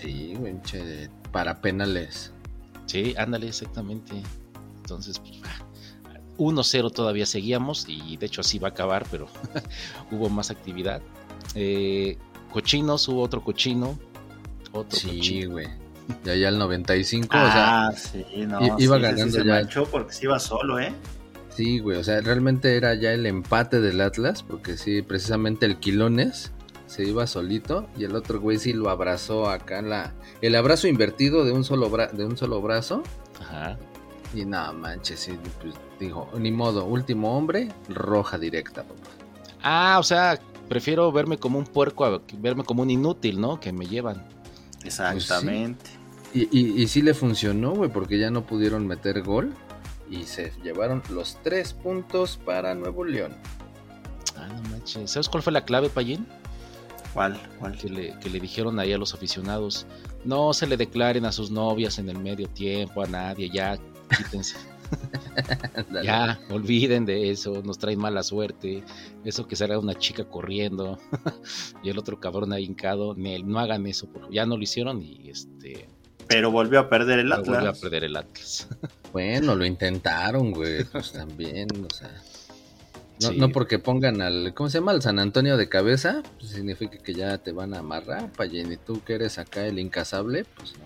Sí, 0.01 0.33
güey, 0.37 0.55
che, 0.63 1.09
para 1.31 1.59
penales. 1.61 2.31
Sí, 2.85 3.13
ándale, 3.17 3.47
exactamente. 3.49 4.13
Entonces, 4.81 5.19
pues, 5.19 5.33
ah, 5.45 6.19
1-0 6.37 6.91
todavía 6.91 7.25
seguíamos 7.25 7.85
y 7.87 8.17
de 8.17 8.25
hecho 8.25 8.41
así 8.41 8.59
va 8.59 8.69
a 8.69 8.71
acabar, 8.71 9.05
pero 9.11 9.27
hubo 10.11 10.29
más 10.29 10.49
actividad. 10.51 11.01
Eh, 11.55 12.17
cochinos, 12.51 13.07
hubo 13.09 13.21
otro 13.21 13.43
cochino. 13.43 13.99
Otro 14.71 14.97
Sí, 14.99 15.07
cochino. 15.17 15.51
güey. 15.51 15.67
Ya 16.25 16.35
ya 16.35 16.49
el 16.49 16.57
95, 16.57 17.27
o 17.27 17.31
sea, 17.31 17.87
Ah, 17.87 17.91
sí, 17.93 18.25
no. 18.47 18.59
iba 18.61 18.77
sí, 18.77 18.83
ese 18.83 18.87
sí 18.87 18.99
ganando 18.99 19.31
se 19.31 19.45
ya. 19.45 19.53
manchó 19.53 19.85
porque 19.85 20.13
se 20.13 20.25
iba 20.25 20.39
solo, 20.39 20.79
¿eh? 20.79 20.93
sí, 21.55 21.79
güey, 21.79 21.97
o 21.97 22.03
sea, 22.03 22.19
realmente 22.21 22.75
era 22.75 22.95
ya 22.95 23.11
el 23.13 23.25
empate 23.25 23.79
del 23.81 24.01
Atlas, 24.01 24.41
porque 24.43 24.77
sí, 24.77 25.01
precisamente 25.03 25.65
el 25.65 25.77
Quilones 25.77 26.51
se 26.91 27.03
iba 27.07 27.25
solito 27.25 27.87
y 27.97 28.03
el 28.03 28.15
otro 28.17 28.41
güey 28.41 28.57
sí 28.59 28.73
lo 28.73 28.89
abrazó 28.89 29.49
acá 29.49 29.79
en 29.79 29.89
la 29.89 30.13
el 30.41 30.55
abrazo 30.55 30.87
invertido 30.89 31.45
de 31.45 31.53
un 31.53 31.63
solo 31.63 31.89
bra- 31.89 32.11
de 32.11 32.25
un 32.25 32.35
solo 32.35 32.61
brazo 32.61 33.01
Ajá. 33.39 33.77
Y 34.33 34.43
nada, 34.45 34.71
manches, 34.73 35.19
sí, 35.21 35.33
pues, 35.61 35.73
dijo, 35.99 36.29
ni 36.37 36.51
modo, 36.51 36.85
último 36.85 37.37
hombre, 37.37 37.69
roja 37.89 38.37
directa, 38.37 38.83
papá. 38.83 39.09
Ah, 39.61 39.97
o 39.99 40.03
sea, 40.03 40.39
prefiero 40.69 41.11
verme 41.11 41.37
como 41.37 41.59
un 41.59 41.65
puerco 41.65 42.05
a 42.05 42.21
verme 42.37 42.63
como 42.63 42.81
un 42.81 42.89
inútil, 42.89 43.39
¿no? 43.41 43.59
Que 43.59 43.73
me 43.73 43.85
llevan. 43.87 44.25
Exactamente. 44.85 45.89
Y, 46.33 46.43
y, 46.57 46.81
y 46.81 46.87
sí 46.87 47.01
le 47.01 47.13
funcionó, 47.13 47.71
güey, 47.71 47.89
porque 47.91 48.17
ya 48.19 48.31
no 48.31 48.45
pudieron 48.45 48.87
meter 48.87 49.21
gol 49.21 49.53
y 50.09 50.23
se 50.23 50.53
llevaron 50.63 51.03
los 51.09 51.37
tres 51.43 51.73
puntos 51.73 52.37
para 52.45 52.73
Nuevo 52.73 53.03
León. 53.03 53.35
Ah, 54.37 54.47
no 54.47 54.69
manches. 54.69 55.11
¿Sabes 55.11 55.27
cuál 55.27 55.43
fue 55.43 55.51
la 55.51 55.65
clave, 55.65 55.89
Payín? 55.89 56.25
¿Cuál? 57.13 57.37
¿Cuál? 57.59 57.77
Que 57.77 57.89
le, 57.89 58.19
que 58.19 58.29
le 58.29 58.39
dijeron 58.39 58.79
ahí 58.79 58.93
a 58.93 58.97
los 58.97 59.13
aficionados, 59.13 59.85
no 60.23 60.53
se 60.53 60.67
le 60.67 60.77
declaren 60.77 61.25
a 61.25 61.31
sus 61.31 61.51
novias 61.51 61.99
en 61.99 62.09
el 62.09 62.17
medio 62.19 62.47
tiempo, 62.47 63.03
a 63.03 63.07
nadie, 63.07 63.49
ya, 63.49 63.77
quítense. 64.15 64.57
Ya, 66.03 66.37
olviden 66.49 67.05
de 67.05 67.31
eso, 67.31 67.61
nos 67.63 67.77
traen 67.77 67.99
mala 67.99 68.23
suerte. 68.23 68.83
Eso 69.23 69.47
que 69.47 69.55
salga 69.55 69.79
una 69.79 69.95
chica 69.95 70.25
corriendo 70.25 70.99
y 71.83 71.89
el 71.89 71.97
otro 71.97 72.19
cabrón 72.19 72.51
ahí 72.51 72.65
hincado, 72.65 73.15
no 73.15 73.59
hagan 73.59 73.87
eso, 73.87 74.07
porque 74.11 74.35
ya 74.35 74.45
no 74.45 74.57
lo 74.57 74.63
hicieron 74.63 75.01
y 75.01 75.29
este 75.29 75.87
Pero 76.27 76.51
volvió 76.51 76.79
a 76.79 76.89
perder 76.89 77.19
el 77.19 77.29
vuelve 77.29 77.67
a 77.67 77.71
Atlas. 77.71 77.79
perder 77.79 78.03
el 78.03 78.17
Atlas. 78.17 78.67
Bueno, 79.13 79.55
lo 79.55 79.65
intentaron, 79.65 80.51
güey, 80.51 80.83
pues 80.85 81.13
también, 81.13 81.67
o 81.89 81.93
sea. 81.93 82.11
No, 83.21 83.29
Sí. 83.29 83.37
no 83.37 83.49
porque 83.49 83.77
pongan 83.79 84.21
al, 84.21 84.53
¿cómo 84.53 84.69
se 84.69 84.79
llama? 84.79 84.91
Al 84.91 85.01
San 85.01 85.19
Antonio 85.19 85.57
de 85.57 85.69
cabeza, 85.69 86.23
pues 86.39 86.51
significa 86.51 86.97
que 86.97 87.13
ya 87.13 87.37
te 87.37 87.51
van 87.51 87.73
a 87.73 87.79
amarrar, 87.79 88.31
Payen, 88.31 88.71
y 88.71 88.77
tú 88.77 89.01
que 89.03 89.13
eres 89.13 89.37
acá 89.37 89.65
el 89.65 89.79
incasable, 89.79 90.45
pues 90.55 90.73
no. 90.73 90.85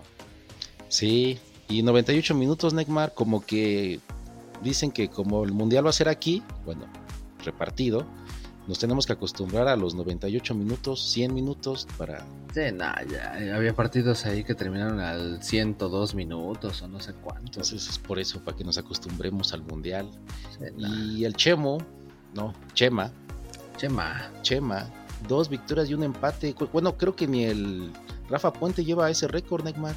Sí, 0.88 1.38
y 1.68 1.82
98 1.82 2.34
minutos, 2.34 2.74
Neymar, 2.74 3.14
como 3.14 3.44
que 3.44 4.00
dicen 4.62 4.90
que 4.90 5.08
como 5.08 5.44
el 5.44 5.52
mundial 5.52 5.86
va 5.86 5.90
a 5.90 5.92
ser 5.94 6.08
aquí, 6.08 6.42
bueno, 6.64 6.86
repartido, 7.44 8.06
nos 8.66 8.78
tenemos 8.80 9.06
que 9.06 9.12
acostumbrar 9.12 9.68
a 9.68 9.76
los 9.76 9.94
98 9.94 10.54
minutos, 10.54 11.00
100 11.10 11.32
minutos 11.32 11.86
para... 11.96 12.26
Sí, 12.52 12.62
no, 12.72 12.86
ya, 13.10 13.38
eh, 13.40 13.52
había 13.52 13.74
partidos 13.74 14.26
ahí 14.26 14.42
que 14.42 14.54
terminaron 14.56 14.98
al 14.98 15.40
102 15.42 16.14
minutos 16.16 16.82
o 16.82 16.88
no 16.88 16.98
sé 16.98 17.12
cuántos. 17.14 17.46
Entonces 17.72 17.88
es 17.88 17.98
por 17.98 18.18
eso, 18.18 18.40
para 18.42 18.56
que 18.56 18.64
nos 18.64 18.76
acostumbremos 18.76 19.52
al 19.52 19.62
mundial. 19.62 20.10
Sí. 20.58 20.64
Y 21.18 21.24
el 21.24 21.34
Chemo, 21.34 21.78
no, 22.36 22.54
Chema, 22.74 23.10
Chema, 23.76 24.30
Chema, 24.42 24.86
dos 25.26 25.48
victorias 25.48 25.88
y 25.90 25.94
un 25.94 26.02
empate. 26.02 26.54
Bueno, 26.72 26.96
creo 26.96 27.16
que 27.16 27.26
ni 27.26 27.44
el 27.44 27.92
Rafa 28.28 28.52
Puente 28.52 28.84
lleva 28.84 29.10
ese 29.10 29.26
récord, 29.26 29.64
Neymar. 29.64 29.94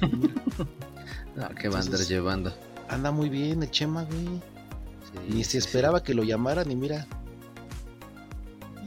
no, 1.36 1.48
¿qué 1.54 1.68
va 1.68 1.78
a 1.78 1.82
andar 1.82 2.00
llevando? 2.00 2.52
Anda 2.88 3.10
muy 3.10 3.28
bien 3.28 3.62
el 3.62 3.70
Chema, 3.70 4.04
güey. 4.04 4.26
Sí, 4.26 5.34
Ni 5.34 5.44
se 5.44 5.58
esperaba 5.58 6.02
que 6.02 6.14
lo 6.14 6.24
llamaran 6.24 6.70
y 6.70 6.76
mira. 6.76 7.06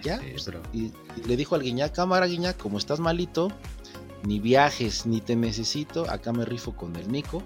Ya, 0.03 0.19
Sí, 0.19 0.25
pues, 0.31 0.49
y 0.73 0.91
le 1.27 1.37
dijo 1.37 1.53
al 1.53 1.61
Guiñac, 1.61 1.93
cámara 1.93 2.25
Guiñac, 2.25 2.57
como 2.57 2.79
estás 2.79 2.99
malito, 2.99 3.49
ni 4.23 4.39
viajes, 4.39 5.05
ni 5.05 5.21
te 5.21 5.35
necesito, 5.35 6.09
acá 6.09 6.33
me 6.33 6.43
rifo 6.43 6.75
con 6.75 6.95
el 6.95 7.11
Nico. 7.11 7.43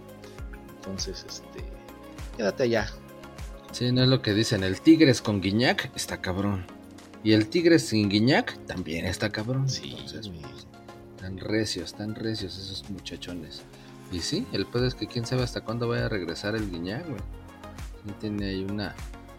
Entonces, 0.78 1.26
este, 1.28 1.66
quédate 2.38 2.64
allá. 2.64 2.88
Sí, 3.76 3.92
no 3.92 4.04
es 4.04 4.08
lo 4.08 4.22
que 4.22 4.34
dicen. 4.34 4.64
El 4.64 4.80
Tigres 4.80 5.22
con 5.22 5.42
Guiñac 5.42 5.92
está 5.98 6.22
cabrón. 6.22 6.66
Y 7.26 7.34
el 7.34 7.50
Tigres 7.50 7.86
sin 7.86 8.08
Guiñac 8.08 8.58
también 8.68 9.06
está 9.06 9.30
cabrón. 9.32 9.68
Sí, 9.68 9.98
Entonces, 10.00 10.30
pues, 10.30 10.66
tan 11.20 11.38
recios, 11.38 11.94
tan 11.94 12.16
recios 12.16 12.58
esos 12.58 12.90
muchachones. 12.90 13.64
Y 14.14 14.20
sí, 14.20 14.48
el 14.54 14.66
pedo 14.66 14.88
es 14.88 14.96
que 14.96 15.08
quién 15.08 15.26
sabe 15.26 15.44
hasta 15.44 15.60
cuándo 15.60 15.90
vaya 15.90 16.06
a 16.06 16.08
regresar 16.10 16.56
el 16.56 16.72
Guiñac, 16.72 17.06
güey. 17.06 17.20
Tiene 18.22 18.46
ahí 18.46 18.64
una, 18.64 18.96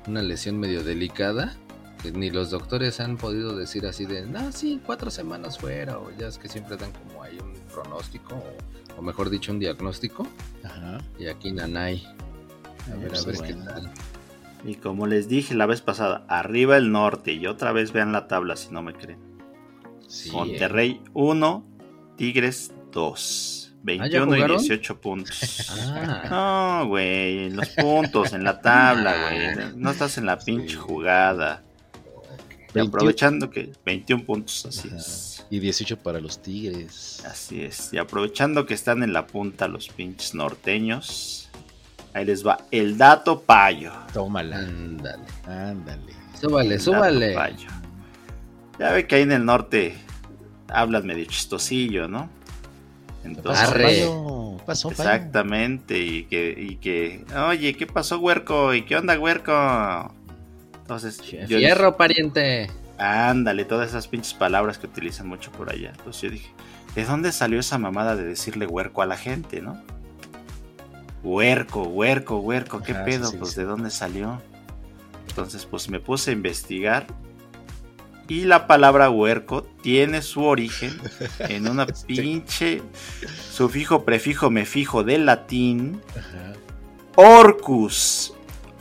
una 0.06 0.20
lesión 0.20 0.58
medio 0.60 0.84
delicada. 0.84 1.56
Que 2.02 2.12
ni 2.12 2.28
los 2.28 2.50
doctores 2.50 3.00
han 3.00 3.16
podido 3.16 3.56
decir 3.56 3.86
así 3.86 4.04
de, 4.04 4.26
no, 4.26 4.52
sí, 4.52 4.82
cuatro 4.84 5.10
semanas 5.10 5.56
fuera. 5.56 5.98
O 5.98 6.10
ya 6.10 6.26
es 6.26 6.36
que 6.36 6.50
siempre 6.50 6.76
dan 6.76 6.92
como 6.92 7.22
ahí 7.22 7.38
un 7.42 7.54
pronóstico. 7.72 8.34
O, 8.34 8.98
o 8.98 9.02
mejor 9.02 9.30
dicho, 9.30 9.50
un 9.50 9.60
diagnóstico. 9.60 10.26
Ajá. 10.62 10.98
Y 11.18 11.26
aquí 11.28 11.52
Nanay. 11.52 12.06
A 12.92 12.96
ver, 12.96 13.06
a 13.06 13.08
Pues 13.08 13.24
ver 13.24 13.36
qué 13.40 13.54
tal. 13.54 13.90
Y 14.66 14.74
como 14.74 15.06
les 15.06 15.28
dije 15.28 15.54
la 15.54 15.66
vez 15.66 15.80
pasada, 15.80 16.24
arriba 16.28 16.76
el 16.76 16.90
norte. 16.92 17.32
Y 17.32 17.46
otra 17.46 17.72
vez 17.72 17.92
vean 17.92 18.12
la 18.12 18.26
tabla 18.26 18.56
si 18.56 18.70
no 18.72 18.82
me 18.82 18.92
creen. 18.94 19.20
Sí, 20.08 20.30
Monterrey 20.32 21.00
1, 21.14 21.64
Tigres 22.16 22.72
2. 22.92 23.62
21 23.82 24.24
y 24.24 24.36
jugaron? 24.40 24.58
18 24.58 25.00
puntos. 25.00 25.70
Ah, 25.70 26.78
No, 26.82 26.88
güey, 26.88 27.50
los 27.50 27.68
puntos, 27.70 28.32
en 28.32 28.42
la 28.42 28.60
tabla, 28.60 29.14
güey. 29.30 29.76
No 29.76 29.90
estás 29.92 30.18
en 30.18 30.26
la 30.26 30.38
pinche 30.38 30.70
Sí. 30.70 30.74
jugada. 30.74 31.62
Y 32.70 32.72
21. 32.74 32.88
aprovechando 32.88 33.50
que 33.50 33.70
21 33.84 34.24
puntos, 34.24 34.66
así 34.66 34.88
Ajá. 34.88 34.96
es. 34.96 35.46
Y 35.50 35.60
18 35.60 35.98
para 35.98 36.18
los 36.20 36.42
Tigres. 36.42 37.24
Así 37.24 37.62
es. 37.62 37.92
Y 37.92 37.98
aprovechando 37.98 38.66
que 38.66 38.74
están 38.74 39.04
en 39.04 39.12
la 39.12 39.28
punta 39.28 39.68
los 39.68 39.88
pinches 39.88 40.34
norteños, 40.34 41.45
ahí 42.16 42.24
les 42.24 42.46
va 42.46 42.58
el 42.70 42.96
dato 42.96 43.40
payo. 43.40 43.92
Tómala. 44.12 44.58
ándale. 44.58 45.24
Ándale. 45.46 46.12
Súbale, 46.40 46.74
El 46.74 46.80
súbale. 46.80 47.26
dato 47.32 47.38
payo. 47.40 47.68
Ya 48.78 48.92
ve 48.92 49.06
que 49.06 49.16
ahí 49.16 49.22
en 49.22 49.32
el 49.32 49.44
norte 49.44 49.94
hablan 50.68 51.06
medio 51.06 51.24
chistosillo, 51.26 52.08
¿no? 52.08 52.28
Entonces, 53.24 53.68
Arre. 53.68 53.84
Payo? 53.84 54.56
Pasó, 54.64 54.88
Payo? 54.90 55.02
Exactamente, 55.02 55.98
y 55.98 56.24
que, 56.24 56.54
y 56.56 56.76
que, 56.76 57.24
oye, 57.48 57.74
¿qué 57.76 57.86
pasó, 57.86 58.18
huerco? 58.18 58.72
¿Y 58.74 58.82
qué 58.82 58.96
onda, 58.96 59.18
huerco? 59.18 59.52
Entonces, 60.82 61.20
yo 61.22 61.46
Fierro, 61.46 61.96
pariente. 61.96 62.70
ándale, 62.98 63.64
todas 63.64 63.88
esas 63.88 64.06
pinches 64.08 64.34
palabras 64.34 64.78
que 64.78 64.86
utilizan 64.86 65.26
mucho 65.28 65.50
por 65.52 65.70
allá. 65.72 65.90
Entonces 65.96 66.22
yo 66.22 66.30
dije, 66.30 66.50
¿de 66.94 67.04
dónde 67.04 67.32
salió 67.32 67.58
esa 67.60 67.78
mamada 67.78 68.14
de 68.16 68.24
decirle 68.24 68.66
huerco 68.66 69.02
a 69.02 69.06
la 69.06 69.16
gente, 69.16 69.60
no? 69.60 69.80
Huerco, 71.26 71.82
huerco, 71.82 72.36
huerco, 72.38 72.80
¿qué 72.82 72.92
Ajá, 72.92 73.04
pedo? 73.04 73.26
sí, 73.26 73.36
pues, 73.36 73.50
sí. 73.50 73.56
¿de 73.60 73.64
dónde 73.66 73.90
salió? 73.90 74.40
Entonces, 75.28 75.66
pues 75.66 75.88
me 75.90 75.98
puse 75.98 76.30
a 76.30 76.32
investigar. 76.34 77.08
Y 78.28 78.44
la 78.44 78.68
palabra 78.68 79.10
huerco 79.10 79.64
tiene 79.82 80.22
su 80.22 80.44
origen 80.44 80.96
en 81.40 81.68
una 81.68 81.86
pinche 81.86 82.80
sufijo, 83.50 84.04
prefijo, 84.04 84.50
mefijo 84.50 85.02
del 85.02 85.26
latín 85.26 86.00
Ajá. 86.10 86.52
Orcus. 87.16 88.32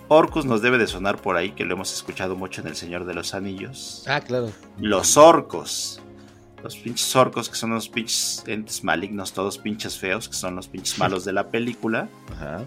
Orcus 0.07 0.45
nos 0.45 0.61
debe 0.61 0.77
de 0.77 0.85
sonar 0.85 1.17
por 1.17 1.37
ahí, 1.37 1.51
que 1.53 1.65
lo 1.65 1.73
hemos 1.73 1.91
escuchado 1.93 2.35
mucho 2.35 2.61
en 2.61 2.67
El 2.67 2.75
Señor 2.75 3.05
de 3.05 3.15
los 3.15 3.33
Anillos. 3.33 4.03
Ah, 4.07 4.21
claro. 4.21 4.51
Los 4.77 5.17
orcos. 5.17 5.99
Los 6.65 6.75
pinches 6.77 7.15
orcos, 7.15 7.47
que 7.47 7.55
son 7.55 7.69
los 7.69 7.87
pinches 7.89 8.43
entes 8.47 8.83
malignos, 8.83 9.33
todos 9.33 9.59
pinches 9.59 9.99
feos, 9.99 10.27
que 10.27 10.33
son 10.33 10.55
los 10.55 10.67
pinches 10.67 10.97
malos 10.97 11.23
de 11.23 11.31
la 11.31 11.49
película. 11.51 12.09
Ajá. 12.33 12.63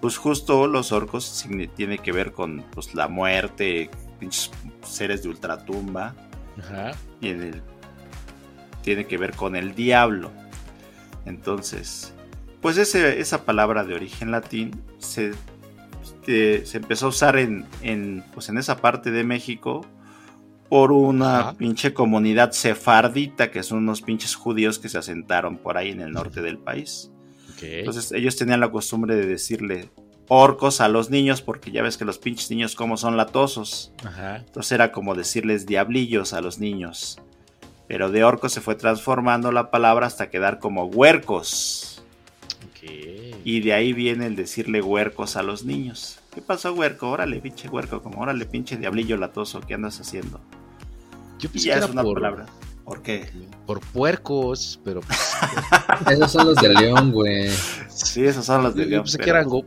Pues 0.00 0.16
justo 0.16 0.68
los 0.68 0.92
orcos 0.92 1.44
tiene 1.74 1.98
que 1.98 2.12
ver 2.12 2.30
con 2.32 2.62
pues, 2.70 2.94
la 2.94 3.08
muerte, 3.08 3.90
pinches 4.20 4.52
seres 4.86 5.24
de 5.24 5.30
ultratumba. 5.30 6.14
Ajá. 6.58 6.92
y 7.20 7.28
en 7.30 7.42
el- 7.42 7.62
tiene 8.82 9.06
que 9.06 9.16
ver 9.18 9.34
con 9.34 9.56
el 9.56 9.74
diablo. 9.74 10.30
Entonces, 11.26 12.12
pues 12.60 12.76
ese- 12.76 13.18
esa 13.20 13.44
palabra 13.44 13.82
de 13.84 13.94
origen 13.94 14.30
latín 14.30 14.80
se, 14.98 15.32
este, 16.02 16.66
se 16.66 16.76
empezó 16.78 17.06
a 17.06 17.08
usar 17.10 17.36
en, 17.38 17.66
en, 17.82 18.24
pues 18.32 18.48
en 18.48 18.58
esa 18.58 18.76
parte 18.76 19.10
de 19.10 19.24
México 19.24 19.84
por 20.70 20.92
una 20.92 21.40
Ajá. 21.40 21.54
pinche 21.54 21.92
comunidad 21.92 22.52
sefardita, 22.52 23.50
que 23.50 23.62
son 23.62 23.78
unos 23.78 24.00
pinches 24.00 24.36
judíos 24.36 24.78
que 24.78 24.88
se 24.88 24.96
asentaron 24.96 25.58
por 25.58 25.76
ahí 25.76 25.90
en 25.90 26.00
el 26.00 26.12
norte 26.12 26.40
del 26.40 26.58
país. 26.58 27.10
Entonces 27.60 28.12
ellos 28.12 28.36
tenían 28.36 28.60
la 28.60 28.70
costumbre 28.70 29.16
de 29.16 29.26
decirle 29.26 29.90
orcos 30.28 30.80
a 30.80 30.88
los 30.88 31.10
niños, 31.10 31.42
porque 31.42 31.72
ya 31.72 31.82
ves 31.82 31.98
que 31.98 32.06
los 32.06 32.18
pinches 32.18 32.50
niños 32.50 32.74
como 32.74 32.96
son 32.96 33.18
latosos. 33.18 33.92
Ajá. 34.02 34.36
Entonces 34.36 34.72
era 34.72 34.92
como 34.92 35.14
decirles 35.14 35.66
diablillos 35.66 36.32
a 36.32 36.40
los 36.40 36.58
niños. 36.58 37.20
Pero 37.86 38.10
de 38.10 38.22
orcos 38.24 38.52
se 38.52 38.60
fue 38.60 38.76
transformando 38.76 39.52
la 39.52 39.70
palabra 39.70 40.06
hasta 40.06 40.30
quedar 40.30 40.60
como 40.60 40.84
huercos. 40.84 42.02
Y 43.44 43.60
de 43.60 43.72
ahí 43.72 43.92
viene 43.92 44.26
el 44.26 44.36
decirle 44.36 44.80
huercos 44.80 45.36
a 45.36 45.42
los 45.42 45.64
niños. 45.64 46.18
¿Qué 46.32 46.40
pasó, 46.40 46.72
huerco? 46.72 47.10
Órale, 47.10 47.40
pinche 47.40 47.68
huerco. 47.68 48.02
Como 48.02 48.20
órale, 48.22 48.46
pinche 48.46 48.76
diablillo 48.76 49.16
latoso. 49.16 49.60
¿Qué 49.60 49.74
andas 49.74 50.00
haciendo? 50.00 50.40
Yo 51.40 51.50
pensé 51.50 51.68
ya 51.68 51.74
que 51.74 51.78
es 51.80 51.84
era 51.84 51.92
una 51.92 52.02
por, 52.02 52.14
palabra. 52.14 52.46
¿Por 52.84 53.02
qué? 53.02 53.30
por 53.66 53.80
puercos, 53.80 54.80
pero 54.84 55.00
pues, 55.00 55.18
Esos 56.10 56.32
son 56.32 56.46
los 56.46 56.56
de 56.56 56.68
León, 56.70 57.12
güey. 57.12 57.48
Sí, 57.88 58.24
esos 58.24 58.44
son 58.44 58.62
los 58.64 58.74
de 58.74 58.82
yo 58.84 58.88
León. 58.90 59.02
pensé 59.04 59.18
que 59.18 59.30
eran, 59.30 59.48
go- 59.48 59.64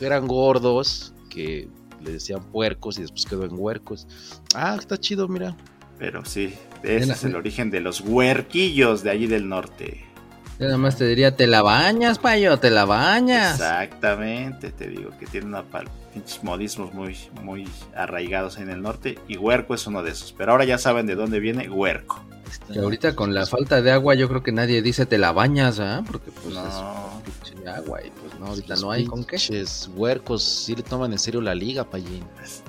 eran 0.00 0.26
gordos, 0.26 1.12
que 1.30 1.68
le 2.02 2.12
decían 2.12 2.42
puercos 2.50 2.98
y 2.98 3.02
después 3.02 3.26
quedó 3.26 3.44
en 3.44 3.52
huercos. 3.54 4.06
Ah, 4.54 4.76
está 4.78 4.98
chido, 4.98 5.28
mira. 5.28 5.56
Pero 5.98 6.24
sí, 6.24 6.52
ese 6.82 7.00
Mira, 7.00 7.14
es 7.14 7.22
el 7.22 7.28
mira. 7.28 7.38
origen 7.38 7.70
de 7.70 7.80
los 7.80 8.00
huerquillos 8.00 9.04
de 9.04 9.10
allí 9.10 9.26
del 9.28 9.48
norte. 9.48 10.04
Yo 10.58 10.66
nada 10.66 10.78
más 10.78 10.96
te 10.96 11.06
diría, 11.06 11.36
te 11.36 11.46
la 11.46 11.62
bañas, 11.62 12.18
payo, 12.18 12.58
te 12.58 12.70
la 12.70 12.84
bañas. 12.84 13.54
Exactamente, 13.54 14.70
te 14.72 14.88
digo 14.88 15.10
que 15.18 15.26
tiene 15.26 15.46
una 15.46 15.62
pal- 15.62 15.88
pinches 15.88 16.03
modismos 16.42 16.92
muy, 16.94 17.16
muy 17.42 17.68
arraigados 17.96 18.58
en 18.58 18.70
el 18.70 18.82
norte 18.82 19.18
y 19.28 19.36
huerco 19.36 19.74
es 19.74 19.86
uno 19.86 20.02
de 20.02 20.10
esos. 20.10 20.32
Pero 20.32 20.52
ahora 20.52 20.64
ya 20.64 20.78
saben 20.78 21.06
de 21.06 21.14
dónde 21.14 21.40
viene 21.40 21.68
huerco. 21.68 22.22
Que 22.72 22.78
ahorita 22.78 23.16
con 23.16 23.34
la 23.34 23.46
falta 23.46 23.82
de 23.82 23.90
agua 23.90 24.14
yo 24.14 24.28
creo 24.28 24.42
que 24.42 24.52
nadie 24.52 24.80
dice 24.80 25.06
te 25.06 25.18
la 25.18 25.32
bañas, 25.32 25.80
¿ah? 25.80 26.04
Porque 26.06 26.30
pues 26.30 26.54
No. 26.54 27.20
es 27.26 27.50
pinche 27.50 27.68
agua 27.68 28.00
y 28.04 28.10
pues 28.10 28.38
no, 28.38 28.46
ahorita 28.46 28.74
Los 28.74 28.82
no 28.82 28.90
hay 28.92 29.04
con 29.06 29.24
qué. 29.24 29.36
pinches 29.36 29.90
huercos 29.94 30.42
sí 30.44 30.76
le 30.76 30.82
toman 30.82 31.12
en 31.12 31.18
serio 31.18 31.40
la 31.40 31.54
liga, 31.54 31.84
Payín. 31.90 32.24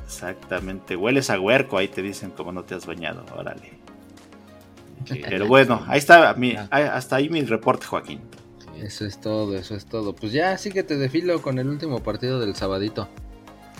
Exactamente, 0.05 0.95
hueles 0.95 1.29
a 1.29 1.39
huerco, 1.39 1.77
ahí 1.77 1.87
te 1.87 2.01
dicen 2.01 2.31
como 2.31 2.51
no 2.51 2.63
te 2.63 2.73
has 2.75 2.85
bañado, 2.85 3.25
órale. 3.37 3.79
Pero 5.07 5.47
bueno, 5.47 5.83
ahí 5.87 5.99
está, 5.99 6.33
mi, 6.33 6.55
hasta 6.71 7.17
ahí 7.17 7.29
mi 7.29 7.41
reporte, 7.43 7.85
Joaquín. 7.85 8.21
Eso 8.81 9.05
es 9.05 9.21
todo, 9.21 9.55
eso 9.55 9.75
es 9.75 9.85
todo. 9.85 10.13
Pues 10.15 10.31
ya, 10.31 10.57
síguete 10.57 10.97
de 10.97 11.09
filo 11.09 11.41
con 11.41 11.59
el 11.59 11.67
último 11.69 12.01
partido 12.01 12.39
del 12.39 12.55
sabadito. 12.55 13.07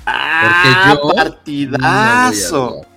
¡Ah, 0.06 0.96
yo 1.02 1.10
partidazo! 1.14 2.82
No. 2.82 2.96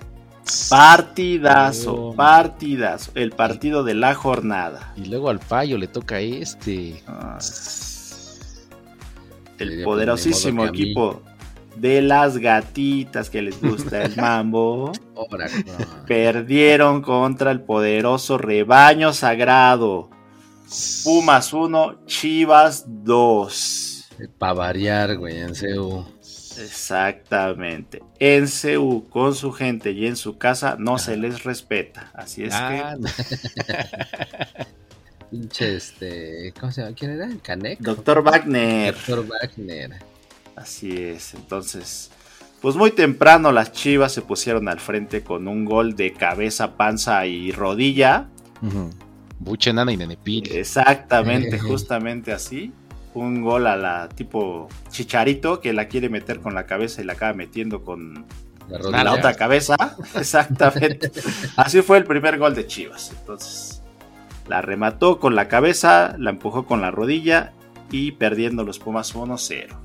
Partidazo, 0.69 1.93
Oh. 1.95 2.15
partidazo. 2.15 3.11
El 3.13 3.31
partido 3.31 3.83
de 3.83 3.93
la 3.93 4.15
jornada. 4.15 4.93
Y 4.97 5.05
luego 5.05 5.29
al 5.29 5.39
payo 5.39 5.77
le 5.77 5.87
toca 5.87 6.19
este. 6.19 7.03
Ah, 7.07 7.37
El 9.59 9.83
poderosísimo 9.83 10.61
pues, 10.63 10.71
mí. 10.71 10.81
equipo 10.81 11.21
de 11.75 12.01
las 12.01 12.37
gatitas 12.37 13.29
que 13.29 13.41
les 13.43 13.61
gusta 13.61 14.03
el 14.03 14.15
mambo. 14.17 14.91
Perdieron 16.07 17.01
contra 17.01 17.51
el 17.51 17.61
poderoso 17.61 18.37
rebaño 18.37 19.13
sagrado. 19.13 20.09
Pumas 21.03 21.53
1, 21.53 22.05
Chivas 22.05 22.85
2. 22.87 24.09
Para 24.37 24.53
variar, 24.53 25.15
güey, 25.17 25.37
en 25.37 25.53
CU. 25.55 26.05
Exactamente. 26.59 28.01
En 28.19 28.47
CU, 28.47 29.07
con 29.09 29.35
su 29.35 29.51
gente 29.51 29.91
y 29.91 30.05
en 30.07 30.15
su 30.15 30.37
casa, 30.37 30.75
no 30.77 30.97
se 30.97 31.17
les 31.17 31.43
respeta. 31.43 32.11
Así 32.13 32.43
es 32.43 32.53
Ah, 32.53 32.95
Pinche, 35.31 35.75
este. 35.75 36.53
¿Cómo 36.59 36.71
se 36.71 36.81
llama? 36.81 36.95
¿Quién 36.95 37.11
era? 37.11 37.25
¿El 37.25 37.41
Canek? 37.41 37.77
que. 37.77 37.83
Doctor 37.83 38.23
Wagner. 38.23 38.93
Doctor 38.95 39.25
Wagner. 39.27 39.91
Así 40.55 40.97
es. 40.97 41.35
Entonces, 41.35 42.09
pues 42.61 42.75
muy 42.75 42.91
temprano 42.91 43.51
las 43.51 43.71
Chivas 43.71 44.11
se 44.11 44.21
pusieron 44.21 44.67
al 44.67 44.79
frente 44.79 45.23
con 45.23 45.47
un 45.47 45.65
gol 45.65 45.95
de 45.95 46.13
cabeza, 46.13 46.75
panza 46.75 47.25
y 47.25 47.51
rodilla. 47.51 48.27
Buche, 49.39 49.71
nana 49.71 49.91
y 49.93 49.97
nenepil. 49.97 50.51
Exactamente, 50.51 51.59
justamente 51.59 52.33
así. 52.33 52.73
Un 53.13 53.41
gol 53.41 53.67
a 53.67 53.75
la 53.75 54.09
tipo 54.09 54.67
Chicharito 54.89 55.61
que 55.61 55.73
la 55.73 55.87
quiere 55.87 56.09
meter 56.09 56.39
con 56.39 56.53
la 56.53 56.65
cabeza 56.65 57.01
y 57.01 57.05
la 57.05 57.13
acaba 57.13 57.33
metiendo 57.33 57.83
con 57.83 58.25
La 58.67 59.03
la 59.03 59.13
otra 59.13 59.33
cabeza. 59.33 59.75
Exactamente. 60.15 61.11
Así 61.55 61.81
fue 61.81 61.97
el 61.97 62.03
primer 62.03 62.37
gol 62.37 62.55
de 62.55 62.67
Chivas. 62.67 63.11
Entonces, 63.17 63.81
la 64.47 64.61
remató 64.61 65.19
con 65.19 65.35
la 65.35 65.47
cabeza, 65.47 66.15
la 66.17 66.31
empujó 66.31 66.65
con 66.65 66.81
la 66.81 66.91
rodilla 66.91 67.53
y 67.91 68.13
perdiendo 68.13 68.63
los 68.63 68.79
Pumas 68.79 69.15
1-0. 69.15 69.75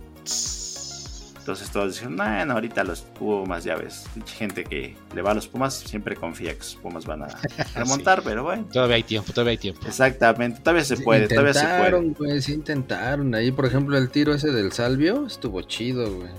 Entonces 1.45 1.71
todos 1.71 1.93
dijeron, 1.93 2.17
bueno, 2.17 2.55
ahorita 2.55 2.85
los 2.85 3.03
Pumas, 3.03 3.65
ya 3.65 3.77
ves. 3.77 4.07
Gente 4.39 4.65
que 4.65 4.97
le 5.15 5.21
va 5.21 5.33
a 5.33 5.35
los 5.35 5.47
Pumas 5.47 5.75
siempre 5.75 6.17
confía 6.17 6.53
que 6.55 6.61
los 6.61 6.77
Pumas 6.77 7.05
van 7.05 7.25
a 7.25 7.29
remontar, 7.75 8.23
pero 8.23 8.45
bueno. 8.45 8.65
Todavía 8.73 8.97
hay 8.97 9.03
tiempo, 9.03 9.31
todavía 9.31 9.51
hay 9.51 9.59
tiempo. 9.59 9.83
Exactamente, 9.87 10.61
todavía 10.61 10.85
se 10.85 10.97
puede, 10.97 11.29
todavía 11.29 11.53
se 11.53 11.67
puede. 12.17 12.41
Sí 12.41 12.55
intentaron. 12.55 13.35
Ahí, 13.35 13.53
por 13.53 13.67
ejemplo, 13.67 13.99
el 13.99 14.09
tiro 14.09 14.33
ese 14.33 14.53
del 14.53 14.73
Salvio 14.73 15.27
estuvo 15.27 15.61
chido, 15.61 16.11
güey. 16.11 16.31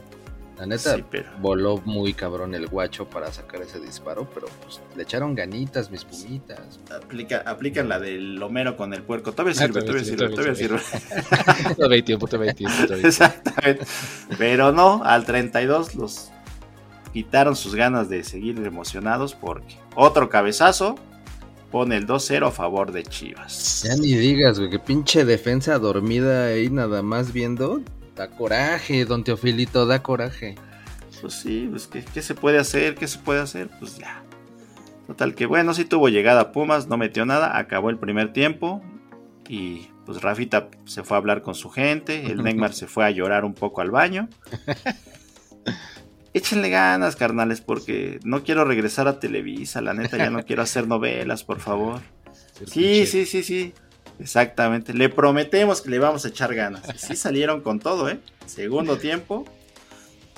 La 0.57 0.65
neta, 0.65 0.95
Sí, 0.95 1.03
pero 1.09 1.29
voló 1.41 1.81
muy 1.83 2.13
cabrón 2.13 2.55
el 2.55 2.67
guacho 2.67 3.09
para 3.09 3.31
sacar 3.31 3.61
ese 3.61 3.79
disparo, 3.79 4.29
pero 4.33 4.47
pues 4.63 4.79
le 4.95 5.03
echaron 5.03 5.35
ganitas 5.35 5.91
mis 5.91 6.05
pumitas. 6.05 6.79
aplica, 6.89 7.43
aplican 7.45 7.89
la 7.89 7.99
del 7.99 8.41
Homero 8.41 8.77
con 8.77 8.93
el 8.93 9.03
puerco. 9.03 9.33
Todavía 9.33 9.53
Ah, 9.59 9.67
sirve, 9.67 9.81
todavía 9.81 10.15
todavía 10.15 10.55
sirve, 10.55 10.79
todavía 10.79 10.79
sirve. 10.79 11.75
Todavía 11.75 12.05
tiempo, 12.05 12.27
todavía 12.27 12.53
tiempo. 12.53 12.93
Exactamente. 13.03 13.85
Pero 14.37 14.71
no, 14.71 15.03
al 15.03 15.25
32 15.25 15.95
los 15.95 16.31
quitaron 17.11 17.55
sus 17.55 17.75
ganas 17.75 18.09
de 18.09 18.23
seguir 18.23 18.57
emocionados 18.65 19.35
porque 19.35 19.77
otro 19.95 20.29
cabezazo 20.29 20.95
pone 21.71 21.97
el 21.97 22.07
2-0 22.07 22.47
a 22.47 22.51
favor 22.51 22.93
de 22.93 23.03
Chivas. 23.03 23.83
Ya 23.83 23.95
ni 23.95 24.13
digas, 24.15 24.57
güey, 24.59 24.69
que 24.69 24.79
pinche 24.79 25.25
defensa 25.25 25.77
dormida 25.79 26.45
ahí 26.47 26.69
nada 26.69 27.01
más 27.01 27.33
viendo. 27.33 27.81
Da 28.15 28.29
coraje, 28.29 29.05
don 29.05 29.23
Teofilito, 29.23 29.85
da 29.85 30.01
coraje. 30.01 30.55
Pues 31.21 31.33
sí, 31.33 31.67
pues 31.69 31.87
¿qué, 31.87 32.03
qué 32.03 32.21
se 32.21 32.35
puede 32.35 32.59
hacer? 32.59 32.95
¿Qué 32.95 33.07
se 33.07 33.19
puede 33.19 33.41
hacer? 33.41 33.69
Pues 33.79 33.97
ya. 33.97 34.23
Total 35.07 35.35
que 35.35 35.45
bueno, 35.45 35.73
sí 35.73 35.85
tuvo 35.85 36.09
llegada 36.09 36.51
Pumas, 36.51 36.87
no 36.87 36.97
metió 36.97 37.25
nada, 37.25 37.57
acabó 37.57 37.89
el 37.89 37.97
primer 37.97 38.33
tiempo 38.33 38.81
y 39.47 39.87
pues 40.05 40.21
Rafita 40.21 40.69
se 40.85 41.03
fue 41.03 41.17
a 41.17 41.19
hablar 41.19 41.41
con 41.41 41.55
su 41.55 41.69
gente, 41.69 42.25
el 42.31 42.37
Neymar 42.43 42.73
se 42.73 42.87
fue 42.87 43.05
a 43.05 43.11
llorar 43.11 43.45
un 43.45 43.53
poco 43.53 43.81
al 43.81 43.91
baño. 43.91 44.29
Échenle 46.33 46.69
ganas, 46.69 47.15
carnales, 47.15 47.61
porque 47.61 48.19
no 48.23 48.43
quiero 48.43 48.65
regresar 48.65 49.07
a 49.07 49.19
Televisa, 49.19 49.81
la 49.81 49.93
neta, 49.93 50.17
ya 50.17 50.29
no 50.29 50.43
quiero 50.43 50.63
hacer 50.63 50.87
novelas, 50.87 51.43
por 51.43 51.59
favor. 51.59 52.01
Sí, 52.65 53.05
sí, 53.05 53.25
sí, 53.25 53.43
sí. 53.43 53.73
Exactamente. 54.19 54.93
Le 54.93 55.09
prometemos 55.09 55.81
que 55.81 55.89
le 55.89 55.99
vamos 55.99 56.25
a 56.25 56.29
echar 56.29 56.53
ganas. 56.55 56.83
Sí 56.97 57.15
salieron 57.15 57.61
con 57.61 57.79
todo, 57.79 58.09
¿eh? 58.09 58.19
Segundo 58.45 58.97
tiempo. 58.97 59.45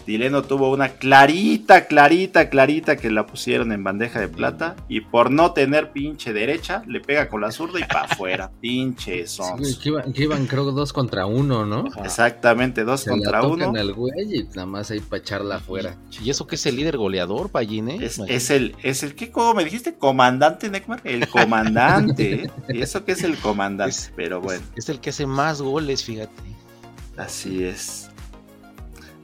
Dileno 0.08 0.42
tuvo 0.42 0.72
una 0.72 0.90
clarita, 0.90 1.86
clarita, 1.86 2.50
clarita 2.50 2.96
que 2.96 3.12
la 3.12 3.28
pusieron 3.28 3.72
en 3.74 3.84
bandeja 3.84 4.20
de 4.22 4.30
plata. 4.30 4.76
Y 4.88 5.02
por 5.02 5.30
no 5.30 5.52
tener 5.52 5.92
pinche 5.92 6.32
derecha, 6.34 6.82
le 6.88 7.02
pega 7.02 7.28
con 7.30 7.42
la 7.42 7.52
zurda 7.52 7.80
y 7.80 7.84
para 7.84 8.04
afuera. 8.04 8.50
Pinche 8.62 9.28
Sí, 9.28 9.36
sons. 9.36 9.78
que, 9.84 9.90
iban, 9.90 10.14
que 10.14 10.24
iban, 10.24 10.48
creo, 10.48 10.72
dos 10.72 10.94
contra 10.94 11.26
uno, 11.26 11.66
¿no? 11.66 11.84
Exactamente, 12.04 12.86
dos 12.86 13.02
Se 13.02 13.10
contra 13.10 13.42
la 13.42 13.48
uno. 13.48 13.66
tocan 13.66 13.78
al 13.78 13.94
güey 13.94 14.40
y 14.40 14.44
nada 14.44 14.66
más 14.66 14.90
ahí 14.92 15.02
para 15.02 15.22
echarla 15.22 15.56
afuera. 15.58 15.98
Y 16.24 16.30
eso 16.30 16.48
que 16.48 16.56
es 16.56 16.66
el 16.66 16.78
líder 16.78 16.96
goleador, 16.98 17.50
Payín, 17.50 17.90
¿eh? 17.90 17.98
Es, 18.02 18.50
el, 18.50 18.76
es 18.84 19.04
el, 19.04 19.14
¿qué 19.14 19.30
cómo 19.30 19.54
me 19.54 19.66
dijiste? 19.66 19.96
¿Comandante, 19.96 20.70
Neckmar? 20.70 21.02
El 21.04 21.28
comandante, 21.28 22.46
¿eh? 22.46 22.52
Y 22.70 22.82
eso 22.82 23.04
que 23.04 23.12
es 23.12 23.24
el 23.24 23.36
comandante, 23.38 23.92
Es- 23.94 24.14
pero 24.16 24.40
bueno. 24.40 24.64
Es, 24.78 24.86
es 24.86 24.90
el 24.90 25.02
que 25.02 25.10
hace 25.10 25.26
más 25.28 25.62
goles, 25.62 26.04
fíjate. 26.04 26.32
Así 27.18 27.64
es. 27.66 28.07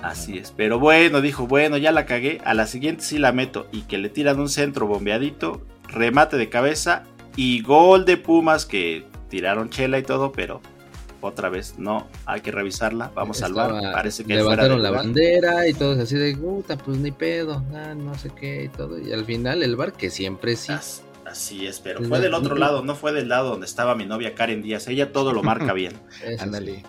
Así 0.04 0.38
es. 0.38 0.52
Pero 0.56 0.80
bueno, 0.80 1.22
dijo, 1.22 1.48
bueno, 1.48 1.78
ya 1.78 1.92
la 1.92 2.06
cagué. 2.06 2.40
A 2.46 2.54
la 2.54 2.68
siguiente 2.68 3.04
sí 3.04 3.18
la 3.18 3.32
meto. 3.32 3.68
Y 3.72 3.82
que 3.84 3.98
le 3.98 4.10
tiran 4.10 4.40
un 4.40 4.50
centro 4.50 4.86
bombeadito. 4.86 5.62
Remate 5.88 6.38
de 6.38 6.50
cabeza. 6.50 7.04
Y 7.36 7.62
gol 7.64 8.06
de 8.06 8.18
Pumas 8.18 8.66
que 8.66 9.06
tiraron 9.30 9.70
chela 9.70 9.98
y 9.98 10.04
todo. 10.04 10.32
Pero 10.34 10.62
otra 11.22 11.48
vez 11.50 11.76
no. 11.80 12.06
Hay 12.26 12.42
que 12.42 12.52
revisarla. 12.52 13.12
Vamos 13.16 13.38
a 13.38 13.48
salvar. 13.48 13.72
Estaba- 13.76 13.94
Parece 13.94 14.24
que 14.26 14.34
fuera 14.34 14.44
levantaron 14.44 14.78
de 14.78 14.84
la 14.84 14.92
bandera 14.92 15.68
y 15.70 15.74
todos 15.74 15.98
así 16.00 16.16
de 16.18 16.36
puta, 16.36 16.78
pues 16.78 16.98
ni 16.98 17.12
pedo, 17.12 17.64
no 17.96 18.14
sé 18.16 18.30
qué 18.38 18.66
y 18.66 18.68
todo. 18.70 19.00
Y 19.00 19.14
al 19.14 19.24
final 19.26 19.64
el 19.64 19.76
bar 19.78 19.94
que 19.94 20.10
siempre 20.10 20.56
sí. 20.58 20.74
As- 20.74 21.02
Así 21.26 21.66
es, 21.66 21.80
pero 21.80 22.00
Pues 22.00 22.10
fue 22.10 22.20
del 22.20 22.34
otro 22.34 22.56
lado, 22.56 22.84
no 22.84 22.94
fue 22.96 23.12
del 23.14 23.30
lado 23.30 23.50
donde 23.52 23.66
estaba 23.66 23.96
mi 23.96 24.06
novia 24.06 24.36
Karen 24.36 24.62
Díaz. 24.62 24.88
Ella 24.90 25.12
todo 25.14 25.32
lo 25.34 25.42
marca 25.42 25.72
bien. 25.74 25.94
Ándale. 26.40 26.84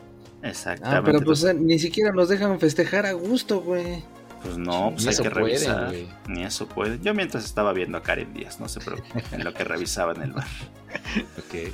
Exactamente. 0.44 0.98
Ah, 0.98 1.02
pero 1.04 1.20
pues 1.22 1.42
eh, 1.44 1.54
ni 1.54 1.78
siquiera 1.78 2.12
nos 2.12 2.28
dejan 2.28 2.60
festejar 2.60 3.06
a 3.06 3.12
gusto, 3.12 3.60
güey. 3.60 4.04
Pues 4.42 4.58
no, 4.58 4.90
pues 4.90 5.04
Ni 5.04 5.10
hay 5.10 5.16
que 5.16 5.30
revisar. 5.30 5.92
Ni 6.28 6.44
eso 6.44 6.68
puede. 6.68 6.98
Yo 7.00 7.14
mientras 7.14 7.44
estaba 7.44 7.72
viendo 7.72 7.96
a 7.96 8.02
Karen 8.02 8.34
Díaz, 8.34 8.60
no 8.60 8.68
se 8.68 8.80
preocupen, 8.80 9.22
en 9.32 9.42
lo 9.42 9.54
que 9.54 9.64
revisaba 9.64 10.12
en 10.12 10.22
el 10.22 10.32
bar. 10.32 10.46
Ok. 11.38 11.72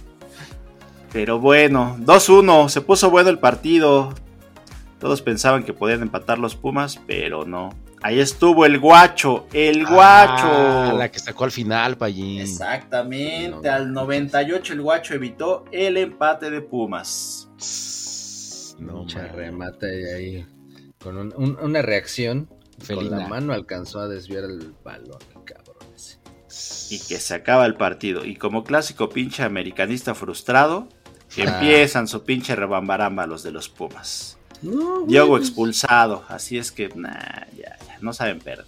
Pero 1.12 1.40
bueno, 1.40 1.96
2-1, 2.00 2.68
se 2.68 2.80
puso 2.80 3.10
bueno 3.10 3.30
el 3.30 3.38
partido. 3.40 4.14
Todos 5.00 5.20
pensaban 5.22 5.64
que 5.64 5.72
podían 5.72 6.02
empatar 6.02 6.38
los 6.38 6.54
Pumas, 6.54 7.00
pero 7.06 7.44
no. 7.44 7.70
Ahí 8.02 8.20
estuvo 8.20 8.64
el 8.64 8.78
guacho, 8.78 9.46
el 9.52 9.84
guacho. 9.84 10.46
Ah, 10.46 10.94
la 10.96 11.10
que 11.10 11.18
sacó 11.18 11.44
al 11.44 11.50
final, 11.50 11.98
Payín. 11.98 12.40
Exactamente, 12.40 13.68
No, 13.68 13.74
al 13.74 13.92
98 13.92 14.72
el 14.72 14.82
guacho 14.82 15.14
evitó 15.14 15.64
el 15.72 15.96
empate 15.96 16.50
de 16.50 16.62
Pumas. 16.62 17.50
No, 18.80 19.04
man. 19.04 19.28
remate 19.34 20.14
ahí. 20.14 20.46
Con 20.98 21.16
un- 21.18 21.34
un- 21.36 21.58
una 21.60 21.82
reacción. 21.82 22.46
Con 22.46 22.86
Felina. 22.86 23.18
la 23.18 23.28
mano 23.28 23.52
alcanzó 23.52 24.00
a 24.00 24.08
desviar 24.08 24.44
el 24.44 24.74
balón, 24.82 25.18
cabrón 25.44 25.76
ese. 25.94 26.18
Y 26.94 26.98
que 26.98 27.18
se 27.20 27.34
acaba 27.34 27.66
el 27.66 27.74
partido. 27.76 28.24
Y 28.24 28.36
como 28.36 28.64
clásico 28.64 29.10
pinche 29.10 29.42
americanista 29.42 30.14
frustrado, 30.14 30.88
Ah. 31.38 31.60
empiezan 31.60 32.08
su 32.08 32.24
pinche 32.24 32.56
rebambaramba 32.56 33.26
los 33.26 33.42
de 33.42 33.52
los 33.52 33.68
Pumas. 33.68 34.38
No, 34.62 35.02
Diogo 35.06 35.36
pues, 35.36 35.44
expulsado, 35.48 36.24
así 36.28 36.58
es 36.58 36.72
que, 36.72 36.88
nah, 36.94 37.46
ya, 37.56 37.78
ya, 37.86 37.98
no 38.00 38.12
saben 38.12 38.40
perder. 38.40 38.66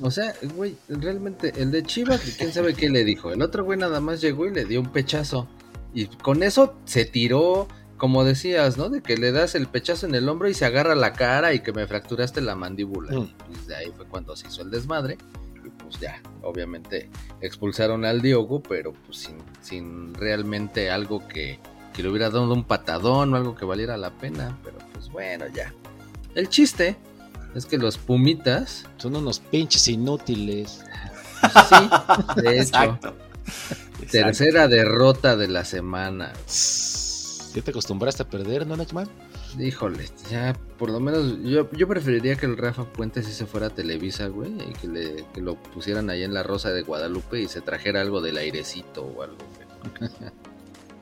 O 0.00 0.10
sea, 0.10 0.34
güey, 0.54 0.76
realmente 0.88 1.52
el 1.56 1.70
de 1.70 1.82
Chivas, 1.84 2.20
quién 2.36 2.52
sabe 2.52 2.74
qué 2.74 2.88
le 2.90 3.04
dijo. 3.04 3.32
El 3.32 3.40
otro 3.42 3.64
güey 3.64 3.78
nada 3.78 4.00
más 4.00 4.20
llegó 4.20 4.46
y 4.46 4.52
le 4.52 4.64
dio 4.64 4.80
un 4.80 4.90
pechazo. 4.92 5.48
Y 5.92 6.06
con 6.06 6.42
eso 6.42 6.74
se 6.84 7.04
tiró, 7.04 7.68
como 8.04 8.22
decías, 8.22 8.76
¿no? 8.76 8.90
De 8.90 9.00
que 9.00 9.16
le 9.16 9.32
das 9.32 9.54
el 9.54 9.66
pechazo 9.66 10.04
en 10.04 10.14
el 10.14 10.28
hombro 10.28 10.46
y 10.46 10.52
se 10.52 10.66
agarra 10.66 10.94
la 10.94 11.14
cara 11.14 11.54
y 11.54 11.60
que 11.60 11.72
me 11.72 11.86
fracturaste 11.86 12.42
la 12.42 12.54
mandíbula. 12.54 13.12
Mm. 13.12 13.22
Y 13.22 13.34
pues 13.46 13.66
de 13.66 13.76
ahí 13.76 13.92
fue 13.96 14.04
cuando 14.04 14.36
se 14.36 14.46
hizo 14.46 14.60
el 14.60 14.70
desmadre. 14.70 15.16
Y 15.64 15.70
pues 15.70 15.98
ya, 15.98 16.20
obviamente 16.42 17.08
expulsaron 17.40 18.04
al 18.04 18.20
Diogo, 18.20 18.62
pero 18.62 18.92
pues 18.92 19.16
sin, 19.16 19.38
sin 19.62 20.12
realmente 20.12 20.90
algo 20.90 21.26
que, 21.26 21.58
que 21.94 22.02
le 22.02 22.10
hubiera 22.10 22.28
dado 22.28 22.52
un 22.52 22.64
patadón 22.64 23.32
o 23.32 23.38
algo 23.38 23.54
que 23.54 23.64
valiera 23.64 23.96
la 23.96 24.10
pena. 24.10 24.54
Pero 24.62 24.76
pues 24.92 25.08
bueno, 25.08 25.46
ya. 25.48 25.72
El 26.34 26.50
chiste 26.50 26.98
es 27.54 27.64
que 27.64 27.78
los 27.78 27.96
Pumitas, 27.96 28.84
Son 28.98 29.16
unos 29.16 29.40
pinches 29.40 29.88
inútiles. 29.88 30.84
sí, 31.70 32.42
de 32.42 32.50
hecho, 32.60 32.60
Exacto. 32.60 33.14
Exacto. 33.46 34.10
tercera 34.10 34.68
derrota 34.68 35.36
de 35.36 35.48
la 35.48 35.64
semana. 35.64 36.34
¿Ya 37.54 37.62
te 37.62 37.70
acostumbraste 37.70 38.24
a 38.24 38.28
perder, 38.28 38.66
no, 38.66 38.76
Neckman? 38.76 39.08
Híjole, 39.58 40.08
ya 40.28 40.54
por 40.76 40.90
lo 40.90 40.98
menos 40.98 41.38
yo, 41.44 41.70
yo 41.70 41.86
preferiría 41.86 42.34
que 42.36 42.46
el 42.46 42.56
Rafa 42.56 42.84
Puente 42.84 43.22
sí 43.22 43.32
se 43.32 43.46
fuera 43.46 43.68
a 43.68 43.70
Televisa, 43.70 44.26
güey, 44.26 44.50
y 44.70 44.72
que, 44.72 44.88
le, 44.88 45.24
que 45.32 45.40
lo 45.40 45.54
pusieran 45.62 46.10
ahí 46.10 46.24
en 46.24 46.34
la 46.34 46.42
Rosa 46.42 46.70
de 46.72 46.82
Guadalupe 46.82 47.40
y 47.40 47.46
se 47.46 47.60
trajera 47.60 48.00
algo 48.00 48.20
del 48.20 48.38
airecito 48.38 49.04
o 49.04 49.22
algo. 49.22 49.36
güey. 49.38 50.10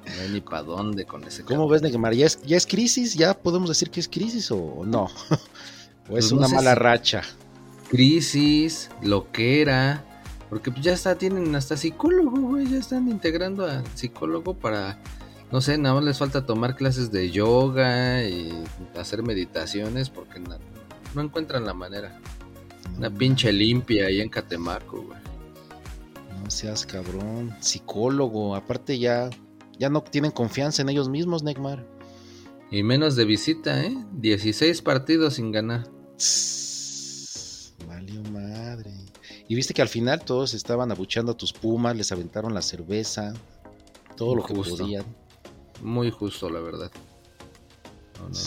No 0.05 0.21
hay 0.21 0.29
ni 0.31 0.41
para 0.41 0.65
dónde 0.65 1.05
con 1.07 1.23
ese. 1.23 1.45
¿Cómo 1.45 1.69
ves, 1.69 1.81
Neymar? 1.81 2.13
¿Ya 2.13 2.27
es, 2.27 2.43
¿Ya 2.43 2.57
es 2.57 2.67
crisis? 2.67 3.15
¿Ya 3.15 3.35
podemos 3.35 3.69
decir 3.69 3.89
que 3.89 4.01
es 4.01 4.09
crisis 4.09 4.51
o, 4.51 4.83
no? 4.85 5.05
¿O 6.11 6.19
es 6.19 6.29
Pues 6.29 6.33
no 6.33 6.39
una 6.39 6.49
sé 6.49 6.55
mala 6.57 6.73
si- 6.75 6.79
racha? 6.81 7.23
Crisis, 7.89 8.91
loquera, 9.01 10.05
porque 10.51 10.73
pues 10.73 10.83
ya 10.85 10.93
está, 10.93 11.15
tienen 11.17 11.55
hasta 11.55 11.77
psicólogo, 11.77 12.41
güey, 12.41 12.67
ya 12.69 12.79
están 12.79 13.09
integrando 13.09 13.65
a 13.65 13.83
psicólogo 13.95 14.55
para, 14.55 14.99
no 15.53 15.61
sé, 15.61 15.77
nada 15.77 15.97
más 15.97 16.05
les 16.05 16.19
falta 16.19 16.47
tomar 16.47 16.75
clases 16.75 17.13
de 17.13 17.31
yoga 17.31 18.25
y 18.25 18.51
hacer 18.97 19.23
meditaciones 19.23 20.09
porque 20.09 20.41
no, 20.41 20.57
no 21.15 21.21
encuentran 21.21 21.67
la 21.67 21.75
manera. 21.75 22.19
Una 22.97 23.11
pinche 23.11 23.53
limpia 23.53 24.07
ahí 24.07 24.23
en 24.23 24.31
Catemaco, 24.31 25.03
güey. 25.03 25.19
No 26.43 26.51
seas 26.51 26.87
cabrón. 26.87 27.55
Psicólogo. 27.61 28.57
Aparte 28.57 28.99
ya, 28.99 29.29
ya 29.79 29.91
no 29.91 30.03
tienen 30.03 30.31
confianza 30.31 30.81
en 30.81 30.89
ellos 30.89 31.11
mismos, 31.11 31.43
Neymar. 31.43 31.87
Y 32.71 32.83
menos 32.83 33.15
de 33.15 33.27
visita, 33.27 33.85
¿eh? 33.85 33.95
16 34.13 34.81
partidos 34.81 35.35
sin 35.35 35.53
ganar. 35.53 35.87
Valió 37.87 38.23
madre. 38.31 38.95
Y 39.49 39.55
viste 39.55 39.75
que 39.75 39.83
al 39.83 39.89
final 39.89 40.25
todos 40.25 40.55
estaban 40.55 40.91
abucheando 40.91 41.33
a 41.33 41.37
tus 41.37 41.53
pumas, 41.53 41.95
les 41.95 42.11
aventaron 42.11 42.55
la 42.55 42.63
cerveza, 42.63 43.35
todo 44.17 44.35
lo 44.35 44.45
que 44.45 44.55
podían. 44.55 45.05
Muy 45.83 46.11
justo, 46.11 46.49
la 46.49 46.61
verdad. 46.61 46.91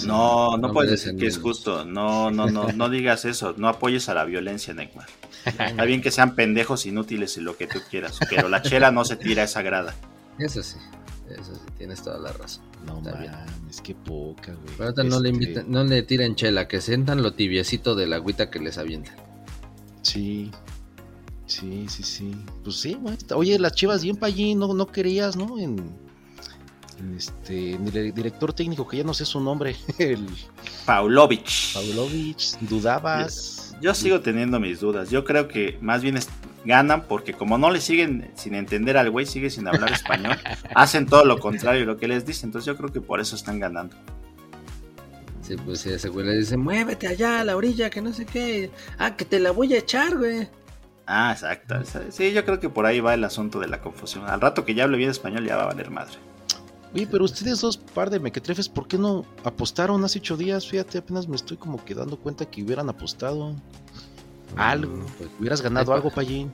No, 0.05 0.57
no, 0.57 0.71
puedes 0.71 0.91
merecen 0.91 1.15
decir 1.17 1.19
que 1.19 1.27
es 1.27 1.37
justo. 1.37 1.83
No, 1.85 2.31
no, 2.31 2.47
no, 2.47 2.67
no 2.73 2.89
digas 2.89 3.25
eso. 3.25 3.53
No 3.57 3.67
apoyes 3.67 4.07
a 4.09 4.13
la 4.13 4.23
violencia, 4.23 4.73
Neymar. 4.73 5.07
Está 5.45 5.83
bien 5.85 6.01
que 6.01 6.11
sean 6.11 6.33
pendejos 6.35 6.85
inútiles 6.85 7.37
y 7.37 7.41
lo 7.41 7.55
que 7.57 7.67
tú 7.67 7.79
quieras, 7.89 8.17
pero 8.29 8.49
la 8.49 8.61
chela 8.61 8.91
no 8.91 9.05
se 9.05 9.15
tira 9.17 9.43
a 9.43 9.45
esa 9.45 9.61
grada. 9.61 9.93
Eso 10.39 10.63
sí, 10.63 10.77
eso 11.29 11.53
sí, 11.55 11.61
tienes 11.77 12.01
toda 12.01 12.19
la 12.19 12.31
razón. 12.33 12.63
No 12.85 12.97
Está 12.97 13.13
bien. 13.19 13.31
mames, 13.31 13.81
qué 13.81 13.93
poca, 13.95 14.53
güey. 14.53 14.75
Pero 14.77 15.03
no 15.03 15.19
le 15.19 15.29
Este, 15.29 15.43
invitan, 15.43 15.71
no 15.71 15.83
le 15.83 16.03
tiren 16.03 16.35
chela, 16.35 16.67
que 16.67 16.81
sientan 16.81 17.21
lo 17.21 17.33
tibiecito 17.33 17.95
de 17.95 18.07
la 18.07 18.15
agüita 18.17 18.49
que 18.49 18.59
les 18.59 18.77
avientan. 18.77 19.15
Sí. 20.01 20.51
Sí, 21.47 21.85
sí, 21.89 22.03
sí. 22.03 22.35
Pues 22.63 22.77
sí, 22.77 22.95
güey. 22.95 23.17
Oye, 23.35 23.59
las 23.59 23.73
chivas 23.73 24.03
bien 24.03 24.15
para 24.17 24.33
allí, 24.33 24.55
no, 24.55 24.73
no 24.73 24.87
querías, 24.87 25.35
¿no? 25.35 25.59
En, 25.59 25.77
en 25.79 26.04
este, 27.17 27.73
el 27.73 28.13
director 28.13 28.53
técnico, 28.53 28.87
que 28.87 28.97
ya 28.97 29.03
no 29.03 29.13
sé 29.13 29.25
su 29.25 29.39
nombre, 29.39 29.75
el 29.99 30.25
Paulovich. 30.85 31.73
Pavlovich, 31.73 32.57
dudabas. 32.61 33.75
Yo 33.81 33.93
sigo 33.93 34.21
teniendo 34.21 34.59
mis 34.59 34.79
dudas. 34.79 35.09
Yo 35.09 35.25
creo 35.25 35.47
que 35.47 35.77
más 35.81 36.01
bien 36.01 36.17
es- 36.17 36.29
ganan 36.63 37.03
porque 37.07 37.33
como 37.33 37.57
no 37.59 37.69
le 37.69 37.79
siguen 37.81 38.31
sin 38.35 38.55
entender 38.55 38.97
al 38.97 39.11
güey, 39.11 39.25
sigue 39.25 39.49
sin 39.51 39.67
hablar 39.67 39.91
español, 39.91 40.37
hacen 40.75 41.05
todo 41.05 41.23
lo 41.25 41.37
contrario 41.39 41.81
de 41.81 41.85
lo 41.85 41.97
que 41.97 42.07
les 42.07 42.25
dice. 42.25 42.45
Entonces 42.45 42.65
yo 42.65 42.75
creo 42.77 42.91
que 42.91 43.01
por 43.01 43.19
eso 43.19 43.35
están 43.35 43.59
ganando. 43.59 43.95
Sí, 45.41 45.55
pues 45.63 45.81
sí, 45.81 45.89
ese 45.91 46.09
güey 46.09 46.25
le 46.25 46.37
dice, 46.37 46.57
muévete 46.57 47.07
allá 47.07 47.41
a 47.41 47.43
la 47.43 47.55
orilla, 47.55 47.89
que 47.91 48.01
no 48.01 48.11
sé 48.13 48.25
qué. 48.25 48.71
Ah, 48.97 49.15
que 49.15 49.25
te 49.25 49.39
la 49.39 49.51
voy 49.51 49.73
a 49.75 49.77
echar, 49.77 50.17
güey. 50.17 50.47
Ah, 51.05 51.33
exacto. 51.33 51.75
Sí, 52.09 52.31
yo 52.33 52.43
creo 52.45 52.59
que 52.59 52.69
por 52.69 52.87
ahí 52.87 52.99
va 52.99 53.13
el 53.13 53.23
asunto 53.23 53.59
de 53.59 53.67
la 53.67 53.79
confusión. 53.79 54.27
Al 54.27 54.41
rato 54.41 54.65
que 54.65 54.73
ya 54.73 54.85
hable 54.85 54.97
bien 54.97 55.11
español 55.11 55.45
ya 55.45 55.55
va 55.55 55.63
a 55.63 55.67
valer 55.67 55.91
madre. 55.91 56.15
Oye, 56.95 57.07
pero 57.11 57.25
ustedes 57.25 57.59
dos 57.61 57.77
par 57.77 58.09
de 58.09 58.19
mequetrefes, 58.19 58.69
¿por 58.69 58.87
qué 58.87 58.97
no 58.97 59.25
apostaron 59.43 60.03
hace 60.05 60.19
ocho 60.19 60.37
días? 60.37 60.65
Fíjate, 60.67 60.97
apenas 60.97 61.27
me 61.27 61.35
estoy 61.35 61.57
como 61.57 61.83
que 61.83 61.93
dando 61.93 62.17
cuenta 62.17 62.45
que 62.45 62.63
hubieran 62.63 62.87
apostado 62.89 63.53
algo. 64.55 64.95
Mm, 64.95 65.05
pues, 65.17 65.29
Hubieras 65.39 65.61
ganado 65.61 65.93
algo, 65.93 66.09
Pallín. 66.09 66.53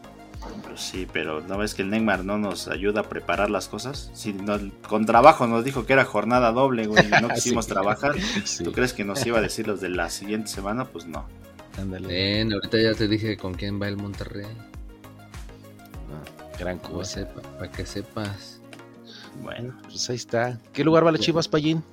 Pues 0.63 0.81
sí, 0.81 1.07
pero 1.13 1.41
¿no 1.41 1.59
ves 1.59 1.75
que 1.75 1.83
el 1.83 1.91
Neymar 1.91 2.25
no 2.25 2.39
nos 2.39 2.67
ayuda 2.67 3.01
a 3.01 3.03
preparar 3.09 3.51
las 3.51 3.67
cosas? 3.67 4.09
Si 4.15 4.33
nos- 4.33 4.61
con 4.89 5.05
trabajo 5.05 5.45
nos 5.45 5.63
dijo 5.63 5.85
que 5.85 5.93
era 5.93 6.03
jornada 6.05 6.51
doble, 6.51 6.87
güey, 6.87 7.05
y 7.05 7.21
no 7.21 7.29
quisimos 7.35 7.65
Sí. 7.65 7.71
trabajar. 7.71 8.15
Sí, 8.43 8.63
¿Tú 8.63 8.71
crees 8.71 8.93
que 8.93 9.05
nos 9.05 9.23
iba 9.23 9.37
a 9.37 9.41
decir 9.41 9.67
los 9.67 9.79
de 9.81 9.89
la 9.89 10.09
siguiente 10.09 10.47
semana? 10.49 10.85
Pues 10.85 11.05
no. 11.05 11.25
ándale. 11.77 12.41
Ahorita 12.51 12.81
ya 12.81 12.95
te 12.95 13.07
dije 13.07 13.37
con 13.37 13.53
quién 13.53 13.79
va 13.79 13.87
el 13.87 13.97
Monterrey. 13.97 14.47
Ah, 16.09 16.57
gran 16.57 16.79
Para 16.79 16.93
cosa. 16.93 17.27
que 17.75 17.85
sepas. 17.85 18.59
Bueno. 19.41 19.77
Pues 19.83 20.09
ahí 20.09 20.15
está. 20.15 20.59
¿Qué 20.73 20.83
lugar 20.83 21.05
va 21.05 21.11
la 21.11 21.17
Chivas, 21.19 21.47
Pallín? 21.47 21.83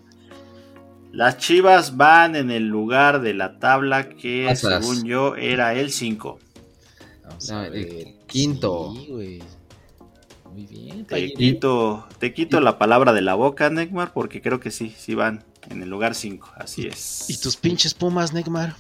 Las 1.13 1.39
Chivas 1.39 1.97
van 1.97 2.37
en 2.37 2.51
el 2.51 2.67
lugar 2.69 3.21
de 3.23 3.35
la 3.35 3.59
tabla 3.59 4.09
que, 4.11 4.45
Pasas. 4.49 4.85
según 4.85 5.05
yo, 5.05 5.37
era 5.37 5.75
el 5.75 5.91
5. 5.91 6.39
Vamos 7.25 7.49
No, 7.51 7.59
a 7.59 7.67
el 7.69 8.17
quinto. 8.27 8.93
Sí, 8.95 9.07
güey. 9.09 9.43
Muy 10.53 10.67
bien, 10.67 11.05
Te 11.07 11.33
quito, 11.35 12.07
te 12.19 12.33
quito 12.35 12.61
la 12.61 12.79
palabra 12.79 13.13
de 13.13 13.21
la 13.23 13.35
boca, 13.35 13.71
Neymar, 13.71 14.13
porque 14.13 14.43
creo 14.43 14.61
que 14.61 14.71
sí, 14.71 14.95
sí 14.99 15.15
van 15.15 15.45
en 15.71 15.83
el 15.83 15.89
lugar 15.89 16.15
5. 16.15 16.51
Así 16.57 16.87
es. 16.87 17.29
¿Y 17.29 17.37
tus 17.39 17.57
pinches 17.57 17.95
pumas, 17.95 18.33
Neymar? 18.33 18.75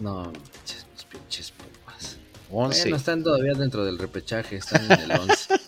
No, 0.00 0.32
pinches, 0.32 0.86
pinches 1.10 1.52
pumas. 1.52 2.16
11. 2.50 2.80
Bueno, 2.82 2.96
están 2.96 3.22
todavía 3.22 3.52
dentro 3.54 3.84
del 3.84 3.98
repechaje, 3.98 4.56
están 4.56 4.84
en 4.90 5.00
el 5.00 5.12
11. 5.12 5.54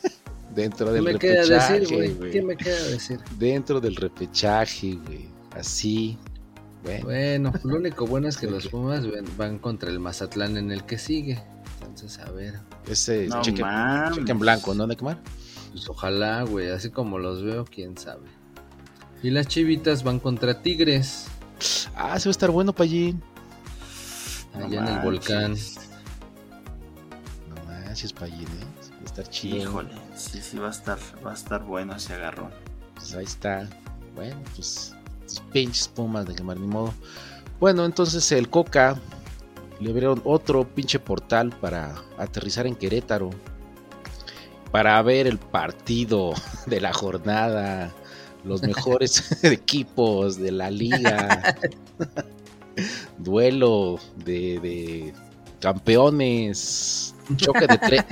Dentro 0.55 0.87
¿Qué 0.87 0.93
del 0.93 1.03
me 1.03 1.19
queda 1.19 1.43
repechaje, 1.43 1.81
decir, 1.81 2.17
güey? 2.17 2.31
¿Qué 2.31 2.43
me 2.43 2.57
queda 2.57 2.83
decir? 2.85 3.21
Dentro 3.39 3.81
del 3.81 3.97
repechaje, 3.97 4.95
güey. 5.07 5.29
Así. 5.53 6.17
Bueno. 6.83 7.05
Bueno, 7.05 7.53
lo 7.65 7.77
único 7.77 8.07
bueno 8.07 8.29
es 8.29 8.37
que 8.37 8.47
los 8.51 8.69
Pumas 8.69 9.05
van 9.37 9.59
contra 9.59 9.91
el 9.91 9.99
Mazatlán 10.01 10.57
en 10.57 10.71
el 10.71 10.85
que 10.85 10.99
sigue. 10.99 11.43
Entonces, 11.81 12.19
a 12.19 12.31
ver, 12.31 12.61
Ese 12.87 13.27
No 13.29 13.41
cheque, 13.43 13.63
cheque 14.15 14.33
en 14.33 14.39
blanco, 14.39 14.75
¿no, 14.75 14.87
Neymar? 14.87 15.19
pues 15.73 15.89
ojalá, 15.89 16.43
güey, 16.43 16.71
así 16.71 16.91
como 16.91 17.19
los 17.19 17.43
veo, 17.43 17.65
quién 17.65 17.97
sabe. 17.97 18.29
Y 19.23 19.31
las 19.31 19.49
chivitas 19.49 20.03
van 20.05 20.21
contra 20.21 20.61
Tigres, 20.63 21.27
Ah, 21.97 22.19
se 22.19 22.29
va 22.29 22.31
a 22.31 22.33
estar 22.33 22.51
bueno, 22.51 22.73
Pallín. 22.75 23.23
No 24.59 24.67
allá 24.67 24.81
en 24.81 24.89
el 24.89 25.01
volcán. 25.01 25.55
No 27.49 27.65
manches, 27.67 28.13
Pallín, 28.13 28.43
¿eh? 28.43 28.91
Va 28.97 29.01
a 29.03 29.05
estar 29.05 29.29
chido. 29.29 29.57
Híjole, 29.57 29.91
sí, 30.31 30.41
sí, 30.43 30.59
va 30.59 30.68
a 30.68 30.70
estar, 30.70 30.99
va 31.25 31.31
a 31.31 31.35
estar 31.35 31.62
bueno 31.64 31.95
ese 31.95 32.14
agarrón. 32.14 32.51
Pues 32.95 33.14
ahí 33.14 33.25
está. 33.25 33.68
Bueno, 34.14 34.37
pues 34.55 34.95
pinches 35.53 35.89
pumas 35.89 36.27
de 36.27 36.35
quemar 36.35 36.59
ni 36.59 36.66
modo. 36.66 36.93
Bueno, 37.61 37.85
entonces 37.85 38.31
el 38.33 38.49
Coca 38.49 38.97
le 39.81 39.91
abrieron 39.91 40.20
otro 40.25 40.64
pinche 40.68 40.99
portal 40.99 41.51
para 41.61 41.95
aterrizar 42.18 42.66
en 42.66 42.77
Querétaro. 42.77 43.31
Para 44.70 45.01
ver 45.03 45.27
el 45.27 45.39
partido 45.39 46.33
de 46.66 46.81
la 46.81 46.93
jornada. 46.93 47.93
Los 48.45 48.62
mejores 48.66 49.43
equipos 49.45 50.37
de 50.39 50.53
la 50.53 50.70
liga. 50.70 51.57
Duelo 53.18 53.99
de, 54.16 54.59
de 54.61 55.14
campeones. 55.61 57.14
Choque 57.37 57.66
de 57.66 57.81
tre- 57.81 58.07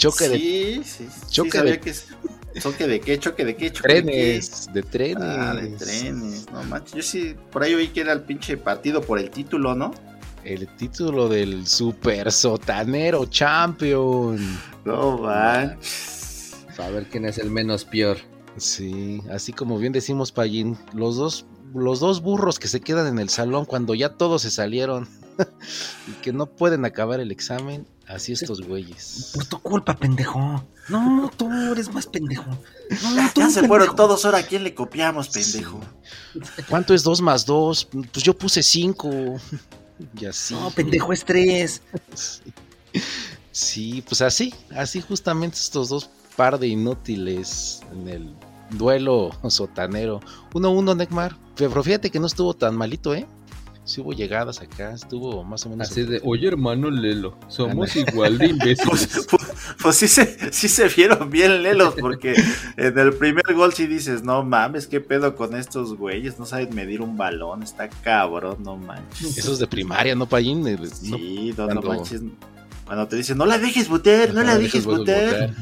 Choque 0.00 0.28
de 0.28 0.36
sí, 0.38 0.82
sí, 0.84 1.06
sí, 1.12 1.26
choque 1.30 1.62
de- 1.62 1.78
que 1.80 1.90
es- 1.90 2.06
¿Choque 2.58 2.86
de 2.88 3.00
qué? 3.00 3.18
¿Choque 3.18 3.44
de 3.44 3.54
qué? 3.54 3.70
¿Choque 3.70 3.94
de 3.94 4.02
qué? 4.02 4.02
trenes. 4.02 4.68
De 4.72 4.82
trenes. 4.82 5.16
Ah, 5.22 5.54
de 5.54 5.68
trenes, 5.76 6.46
no 6.52 6.62
manches. 6.64 6.94
Yo 6.94 7.02
sí, 7.02 7.36
por 7.52 7.62
ahí 7.62 7.74
oí 7.74 7.88
que 7.88 8.00
era 8.00 8.12
el 8.12 8.22
pinche 8.22 8.56
partido 8.56 9.00
por 9.02 9.18
el 9.20 9.30
título, 9.30 9.74
¿no? 9.76 9.92
El 10.42 10.66
título 10.76 11.28
del 11.28 11.66
Super 11.66 12.32
Sotanero 12.32 13.26
Champion. 13.26 14.38
No 14.84 15.18
manches. 15.18 16.56
Para 16.76 16.90
ver 16.90 17.06
quién 17.08 17.24
es 17.26 17.38
el 17.38 17.50
menos 17.50 17.84
peor. 17.84 18.16
Sí, 18.56 19.22
así 19.30 19.52
como 19.52 19.78
bien 19.78 19.92
decimos, 19.92 20.32
Pallín, 20.32 20.76
los 20.92 21.16
dos, 21.16 21.46
los 21.74 22.00
dos 22.00 22.20
burros 22.20 22.58
que 22.58 22.66
se 22.68 22.80
quedan 22.80 23.06
en 23.06 23.18
el 23.18 23.28
salón 23.28 23.64
cuando 23.64 23.94
ya 23.94 24.14
todos 24.14 24.42
se 24.42 24.50
salieron. 24.50 25.06
y 26.08 26.12
que 26.22 26.32
no 26.32 26.46
pueden 26.46 26.84
acabar 26.84 27.20
el 27.20 27.30
examen, 27.30 27.86
así 28.06 28.32
estos 28.32 28.60
güeyes. 28.62 29.32
Por 29.34 29.44
tu 29.46 29.60
culpa, 29.60 29.96
pendejo. 29.96 30.64
No, 30.88 31.30
tú 31.36 31.50
eres 31.72 31.92
más 31.92 32.06
pendejo. 32.06 32.50
No, 32.50 33.30
tú, 33.34 33.40
Ya 33.40 33.48
se 33.48 33.60
pendejo. 33.60 33.66
fueron 33.68 33.96
todos, 33.96 34.24
ahora 34.24 34.38
¿a 34.38 34.42
quién 34.42 34.64
le 34.64 34.74
copiamos, 34.74 35.28
pendejo? 35.28 35.80
¿Cuánto 36.68 36.94
es 36.94 37.02
2 37.02 37.22
más 37.22 37.46
2? 37.46 37.88
Pues 38.12 38.24
yo 38.24 38.36
puse 38.36 38.62
5. 38.62 39.10
Y 40.18 40.24
así. 40.24 40.54
No, 40.54 40.70
pendejo, 40.70 41.12
es 41.12 41.24
tres. 41.24 41.82
Sí. 42.14 42.52
Sí, 43.52 44.02
pues 44.06 44.22
así, 44.22 44.54
así 44.74 45.00
justamente 45.00 45.58
estos 45.58 45.88
dos 45.88 46.08
par 46.36 46.58
de 46.58 46.68
inútiles 46.68 47.82
en 47.92 48.08
el 48.08 48.34
duelo 48.70 49.30
sotanero. 49.48 50.20
1-1 50.52 50.96
Neckmar, 50.96 51.36
pero 51.56 51.82
fíjate 51.82 52.10
que 52.10 52.20
no 52.20 52.26
estuvo 52.26 52.54
tan 52.54 52.76
malito, 52.76 53.14
¿eh? 53.14 53.26
Sí 53.84 54.00
hubo 54.00 54.12
llegadas 54.12 54.60
acá, 54.60 54.92
estuvo 54.92 55.42
más 55.42 55.66
o 55.66 55.70
menos... 55.70 55.90
Así 55.90 56.02
de, 56.04 56.20
oye, 56.22 56.46
hermano 56.46 56.90
Lelo, 56.90 57.36
somos 57.48 57.96
igual 57.96 58.38
de 58.38 58.48
Pues, 58.54 58.76
imbéciles. 58.76 59.26
pues- 59.28 59.46
pues 59.82 59.96
sí, 59.96 60.06
se, 60.06 60.52
sí 60.52 60.68
se 60.68 60.86
vieron 60.88 61.30
bien 61.30 61.62
lelos, 61.62 61.94
porque 61.98 62.34
en 62.76 62.98
el 62.98 63.14
primer 63.14 63.42
gol 63.54 63.72
sí 63.72 63.86
dices, 63.86 64.22
no 64.22 64.44
mames, 64.44 64.86
qué 64.86 65.00
pedo 65.00 65.34
con 65.34 65.56
estos 65.56 65.96
güeyes, 65.96 66.38
no 66.38 66.46
saben 66.46 66.72
medir 66.74 67.00
un 67.00 67.16
balón, 67.16 67.62
está 67.62 67.88
cabrón, 67.88 68.58
no 68.62 68.76
manches. 68.76 69.38
Esos 69.38 69.58
de 69.58 69.66
primaria, 69.66 70.14
¿no, 70.14 70.26
Payín? 70.26 70.66
Eh, 70.68 70.76
pues, 70.78 71.02
No, 71.02 71.16
Sí, 71.16 71.54
no, 71.56 71.66
no 71.66 71.80
cuando- 71.80 71.88
manches. 71.88 72.20
Cuando 72.84 73.06
te 73.08 73.16
dicen, 73.16 73.38
no 73.38 73.46
la 73.46 73.56
dejes 73.58 73.88
botear, 73.88 74.34
no 74.34 74.42
la 74.42 74.58
dejes 74.58 74.84
botear. 74.84 75.54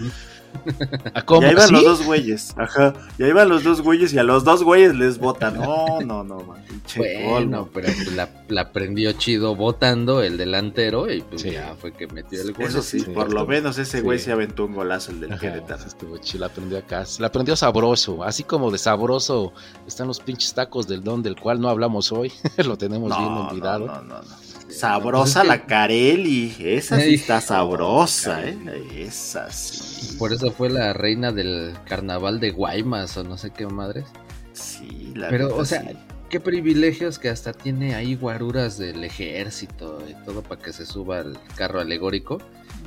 ¿A 1.15 1.23
cómo? 1.23 1.43
Y 1.43 1.45
ahí 1.47 1.55
van 1.55 1.69
¿Sí? 1.69 1.73
los 1.75 1.85
dos 1.85 2.03
güeyes, 2.07 2.55
ajá. 2.57 2.93
Y 3.19 3.23
ahí 3.25 3.33
van 3.33 3.49
los 3.49 3.65
dos 3.65 3.81
güeyes 3.81 4.13
y 4.13 4.19
a 4.19 4.23
los 4.23 4.45
dos 4.45 4.63
güeyes 4.63 4.95
les 4.95 5.19
botan. 5.19 5.55
No, 5.59 6.01
no, 6.01 6.23
no, 6.25 6.41
man. 6.41 6.63
pinche 6.69 7.27
Bueno, 7.29 7.69
pero 7.73 7.87
pues 7.87 8.13
la, 8.15 8.29
la 8.49 8.71
prendió 8.73 9.13
chido 9.13 9.55
votando 9.57 10.23
el 10.23 10.37
delantero 10.37 11.11
y 11.13 11.23
pues 11.23 11.43
Sí. 11.43 11.51
ya 11.53 11.75
fue 11.81 11.93
que 11.93 12.07
metió 12.09 12.43
el 12.43 12.53
gol. 12.53 12.67
Eso 12.67 12.83
sí, 12.83 13.01
Sí, 13.01 13.11
por 13.11 13.33
lo 13.33 13.47
menos 13.47 13.79
ese 13.79 14.01
güey 14.01 14.19
sí. 14.19 14.27
se 14.27 14.33
aventó 14.33 14.65
un 14.67 14.75
golazo 14.75 15.11
el 15.13 15.21
del 15.21 15.33
Ajá, 15.33 15.41
Querétaro. 15.41 15.85
estuvo 15.85 16.19
chido, 16.19 16.41
la 16.41 16.47
aprendió 16.47 16.79
acá. 16.79 17.05
La 17.19 17.29
aprendió 17.29 17.57
sabroso. 17.57 18.23
Así 18.25 18.43
como 18.45 18.71
de 18.71 18.79
sabroso 18.79 19.53
están 19.87 20.07
los 20.09 20.21
pinches 20.21 20.55
tacos 20.55 20.87
del 20.87 21.03
don 21.03 21.23
del 21.23 21.37
cual 21.37 21.61
no 21.61 21.69
hablamos 21.69 22.13
hoy. 22.13 22.33
Lo 22.59 22.77
tenemos 22.77 23.17
bien 23.17 23.23
No, 23.35 23.49
olvidado. 23.49 23.87
no, 23.87 24.03
no, 24.03 24.23
no. 24.23 24.48
Sabrosa 24.69 25.45
la 25.45 25.67
Carelli. 25.67 26.55
Esa 26.61 27.01
sí 27.01 27.15
está 27.15 27.41
sabrosa, 27.41 28.47
¿eh? 28.47 28.57
Esa 28.97 29.51
sí. 29.51 30.17
Por 30.19 30.33
eso 30.33 30.53
fue 30.53 30.71
la 30.71 30.93
reina 30.93 31.33
del 31.33 31.75
carnaval 31.87 32.41
de 32.41 32.51
Guaymas 32.51 33.17
o 33.17 33.25
no 33.25 33.37
sé 33.39 33.51
qué 33.51 33.67
madres. 33.67 34.05
Sí, 34.53 35.13
la 35.15 35.29
Pero, 35.29 35.55
o 35.57 35.65
sea, 35.65 35.83
sí. 35.83 35.97
qué 36.29 36.41
privilegios 36.41 37.19
que 37.19 37.29
hasta 37.29 37.53
tiene 37.53 37.95
ahí 37.95 38.15
guaruras 38.15 38.79
del 38.79 39.05
ejército 39.05 40.03
y 40.09 40.15
todo 40.25 40.43
para 40.43 40.61
que 40.61 40.73
se 40.73 40.85
suba 40.87 41.21
al 41.21 41.39
carro 41.55 41.81
alegórico 41.81 42.39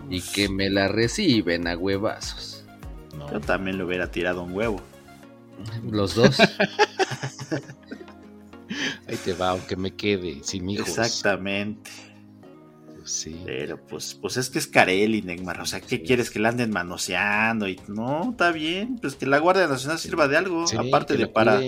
y 0.10 0.22
que 0.22 0.50
me 0.50 0.70
la 0.70 0.88
reciben 0.88 1.68
a 1.68 1.78
huevazos. 1.78 2.64
No. 3.18 3.32
Yo 3.32 3.40
también 3.40 3.78
le 3.78 3.84
hubiera 3.84 4.12
tirado 4.12 4.44
un 4.44 4.54
huevo. 4.54 4.82
Los 5.90 6.16
dos. 6.16 6.38
Ahí 9.08 9.18
te 9.24 9.34
va, 9.34 9.50
aunque 9.52 9.76
me 9.76 9.92
quede 9.96 10.42
sin 10.44 10.70
hijos. 10.70 10.88
Exactamente. 10.90 11.90
Pues 12.98 13.12
sí. 13.12 13.42
Pero 13.46 13.80
pues, 13.88 14.14
pues 14.14 14.38
es 14.38 14.50
que 14.50 14.60
es 14.60 14.68
Carelli, 14.68 15.22
Neymar. 15.24 15.62
O 15.62 15.66
sea, 15.66 15.82
¿qué 15.82 15.98
Sí. 15.98 16.04
quieres 16.06 16.30
que 16.30 16.40
la 16.40 16.50
anden 16.50 16.70
manoseando? 16.72 17.68
Y 17.68 17.80
no, 17.88 18.32
está 18.32 18.52
bien. 18.52 18.98
Pues 19.02 19.16
que 19.16 19.26
la 19.26 19.40
Guardia 19.40 19.68
Nacional 19.68 19.98
sirva 19.98 20.28
de 20.28 20.38
algo. 20.38 20.68
Sí, 20.68 20.78
aparte 20.78 21.18
de 21.18 21.28
para, 21.28 21.60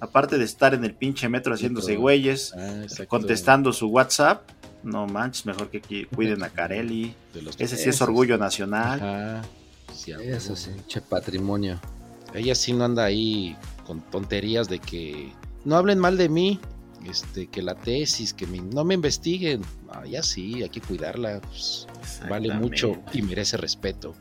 aparte 0.00 0.38
de 0.38 0.44
estar 0.44 0.72
en 0.74 0.84
el 0.84 0.94
pinche 0.94 1.28
metro 1.28 1.52
haciéndose 1.54 1.96
güeyes, 1.96 2.54
Ah, 2.56 2.84
contestando 3.06 3.72
su 3.72 3.88
WhatsApp. 3.88 4.48
No 4.82 5.06
manches, 5.06 5.46
mejor 5.46 5.68
que 5.70 6.06
cuiden 6.08 6.42
a 6.42 6.48
Carelli. 6.48 7.14
De 7.34 7.42
los- 7.42 7.54
Ese 7.60 7.76
sí 7.76 7.88
es 7.90 8.00
orgullo 8.00 8.36
nacional. 8.38 8.98
Ajá. 9.00 9.42
Eso 10.20 10.56
sí, 10.56 10.70
che 10.88 11.00
patrimonio. 11.02 11.78
Ella 12.34 12.54
sí 12.54 12.72
no 12.72 12.84
anda 12.86 13.04
ahí 13.04 13.54
con 13.86 14.00
tonterías 14.00 14.68
de 14.68 14.78
que 14.78 15.32
no 15.64 15.76
hablen 15.76 15.98
mal 15.98 16.16
de 16.16 16.28
mí, 16.28 16.60
este, 17.06 17.46
que 17.48 17.62
la 17.62 17.74
tesis, 17.74 18.32
que 18.34 18.46
me- 18.46 18.60
no 18.60 18.84
me 18.84 18.94
investiguen. 18.94 19.62
Ah, 19.90 20.04
ya 20.06 20.22
sí, 20.22 20.62
hay 20.62 20.68
que 20.68 20.80
cuidarla. 20.80 21.40
pues, 21.40 21.86
vale 22.28 22.52
mucho 22.54 22.96
y 23.12 23.22
merece 23.22 23.56
respeto. 23.56 24.14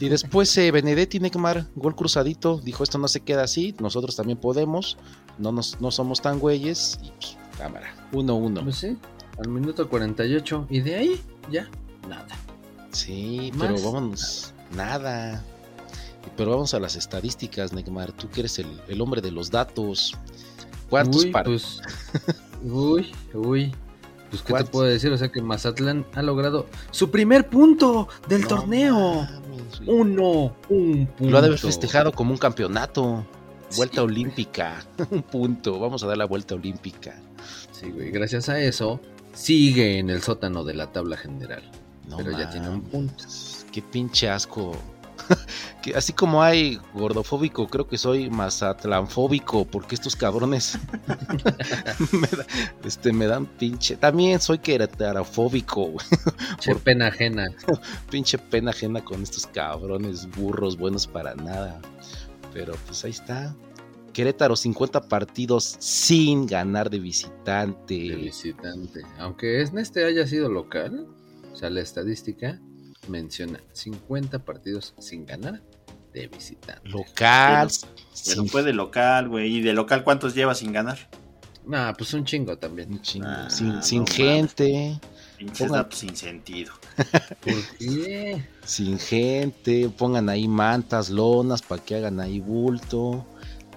Y 0.00 0.08
después 0.08 0.56
eh, 0.58 0.70
Benedetti 0.70 1.20
Neymar, 1.20 1.66
gol 1.76 1.94
cruzadito, 1.94 2.60
dijo 2.60 2.82
esto 2.82 2.98
no 2.98 3.08
se 3.08 3.20
queda 3.20 3.44
así, 3.44 3.74
nosotros 3.78 4.16
también 4.16 4.38
podemos, 4.38 4.96
no, 5.38 5.52
nos, 5.52 5.80
no 5.80 5.90
somos 5.90 6.20
tan 6.20 6.38
güeyes, 6.40 6.98
y 7.02 7.10
pues, 7.10 7.36
cámara, 7.58 7.94
1-1. 8.12 8.64
Pues 8.64 8.76
sí, 8.76 8.96
al 9.38 9.48
minuto 9.48 9.88
48. 9.88 10.66
Y 10.70 10.80
de 10.80 10.96
ahí, 10.96 11.20
ya, 11.50 11.68
nada. 12.08 12.26
Sí, 12.90 13.50
¿Más? 13.54 13.68
pero 13.68 13.82
vámonos, 13.92 14.52
nada. 14.74 15.44
Pero 16.36 16.50
vamos 16.50 16.74
a 16.74 16.80
las 16.80 16.96
estadísticas, 16.96 17.72
Neymar, 17.72 18.12
tú 18.12 18.28
que 18.28 18.40
eres 18.40 18.58
el, 18.58 18.80
el 18.88 19.00
hombre 19.00 19.20
de 19.20 19.30
los 19.30 19.50
datos. 19.50 20.14
¿Cuántos 20.88 21.24
uy, 21.24 21.32
pues, 21.44 21.80
uy, 22.62 23.12
uy. 23.34 23.74
Pues, 24.30 24.42
¿qué 24.42 24.54
te 24.54 24.64
puedo 24.64 24.86
decir? 24.86 25.12
O 25.12 25.18
sea, 25.18 25.30
que 25.30 25.42
Mazatlán 25.42 26.06
ha 26.14 26.22
logrado 26.22 26.66
su 26.90 27.10
primer 27.10 27.48
punto 27.48 28.08
del 28.28 28.46
torneo. 28.46 29.28
Uno, 29.86 30.56
un 30.70 31.06
punto. 31.06 31.30
Lo 31.30 31.38
ha 31.38 31.40
de 31.42 31.48
haber 31.48 31.58
festejado 31.58 32.12
como 32.12 32.32
un 32.32 32.38
campeonato. 32.38 33.26
Vuelta 33.76 34.02
olímpica. 34.02 34.84
Un 35.10 35.22
punto. 35.22 35.78
Vamos 35.78 36.02
a 36.02 36.06
dar 36.06 36.18
la 36.18 36.26
vuelta 36.26 36.54
olímpica. 36.54 37.14
Sí, 37.72 37.90
güey. 37.90 38.10
Gracias 38.10 38.48
a 38.48 38.60
eso, 38.60 39.00
sigue 39.32 39.98
en 39.98 40.10
el 40.10 40.22
sótano 40.22 40.64
de 40.64 40.74
la 40.74 40.92
tabla 40.92 41.16
general. 41.16 41.62
No 42.08 42.18
Pero 42.18 42.32
ya 42.32 42.50
tiene 42.50 42.68
un 42.68 42.82
punto. 42.82 43.24
Qué 43.70 43.82
pinche 43.82 44.28
asco. 44.28 44.72
que 45.82 45.94
así 45.94 46.12
como 46.12 46.42
hay 46.42 46.80
gordofóbico, 46.94 47.66
creo 47.68 47.86
que 47.86 47.98
soy 47.98 48.30
mazatlanfóbico, 48.30 49.64
porque 49.64 49.94
estos 49.94 50.16
cabrones 50.16 50.78
me, 52.12 52.26
da- 52.28 52.46
este, 52.84 53.12
me 53.12 53.26
dan 53.26 53.46
pinche. 53.46 53.96
También 53.96 54.40
soy 54.40 54.58
queretarofóbico, 54.58 55.86
güey. 55.92 56.06
Che 56.60 56.74
pena 56.76 57.08
ajena. 57.08 57.46
pinche 58.10 58.38
pena 58.38 58.70
ajena 58.70 59.04
con 59.04 59.22
estos 59.22 59.46
cabrones 59.46 60.28
burros 60.36 60.76
buenos 60.76 61.06
para 61.06 61.34
nada. 61.34 61.80
Pero 62.52 62.74
pues 62.86 63.04
ahí 63.04 63.10
está. 63.12 63.54
Querétaro 64.12 64.56
50 64.56 65.08
partidos 65.08 65.76
sin 65.78 66.46
ganar 66.46 66.90
de 66.90 66.98
visitante. 66.98 67.94
de 67.94 68.16
visitante. 68.16 69.00
Aunque 69.18 69.62
este 69.62 70.04
haya 70.04 70.26
sido 70.26 70.50
local, 70.50 71.06
o 71.50 71.56
sea, 71.56 71.70
la 71.70 71.80
estadística 71.80 72.60
menciona 73.08 73.60
50 73.72 74.38
partidos 74.40 74.94
sin 74.98 75.26
ganar 75.26 75.60
de 76.12 76.28
visitante. 76.28 76.88
Local. 76.88 77.68
Pero 78.26 78.44
fue 78.46 78.62
de 78.62 78.72
local, 78.72 79.28
güey. 79.28 79.56
¿Y 79.56 79.60
de 79.62 79.72
local 79.72 80.04
cuántos 80.04 80.34
lleva 80.34 80.54
sin 80.54 80.72
ganar? 80.72 80.98
Nah, 81.66 81.92
pues 81.94 82.12
un 82.14 82.24
chingo 82.24 82.58
también. 82.58 82.90
un 82.92 83.00
chingo, 83.02 83.26
Ah, 83.28 83.48
sin 83.48 83.68
no 83.68 83.82
sin 83.82 84.00
mames. 84.00 84.14
gente. 84.16 85.00
Pinches 85.38 85.70
datos 85.70 85.98
sin 85.98 86.14
sentido. 86.16 86.72
¿Por 87.40 87.54
qué? 87.78 88.44
Sin 88.64 88.98
gente. 88.98 89.88
Pongan 89.88 90.28
ahí 90.28 90.46
mantas, 90.48 91.08
lonas 91.10 91.62
para 91.62 91.82
que 91.82 91.96
hagan 91.96 92.20
ahí 92.20 92.40
bulto. 92.40 93.26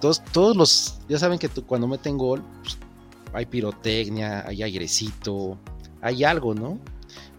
Todos, 0.00 0.22
todos 0.32 0.56
los. 0.56 0.98
Ya 1.08 1.18
saben 1.18 1.38
que 1.38 1.48
tú- 1.48 1.64
cuando 1.64 1.88
meten 1.88 2.18
gol, 2.18 2.42
pues, 2.62 2.76
hay 3.32 3.46
pirotecnia, 3.46 4.46
hay 4.46 4.62
airecito, 4.62 5.58
hay 6.02 6.22
algo, 6.24 6.54
¿no? 6.54 6.78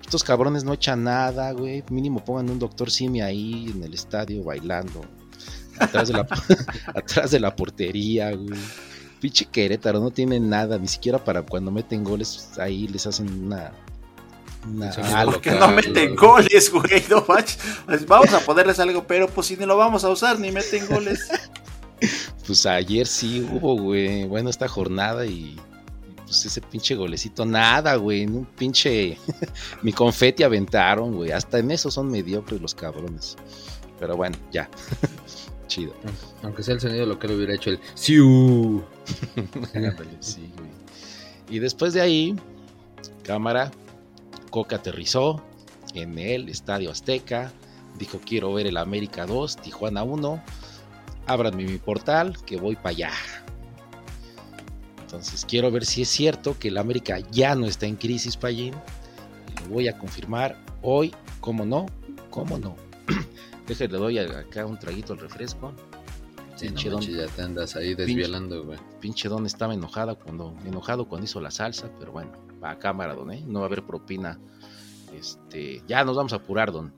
Estos 0.07 0.23
cabrones 0.23 0.63
no 0.63 0.71
echan 0.71 1.03
nada, 1.03 1.51
güey. 1.51 1.83
Mínimo 1.89 2.23
pongan 2.23 2.49
un 2.49 2.59
doctor 2.59 2.89
Simi 2.89 3.19
ahí 3.19 3.69
en 3.75 3.83
el 3.83 3.93
estadio 3.93 4.41
bailando. 4.41 5.01
Atrás 5.77 6.07
de 6.07 6.13
la, 6.13 6.25
atrás 6.95 7.31
de 7.31 7.41
la 7.41 7.53
portería, 7.53 8.31
güey. 8.31 8.57
Pinche 9.19 9.43
Querétaro 9.43 9.99
no 9.99 10.09
tiene 10.09 10.39
nada, 10.39 10.77
ni 10.77 10.87
siquiera 10.87 11.21
para 11.21 11.41
cuando 11.41 11.71
meten 11.71 12.05
goles 12.05 12.51
ahí 12.57 12.87
les 12.87 13.05
hacen 13.05 13.47
una. 13.47 13.73
una 14.65 15.25
Porque 15.25 15.51
no 15.51 15.67
meten 15.73 16.15
goles, 16.15 16.71
güey. 16.71 17.03
No 17.09 17.25
manches. 17.27 17.59
Pues 17.85 18.07
vamos 18.07 18.33
a 18.33 18.39
ponerles 18.39 18.79
algo, 18.79 19.05
pero 19.05 19.27
pues 19.27 19.47
si 19.47 19.57
ni 19.57 19.65
lo 19.65 19.75
vamos 19.75 20.05
a 20.05 20.09
usar, 20.09 20.39
ni 20.39 20.53
meten 20.53 20.87
goles. 20.87 21.29
Pues 22.45 22.65
ayer 22.65 23.07
sí 23.07 23.45
hubo, 23.51 23.75
güey. 23.75 24.23
Bueno, 24.23 24.49
esta 24.49 24.69
jornada 24.69 25.25
y. 25.25 25.59
Pues 26.27 26.45
ese 26.45 26.59
pinche 26.59 26.93
golecito, 26.93 27.45
nada, 27.45 27.95
güey. 27.95 28.25
Un 28.25 28.43
pinche. 28.45 29.17
Mi 29.81 29.93
confeti 29.93 30.43
aventaron, 30.43 31.15
güey. 31.15 31.31
Hasta 31.31 31.59
en 31.59 31.71
eso 31.71 31.89
son 31.89 32.11
mediocres 32.11 32.59
los 32.61 32.75
cabrones. 32.75 33.37
Pero 33.97 34.17
bueno, 34.17 34.37
ya. 34.51 34.69
Chido. 35.67 35.93
Aunque 36.43 36.63
sea 36.63 36.73
el 36.73 36.81
sonido 36.81 37.05
local 37.05 37.31
hubiera 37.31 37.55
hecho 37.55 37.69
el 37.69 37.79
siu. 37.93 38.83
Sí, 40.19 40.51
güey. 40.57 40.69
Y 41.49 41.59
después 41.59 41.93
de 41.93 42.01
ahí, 42.01 42.35
cámara, 43.23 43.71
Coca 44.49 44.77
aterrizó 44.77 45.41
en 45.93 46.19
el 46.19 46.49
Estadio 46.49 46.91
Azteca. 46.91 47.53
Dijo: 47.97 48.19
Quiero 48.19 48.53
ver 48.53 48.67
el 48.67 48.75
América 48.75 49.25
2, 49.25 49.55
Tijuana 49.57 50.03
1. 50.03 50.43
Ábranme 51.25 51.63
mi 51.63 51.77
portal, 51.77 52.37
que 52.45 52.57
voy 52.57 52.75
para 52.75 52.89
allá. 52.89 53.11
Entonces 55.07 55.45
quiero 55.45 55.71
ver 55.71 55.85
si 55.85 56.01
es 56.01 56.09
cierto 56.09 56.59
que 56.59 56.67
el 56.67 56.77
América 56.77 57.19
ya 57.31 57.55
no 57.55 57.65
está 57.65 57.85
en 57.85 57.95
crisis, 57.95 58.35
Payín. 58.35 58.73
Lo 59.63 59.69
voy 59.75 59.87
a 59.87 59.97
confirmar 59.97 60.61
hoy, 60.81 61.15
¿cómo 61.39 61.65
no? 61.65 61.85
¿Cómo 62.29 62.57
no? 62.57 62.75
Déjale, 63.67 63.89
le 63.93 63.97
doy 63.97 64.17
acá 64.19 64.65
un 64.65 64.77
traguito 64.77 65.13
al 65.13 65.19
refresco. 65.19 65.71
Sí, 66.57 66.65
no 66.67 66.71
Pinche 66.73 66.89
don- 66.89 66.99
manches, 66.99 67.15
ya 67.15 67.27
te 67.27 67.41
andas 67.41 67.75
ahí 67.77 67.95
desvielando, 67.95 68.65
güey. 68.65 68.79
Pinche 68.99 69.29
Don 69.29 69.45
estaba 69.45 69.73
enojada 69.73 70.15
cuando, 70.15 70.53
enojado 70.65 71.07
cuando 71.07 71.23
hizo 71.23 71.39
la 71.39 71.51
salsa, 71.51 71.89
pero 71.99 72.11
bueno, 72.11 72.31
va 72.61 72.71
a 72.71 72.79
cámara, 72.79 73.13
Don, 73.15 73.31
¿eh? 73.31 73.41
No 73.47 73.59
va 73.59 73.65
a 73.65 73.67
haber 73.67 73.83
propina. 73.83 74.37
Este, 75.17 75.83
ya 75.87 76.03
nos 76.03 76.17
vamos 76.17 76.33
a 76.33 76.37
apurar, 76.37 76.71
Don. 76.73 76.93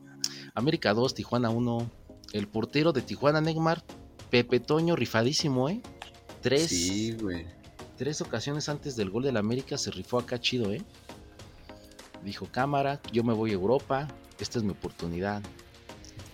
América 0.55 0.93
2, 0.95 1.13
Tijuana 1.13 1.49
1. 1.51 1.91
El 2.33 2.47
portero 2.47 2.91
de 2.91 3.01
Tijuana, 3.03 3.39
Neymar, 3.41 3.83
Pepe 4.31 4.59
Toño, 4.59 4.95
rifadísimo, 4.95 5.69
¿eh? 5.69 5.81
Tres, 6.41 6.67
Sí, 6.69 7.15
güey. 7.21 7.45
Tres 7.99 8.21
ocasiones 8.21 8.69
antes 8.69 8.95
del 8.95 9.09
gol 9.09 9.23
del 9.23 9.35
América 9.35 9.77
se 9.77 9.91
rifó 9.91 10.19
acá 10.19 10.39
chido, 10.39 10.71
¿eh? 10.71 10.81
Dijo, 12.23 12.47
cámara, 12.49 13.01
yo 13.11 13.25
me 13.25 13.33
voy 13.33 13.51
a 13.51 13.55
Europa, 13.55 14.07
esta 14.39 14.57
es 14.57 14.63
mi 14.63 14.71
oportunidad. 14.71 15.41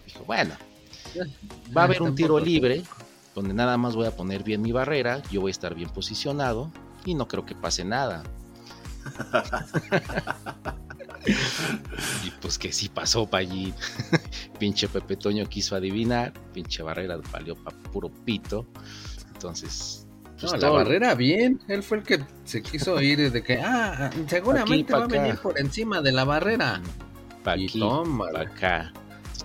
Dijo, 0.05 0.23
bueno, 0.25 0.53
va 1.75 1.81
a 1.81 1.83
Ah, 1.83 1.85
haber 1.85 2.03
un 2.03 2.13
tiro 2.13 2.39
libre 2.39 2.83
donde 3.33 3.55
nada 3.55 3.77
más 3.77 3.95
voy 3.95 4.05
a 4.05 4.15
poner 4.15 4.43
bien 4.43 4.61
mi 4.61 4.71
barrera, 4.71 5.23
yo 5.31 5.41
voy 5.41 5.49
a 5.49 5.51
estar 5.51 5.73
bien 5.73 5.89
posicionado 5.89 6.71
y 7.03 7.15
no 7.15 7.27
creo 7.27 7.47
que 7.47 7.55
pase 7.55 7.83
nada. 7.83 8.21
y 12.25 12.29
pues 12.41 12.59
que 12.59 12.71
sí 12.71 12.89
pasó 12.89 13.25
para 13.25 13.41
allí. 13.41 13.73
pinche 14.59 14.87
Pepe 14.87 15.17
Toño 15.17 15.49
quiso 15.49 15.75
adivinar, 15.75 16.31
pinche 16.53 16.83
barrera 16.83 17.17
valió 17.31 17.55
pa' 17.55 17.71
puro 17.91 18.09
pito. 18.09 18.67
Entonces, 19.33 20.04
pues 20.39 20.51
No, 20.51 20.57
la 20.57 20.69
barrera 20.69 21.15
bien. 21.15 21.61
Él 21.67 21.83
fue 21.83 21.97
el 21.97 22.03
que 22.03 22.23
se 22.43 22.61
quiso 22.61 23.01
ir 23.01 23.31
de 23.31 23.43
que, 23.43 23.59
ah, 23.61 24.09
seguramente 24.27 24.91
pa' 24.91 24.97
va 24.99 25.03
a 25.03 25.07
acá. 25.07 25.21
venir 25.21 25.39
por 25.39 25.59
encima 25.59 26.01
de 26.01 26.11
la 26.11 26.23
barrera. 26.25 26.81
pa' 27.43 27.57
y 27.57 27.65
aquí, 27.65 27.79
toma, 27.79 28.27
acá. 28.35 28.91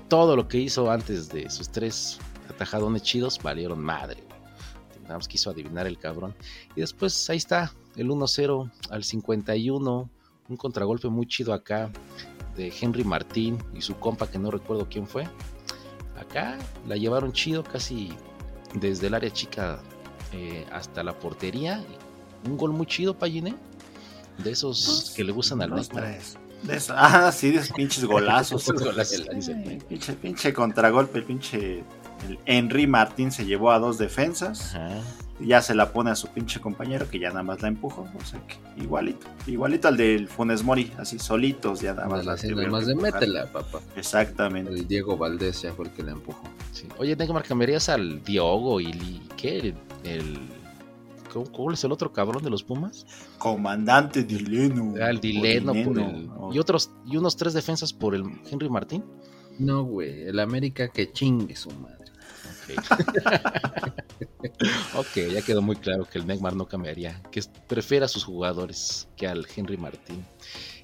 Todo 0.08 0.36
lo 0.36 0.48
que 0.48 0.58
hizo 0.58 0.90
antes 0.90 1.28
de 1.28 1.48
sus 1.50 1.68
tres 1.70 2.18
atajadones 2.48 3.02
chidos 3.02 3.38
valieron 3.42 3.80
madre. 3.80 4.22
Nada 5.02 5.16
más 5.18 5.28
quiso 5.28 5.50
adivinar 5.50 5.86
el 5.86 5.98
cabrón. 5.98 6.34
Y 6.76 6.80
después 6.80 7.28
ahí 7.30 7.36
está, 7.36 7.72
el 7.96 8.08
1-0 8.08 8.70
al 8.90 9.04
51. 9.04 10.10
Un 10.48 10.56
contragolpe 10.56 11.08
muy 11.08 11.26
chido 11.26 11.52
acá 11.52 11.90
de 12.56 12.72
Henry 12.80 13.04
Martín 13.04 13.58
y 13.74 13.80
su 13.82 13.96
compa 13.96 14.28
que 14.28 14.38
no 14.38 14.50
recuerdo 14.50 14.88
quién 14.90 15.06
fue. 15.06 15.28
Acá 16.18 16.58
la 16.88 16.96
llevaron 16.96 17.32
chido 17.32 17.62
casi 17.62 18.12
desde 18.74 19.06
el 19.06 19.14
área 19.14 19.30
chica 19.30 19.80
eh, 20.32 20.66
hasta 20.72 21.02
la 21.02 21.18
portería. 21.18 21.84
Un 22.46 22.56
gol 22.56 22.72
muy 22.72 22.86
chido, 22.86 23.14
Palliné. 23.18 23.54
De 24.42 24.50
esos 24.52 25.12
que 25.14 25.24
le 25.24 25.32
gustan 25.32 25.60
al 25.62 25.86
tres. 25.88 26.36
De 26.62 26.76
eso- 26.76 26.94
ah, 26.96 27.30
sí, 27.32 27.50
de 27.50 27.58
esos 27.58 27.72
pinches 27.72 28.04
golazos. 28.04 28.62
Esos 28.68 28.82
golazos, 28.82 29.22
pinche, 29.88 30.12
pinche 30.14 30.52
contragolpe, 30.52 31.18
el 31.18 31.24
pinche. 31.24 31.84
El 32.28 32.38
Henry 32.44 32.86
Martín 32.86 33.32
se 33.32 33.46
llevó 33.46 33.70
a 33.70 33.78
dos 33.78 33.96
defensas. 33.96 34.74
Ajá. 34.74 35.00
Y 35.40 35.46
Ya 35.48 35.62
se 35.62 35.74
la 35.74 35.92
pone 35.92 36.10
a 36.10 36.14
su 36.16 36.28
pinche 36.28 36.60
compañero 36.60 37.08
que 37.08 37.18
ya 37.18 37.28
nada 37.30 37.42
más 37.42 37.62
la 37.62 37.68
empujó. 37.68 38.08
O 38.20 38.24
sea 38.24 38.40
que 38.46 38.56
igualito. 38.82 39.26
Igualito 39.46 39.88
al 39.88 39.96
del 39.96 40.28
Funes 40.28 40.62
Mori, 40.62 40.92
así 40.98 41.18
solitos, 41.18 41.80
ya 41.80 41.94
nada 41.94 42.08
más. 42.08 42.24
la 42.26 42.32
más 42.32 42.86
de 42.86 42.92
empujar. 42.92 43.14
métela, 43.14 43.46
papá. 43.52 43.80
Exactamente. 43.96 44.72
El 44.72 44.86
Diego 44.86 45.16
Valdés 45.16 45.62
ya 45.62 45.72
fue 45.72 45.86
el 45.86 45.92
que 45.92 46.02
la 46.02 46.12
empujó. 46.12 46.42
Sí. 46.72 46.86
Oye, 46.98 47.16
Neymar, 47.16 47.42
¿cambiarías 47.44 47.88
al 47.88 48.22
Diogo 48.22 48.80
y 48.80 49.20
qué? 49.36 49.58
El, 49.58 49.74
el- 50.04 50.38
¿cómo, 51.32 51.50
cómo 51.52 51.72
es 51.72 51.82
el 51.84 51.92
otro 51.92 52.12
cabrón 52.12 52.42
de 52.42 52.50
los 52.50 52.62
Pumas? 52.62 53.06
Comandante 53.38 54.22
Dileno. 54.24 54.94
Al 55.02 55.20
Dileno 55.20 55.72
por 55.84 55.98
el, 55.98 56.28
y 56.52 56.58
otros 56.58 56.90
y 57.06 57.16
unos 57.16 57.36
tres 57.36 57.54
defensas 57.54 57.92
por 57.92 58.14
el 58.14 58.24
Henry 58.50 58.68
Martín. 58.68 59.04
No, 59.58 59.84
güey. 59.84 60.22
El 60.22 60.38
América 60.40 60.88
que 60.88 61.12
chingue 61.12 61.54
su 61.56 61.70
madre. 61.70 61.99
Ok. 64.94 65.32
ya 65.32 65.42
quedó 65.42 65.62
muy 65.62 65.76
claro 65.76 66.04
que 66.04 66.18
el 66.18 66.26
Neymar 66.26 66.54
no 66.54 66.66
cambiaría, 66.66 67.20
que 67.30 67.42
prefiere 67.66 68.04
a 68.04 68.08
sus 68.08 68.24
jugadores 68.24 69.08
que 69.16 69.26
al 69.26 69.46
Henry 69.54 69.76
Martín. 69.76 70.24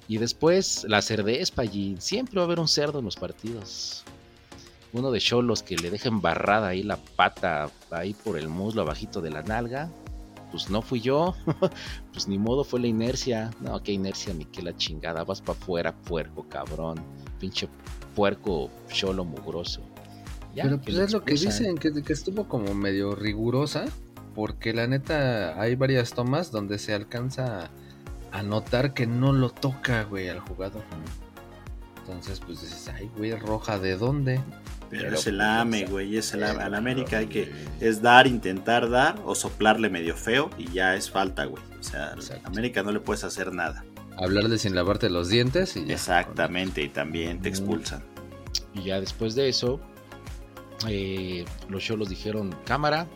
Y 0.07 0.17
después 0.17 0.85
la 0.87 1.01
cerdez, 1.01 1.51
Pallín. 1.51 2.01
Siempre 2.01 2.35
va 2.35 2.43
a 2.43 2.45
haber 2.45 2.59
un 2.59 2.67
cerdo 2.67 2.99
en 2.99 3.05
los 3.05 3.17
partidos. 3.17 4.03
Uno 4.93 5.11
de 5.11 5.19
Cholos 5.19 5.63
que 5.63 5.75
le 5.75 5.91
deja 5.91 6.07
embarrada 6.07 6.69
ahí 6.69 6.81
la 6.81 6.97
pata 6.97 7.69
ahí 7.91 8.13
por 8.13 8.37
el 8.37 8.47
muslo 8.47 8.81
abajito 8.81 9.21
de 9.21 9.31
la 9.31 9.43
nalga. 9.43 9.91
Pues 10.49 10.69
no 10.69 10.81
fui 10.81 11.01
yo. 11.01 11.35
pues 12.13 12.27
ni 12.27 12.37
modo, 12.37 12.63
fue 12.63 12.79
la 12.79 12.87
inercia. 12.87 13.51
No, 13.59 13.83
qué 13.83 13.91
inercia 13.91 14.33
ni 14.33 14.45
qué 14.45 14.61
la 14.61 14.75
chingada. 14.77 15.25
Vas 15.25 15.41
para 15.41 15.59
afuera, 15.59 15.93
puerco, 15.93 16.47
cabrón. 16.47 17.03
Pinche 17.37 17.67
puerco 18.15 18.69
cholo 18.89 19.25
mugroso. 19.25 19.81
Ya, 20.57 20.63
Pero 20.63 20.81
pues 20.81 20.97
es 20.97 21.13
lo 21.13 21.23
que 21.23 21.35
dicen, 21.35 21.77
que, 21.77 21.93
que 22.01 22.13
estuvo 22.13 22.47
como 22.47 22.73
medio 22.73 23.13
rigurosa, 23.13 23.85
porque 24.33 24.73
la 24.73 24.87
neta 24.87 25.61
hay 25.61 25.75
varias 25.75 26.13
tomas 26.13 26.51
donde 26.51 26.79
se 26.79 26.95
alcanza 26.95 27.69
a 28.31 28.41
notar 28.41 28.95
que 28.95 29.05
no 29.05 29.33
lo 29.33 29.51
toca, 29.51 30.03
güey, 30.05 30.29
al 30.29 30.39
jugador. 30.39 30.81
Entonces, 31.99 32.39
pues 32.39 32.61
dices, 32.61 32.89
ay, 32.95 33.09
güey, 33.15 33.35
roja, 33.35 33.77
¿de 33.77 33.97
dónde? 33.97 34.41
Pero, 34.89 35.03
Pero, 35.03 35.15
es 35.17 35.27
el 35.27 35.35
pues, 35.37 35.47
AME, 35.47 35.85
güey. 35.85 36.17
Es 36.17 36.33
el 36.33 36.43
AME. 36.43 36.59
Al 36.63 36.65
pero, 36.71 36.77
América 36.77 37.17
hay 37.19 37.27
que. 37.27 37.51
Es 37.79 38.01
dar, 38.01 38.25
intentar 38.25 38.89
dar 38.89 39.21
o 39.25 39.35
soplarle 39.35 39.89
medio 39.89 40.15
feo 40.15 40.49
y 40.57 40.71
ya 40.71 40.95
es 40.95 41.11
falta, 41.11 41.45
güey. 41.45 41.61
O 41.79 41.83
sea. 41.83 42.15
América 42.45 42.81
no 42.81 42.91
le 42.91 42.99
puedes 42.99 43.23
hacer 43.23 43.53
nada. 43.53 43.85
Hablarle 44.17 44.57
sin 44.57 44.73
lavarte 44.73 45.09
los 45.11 45.29
dientes 45.29 45.75
y 45.77 45.85
ya. 45.85 45.93
Exactamente, 45.93 46.81
y 46.81 46.89
también 46.89 47.41
te 47.41 47.49
Mm. 47.49 47.53
expulsan. 47.53 48.03
Y 48.73 48.83
ya 48.85 48.99
después 48.99 49.35
de 49.35 49.49
eso, 49.49 49.79
eh, 50.87 51.45
los 51.69 51.83
cholos 51.83 52.09
dijeron, 52.09 52.55
cámara, 52.65 53.07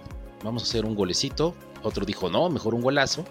vamos 0.44 0.64
a 0.64 0.66
hacer 0.66 0.86
un 0.86 0.96
golecito. 0.96 1.56
Otro 1.84 2.06
dijo, 2.06 2.30
no, 2.30 2.50
mejor 2.50 2.74
un 2.74 2.82
golazo. 2.82 3.26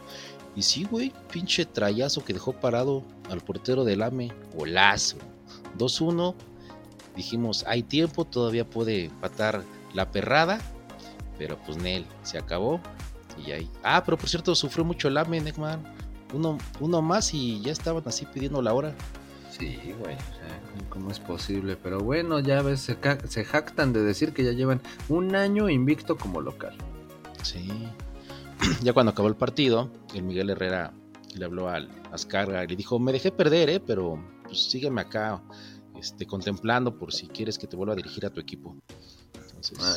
Y 0.57 0.63
sí, 0.63 0.85
güey, 0.85 1.13
pinche 1.33 1.65
trayazo 1.65 2.25
que 2.25 2.33
dejó 2.33 2.53
parado 2.53 3.05
al 3.31 3.41
portero 3.41 3.85
del 3.85 4.03
AME. 4.03 4.33
Golazo. 4.55 5.17
2-1. 5.79 6.35
Dijimos, 7.17 7.65
hay 7.67 7.83
tiempo, 7.83 8.25
todavía 8.25 8.69
puede 8.69 9.11
patar 9.21 9.65
la 9.95 10.11
perrada. 10.11 10.61
Pero 11.39 11.59
pues 11.65 11.79
Nel, 11.79 12.07
se 12.23 12.39
acabó. 12.39 12.81
Y 13.45 13.53
ahí. 13.53 13.71
Ah, 13.83 14.03
pero 14.05 14.19
por 14.19 14.29
cierto, 14.29 14.55
sufrió 14.55 14.85
mucho 14.85 15.09
el 15.09 15.17
AME, 15.17 15.41
Neckman. 15.41 15.83
Uno, 16.33 16.59
uno 16.79 17.03
más 17.03 17.35
y 17.35 17.61
ya 17.61 17.73
estaban 17.73 18.03
así 18.07 18.27
pidiendo 18.27 18.63
la 18.63 18.73
hora. 18.73 18.95
Sí, 19.61 19.79
güey, 19.99 20.15
o 20.15 20.19
sea, 20.19 20.89
¿cómo 20.89 21.11
es 21.11 21.21
posible? 21.21 21.77
Pero 21.77 22.01
bueno, 22.01 22.41
ya 22.41 22.63
ves, 22.63 22.81
se, 22.81 22.97
se 23.29 23.45
jactan 23.45 23.93
de 23.93 24.03
decir 24.03 24.33
que 24.33 24.43
ya 24.43 24.53
llevan 24.53 24.81
un 25.11 25.37
año 25.37 25.69
invicto 25.69 26.17
como 26.17 26.41
local. 26.41 26.75
Sí. 27.43 27.69
Ya 28.83 28.93
cuando 28.93 29.13
acabó 29.13 29.29
el 29.29 29.37
partido, 29.37 29.91
el 30.15 30.23
Miguel 30.23 30.51
Herrera 30.51 30.93
le 31.35 31.45
habló 31.45 31.69
al 31.69 31.89
Ascarga 32.13 32.65
y 32.65 32.69
le 32.69 32.77
dijo, 32.77 32.99
me 32.99 33.13
dejé 33.13 33.31
perder, 33.33 33.71
¿eh? 33.71 33.81
pero 33.81 34.23
pues 34.45 34.65
sígueme 34.71 35.01
acá 35.01 35.43
este, 35.99 36.27
contemplando 36.27 36.99
por 36.99 37.13
si 37.13 37.29
quieres 37.29 37.59
que 37.59 37.67
te 37.67 37.77
vuelva 37.77 37.95
a 37.95 37.97
dirigir 37.97 38.27
a 38.27 38.31
tu 38.31 38.41
equipo. 38.41 38.77
Entonces, 39.35 39.79
Ah, 39.81 39.97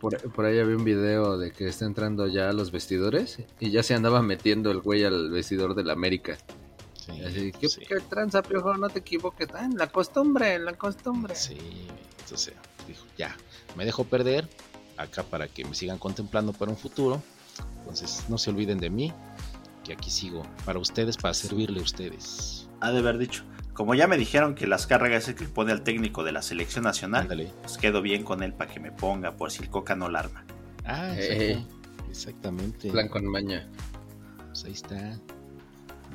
por, 0.00 0.16
por 0.32 0.44
ahí 0.44 0.58
había 0.58 0.76
un 0.76 0.84
video 0.84 1.36
de 1.38 1.52
que 1.52 1.68
está 1.68 1.84
entrando 1.84 2.26
ya 2.26 2.48
a 2.48 2.52
los 2.52 2.70
vestidores 2.70 3.38
y 3.58 3.70
ya 3.70 3.82
se 3.82 3.94
andaba 3.94 4.22
metiendo 4.22 4.70
el 4.70 4.80
güey 4.80 5.04
al 5.04 5.30
vestidor 5.30 5.74
del 5.74 5.90
América. 5.90 6.38
Sí, 7.14 7.22
Así, 7.24 7.52
¿qué, 7.52 7.68
sí, 7.68 7.80
qué 7.86 7.96
tranza, 8.00 8.42
piojo? 8.42 8.74
No 8.76 8.88
te 8.88 9.00
equivoques. 9.00 9.48
Ah, 9.54 9.64
en 9.64 9.76
la 9.76 9.86
costumbre, 9.88 10.54
en 10.54 10.64
la 10.64 10.72
costumbre. 10.74 11.34
sí, 11.34 11.56
entonces 12.20 12.54
dijo, 12.86 13.04
ya, 13.16 13.36
me 13.76 13.84
dejo 13.84 14.04
perder 14.04 14.48
acá 14.96 15.22
para 15.22 15.48
que 15.48 15.64
me 15.64 15.74
sigan 15.74 15.98
contemplando 15.98 16.52
para 16.52 16.70
un 16.70 16.76
futuro. 16.76 17.22
Entonces, 17.80 18.24
no 18.28 18.38
se 18.38 18.50
olviden 18.50 18.78
de 18.78 18.90
mí, 18.90 19.12
que 19.84 19.92
aquí 19.94 20.10
sigo 20.10 20.42
para 20.64 20.78
ustedes, 20.78 21.16
para 21.16 21.34
servirle 21.34 21.80
a 21.80 21.82
ustedes. 21.82 22.68
Ha 22.80 22.90
de 22.92 22.98
haber 22.98 23.18
dicho. 23.18 23.44
Como 23.74 23.94
ya 23.94 24.06
me 24.06 24.16
dijeron 24.18 24.54
que 24.54 24.66
las 24.66 24.86
cargas 24.86 25.22
es 25.24 25.28
el 25.30 25.34
que 25.36 25.44
pone 25.46 25.72
al 25.72 25.82
técnico 25.82 26.22
de 26.22 26.32
la 26.32 26.42
selección 26.42 26.84
nacional, 26.84 27.22
Ándale. 27.22 27.50
pues 27.62 27.78
quedo 27.78 28.02
bien 28.02 28.24
con 28.24 28.42
él 28.42 28.52
para 28.52 28.70
que 28.72 28.78
me 28.80 28.92
ponga 28.92 29.36
por 29.36 29.50
si 29.50 29.62
el 29.62 29.70
coca 29.70 29.96
no 29.96 30.08
la 30.10 30.20
arma. 30.20 30.44
Ah, 30.84 31.14
Eh. 31.16 31.52
exacto. 31.52 31.74
exactamente. 32.10 32.90
Plan 32.90 33.08
con 33.08 33.24
maña. 33.26 33.68
Pues 34.48 34.64
ahí 34.64 34.72
está. 34.72 35.18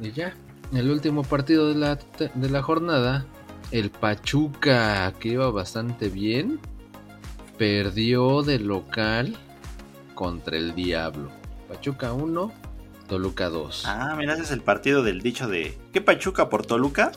Y 0.01 0.11
ya, 0.11 0.35
el 0.74 0.89
último 0.89 1.24
partido 1.24 1.68
de 1.70 1.76
la, 1.76 1.99
de 2.34 2.49
la 2.49 2.61
jornada, 2.61 3.26
el 3.72 3.91
Pachuca, 3.91 5.13
que 5.20 5.30
iba 5.30 5.49
bastante 5.51 6.09
bien, 6.09 6.59
perdió 7.57 8.43
de 8.43 8.59
local 8.59 9.38
contra 10.13 10.57
el 10.57 10.76
Diablo. 10.76 11.30
Pachuca 11.68 12.13
1, 12.13 12.51
Toluca 13.07 13.49
2. 13.49 13.84
Ah, 13.86 14.16
mira, 14.18 14.34
ese 14.34 14.43
es 14.43 14.51
el 14.51 14.61
partido 14.61 15.03
del 15.03 15.22
dicho 15.22 15.47
de 15.47 15.78
¿qué 15.93 16.01
Pachuca 16.01 16.49
por 16.49 16.66
Toluca? 16.66 17.11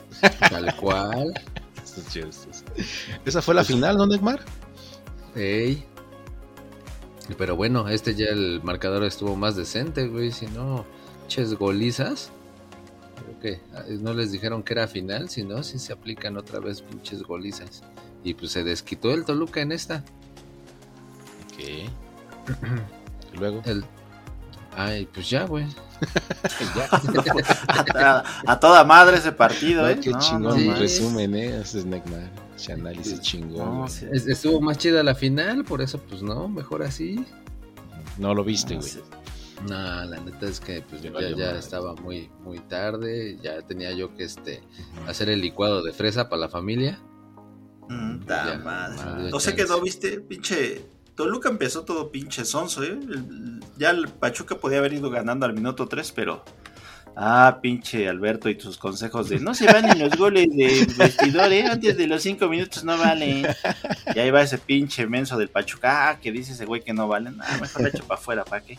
Tal 0.50 0.74
cual. 0.76 1.32
Esa 3.24 3.42
fue 3.42 3.54
la 3.54 3.64
final, 3.64 3.96
¿no, 3.96 4.06
Neymar? 4.06 4.40
Ey. 5.34 5.84
Pero 7.36 7.56
bueno, 7.56 7.88
este 7.88 8.14
ya 8.14 8.26
el 8.26 8.62
marcador 8.62 9.04
estuvo 9.04 9.36
más 9.36 9.56
decente, 9.56 10.06
güey. 10.06 10.32
Si 10.32 10.46
no, 10.46 10.86
pinches 11.20 11.54
golizas. 11.54 12.30
Creo 13.24 13.40
que 13.40 13.60
ah, 13.74 13.84
no 14.00 14.14
les 14.14 14.32
dijeron 14.32 14.62
que 14.62 14.74
era 14.74 14.86
final, 14.88 15.28
sino 15.28 15.62
si 15.62 15.78
se 15.78 15.92
aplican 15.92 16.36
otra 16.36 16.60
vez 16.60 16.82
pinches 16.82 17.22
golizas. 17.22 17.82
Y 18.24 18.34
pues 18.34 18.52
se 18.52 18.64
desquitó 18.64 19.12
el 19.12 19.24
Toluca 19.24 19.60
en 19.60 19.72
esta. 19.72 20.04
Ok. 21.52 21.58
Y 23.34 23.36
luego. 23.36 23.60
El... 23.66 23.84
Ay, 24.74 25.06
pues 25.12 25.28
ya, 25.28 25.44
güey. 25.44 25.66
a, 27.94 28.24
a 28.46 28.60
toda 28.60 28.84
madre 28.84 29.18
ese 29.18 29.32
partido, 29.32 29.82
No, 29.82 29.88
¿eh? 29.88 29.98
qué 30.00 30.10
No, 30.10 30.18
chingón 30.18 30.66
no 30.66 30.74
resumen, 30.76 31.34
¿eh? 31.34 31.60
Ese 31.60 31.80
es 31.80 31.84
Neymar. 31.84 32.30
Ese 32.56 32.72
análisis 32.72 33.20
chingón. 33.20 33.88
Sí. 33.90 34.06
Estuvo 34.12 34.60
más 34.60 34.78
chida 34.78 35.02
la 35.02 35.14
final, 35.14 35.64
por 35.64 35.82
eso 35.82 35.98
pues 36.00 36.22
no, 36.22 36.48
mejor 36.48 36.82
así. 36.82 37.24
No 38.16 38.34
lo 38.34 38.42
viste, 38.44 38.74
No, 38.74 38.80
güey. 38.80 38.92
sí. 38.92 39.00
No, 39.66 40.04
la 40.04 40.20
neta 40.20 40.46
es 40.46 40.60
que 40.60 40.82
pues, 40.82 41.02
ya, 41.02 41.10
ya 41.36 41.58
estaba 41.58 41.94
muy, 41.96 42.30
muy 42.44 42.60
tarde, 42.60 43.38
ya 43.42 43.60
tenía 43.62 43.90
yo 43.92 44.14
que 44.14 44.24
este 44.24 44.62
hacer 45.08 45.28
el 45.30 45.40
licuado 45.40 45.82
de 45.82 45.92
fresa 45.92 46.28
para 46.28 46.40
la 46.42 46.48
familia. 46.48 47.00
Mm, 47.88 48.20
Ya, 48.26 48.60
madre. 48.64 48.96
madre, 48.96 49.30
No 49.30 49.40
sé 49.40 49.54
qué 49.54 49.64
no 49.64 49.80
viste, 49.80 50.20
pinche. 50.20 50.84
Toluca 51.16 51.48
empezó 51.48 51.82
todo 51.84 52.12
pinche 52.12 52.44
sonso, 52.44 52.84
¿eh? 52.84 52.90
El- 52.90 53.60
ya 53.76 53.90
el 53.90 54.06
Pachuca 54.08 54.54
podía 54.56 54.78
haber 54.78 54.92
ido 54.92 55.10
ganando 55.10 55.46
al 55.46 55.54
minuto 55.54 55.88
3, 55.88 56.12
pero. 56.12 56.44
Ah, 57.16 57.58
pinche 57.60 58.08
Alberto 58.08 58.48
y 58.48 58.54
tus 58.54 58.78
consejos 58.78 59.28
de 59.28 59.40
no 59.40 59.52
se 59.52 59.66
valen 59.66 59.98
los 59.98 60.16
goles 60.16 60.46
de 60.54 60.86
vestidor, 60.96 61.50
¿eh? 61.52 61.64
Antes 61.66 61.96
de 61.96 62.06
los 62.06 62.22
5 62.22 62.46
minutos 62.48 62.84
no 62.84 62.96
valen. 62.96 63.44
Y 64.14 64.18
ahí 64.20 64.30
va 64.30 64.42
ese 64.42 64.58
pinche 64.58 65.06
menso 65.08 65.36
del 65.36 65.48
Pachuca. 65.48 66.10
Ah, 66.10 66.20
que 66.20 66.30
dice 66.30 66.52
ese 66.52 66.64
güey 66.64 66.82
que 66.82 66.92
no 66.92 67.08
valen. 67.08 67.38
Ah, 67.42 67.58
mejor 67.60 67.82
lo 67.82 67.88
echo 67.88 68.04
para 68.04 68.20
afuera, 68.20 68.44
¿para 68.44 68.62
qué? 68.62 68.78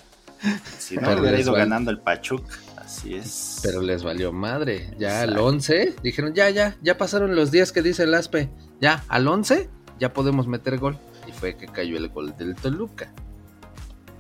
Si 0.78 0.96
no, 0.96 1.02
Pero 1.02 1.22
hubiera 1.22 1.40
ido 1.40 1.52
vale. 1.52 1.64
ganando 1.66 1.92
el 1.92 2.00
Pachuca. 2.00 2.56
Así 2.78 3.14
es. 3.16 3.60
Pero 3.62 3.82
les 3.82 4.04
valió 4.04 4.32
madre. 4.32 4.94
Ya 4.98 5.22
al 5.22 5.30
Exacto. 5.32 5.46
11 5.46 5.96
dijeron, 6.04 6.34
ya, 6.34 6.50
ya, 6.50 6.76
ya 6.82 6.98
pasaron 6.98 7.36
los 7.36 7.52
días 7.52 7.72
que 7.72 7.82
dice 7.82 8.04
el 8.04 8.14
ASPE. 8.14 8.50
Ya, 8.82 9.04
al 9.10 9.28
11 9.28 9.70
ya 10.00 10.14
podemos 10.14 10.48
meter 10.48 10.78
gol. 10.78 10.98
Y 11.28 11.32
fue 11.32 11.56
que 11.56 11.68
cayó 11.68 11.98
el 11.98 12.10
gol 12.10 12.36
del 12.38 12.56
Toluca. 12.56 13.14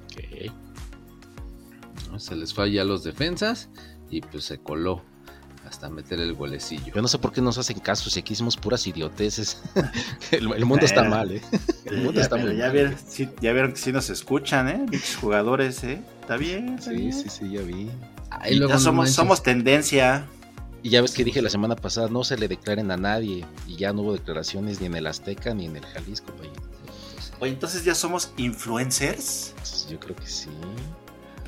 Ok. 0.05 0.51
¿no? 2.11 2.20
Se 2.20 2.36
les 2.36 2.53
fue 2.53 2.65
allá 2.65 2.82
a 2.84 2.86
los 2.86 3.03
defensas 3.03 3.70
y 4.09 4.22
pues 4.22 4.43
se 4.43 4.59
coló 4.59 5.03
hasta 5.70 5.89
meter 5.89 6.20
el 6.20 6.34
golecillo. 6.34 6.93
Yo 6.93 7.01
no 7.01 7.07
sé 7.07 7.20
por 7.20 7.32
qué 7.32 7.41
nos 7.41 7.57
hacen 7.57 7.80
caso 7.80 8.09
si 8.09 8.20
aquí 8.20 8.34
hicimos 8.34 8.57
puras 8.57 8.86
idioteces. 8.88 9.61
el, 10.32 10.51
el 10.53 10.65
mundo 10.65 10.86
está 10.86 11.03
mal, 11.03 11.32
¿eh? 11.32 11.41
El 11.86 11.97
mundo 11.97 12.13
ya, 12.13 12.22
está 12.22 12.36
muy 12.38 12.55
ya 12.57 12.65
mal. 12.65 12.72
vieron, 12.74 12.95
sí, 13.07 13.30
ya 13.41 13.53
vieron 13.53 13.72
que 13.74 13.78
sí 13.80 13.91
nos 13.91 14.09
escuchan, 14.09 14.67
¿eh? 14.67 14.86
Pinches 14.89 15.15
jugadores, 15.17 15.84
¿eh? 15.84 16.01
Está 16.22 16.38
bien. 16.38 16.76
está 16.78 16.91
Sí, 16.91 16.97
bien. 16.97 17.13
sí, 17.13 17.30
sí, 17.30 17.51
ya 17.51 17.61
vi. 17.61 17.89
Ay, 18.30 18.53
Y 18.53 18.57
luego 18.57 18.70
ya 18.70 18.76
no 18.76 18.80
somos, 18.82 18.97
manches. 18.97 19.15
somos 19.15 19.43
tendencia. 19.43 20.26
Y 20.84 20.89
ya 20.91 21.01
ves 21.01 21.11
que 21.13 21.24
dije 21.24 21.41
la 21.41 21.49
semana 21.49 21.76
pasada, 21.76 22.07
no 22.09 22.24
se 22.24 22.38
le 22.38 22.47
declaren 22.47 22.89
a 22.91 22.97
nadie. 22.97 23.45
Y 23.67 23.76
ya 23.76 23.91
no 23.93 24.01
hubo 24.03 24.13
declaraciones 24.13 24.80
ni 24.80 24.88
en 24.88 24.95
el 24.95 25.07
Azteca 25.07 25.53
ni 25.53 25.65
en 25.65 25.76
el 25.78 25.86
Jalisco, 25.86 26.32
güey. 26.38 26.49
Oye, 27.41 27.51
entonces 27.53 27.84
ya 27.86 27.95
somos 27.95 28.32
influencers. 28.38 29.49
Entonces, 29.49 29.88
yo 29.89 29.99
creo 29.99 30.15
que 30.15 30.28
sí. 30.28 30.49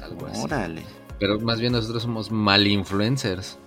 Algo 0.01 0.25
así. 0.27 0.41
Órale. 0.41 0.83
Pero 1.19 1.39
más 1.39 1.59
bien 1.59 1.73
nosotros 1.73 2.01
somos 2.03 2.31
mal 2.31 2.65
influencers. 2.65 3.57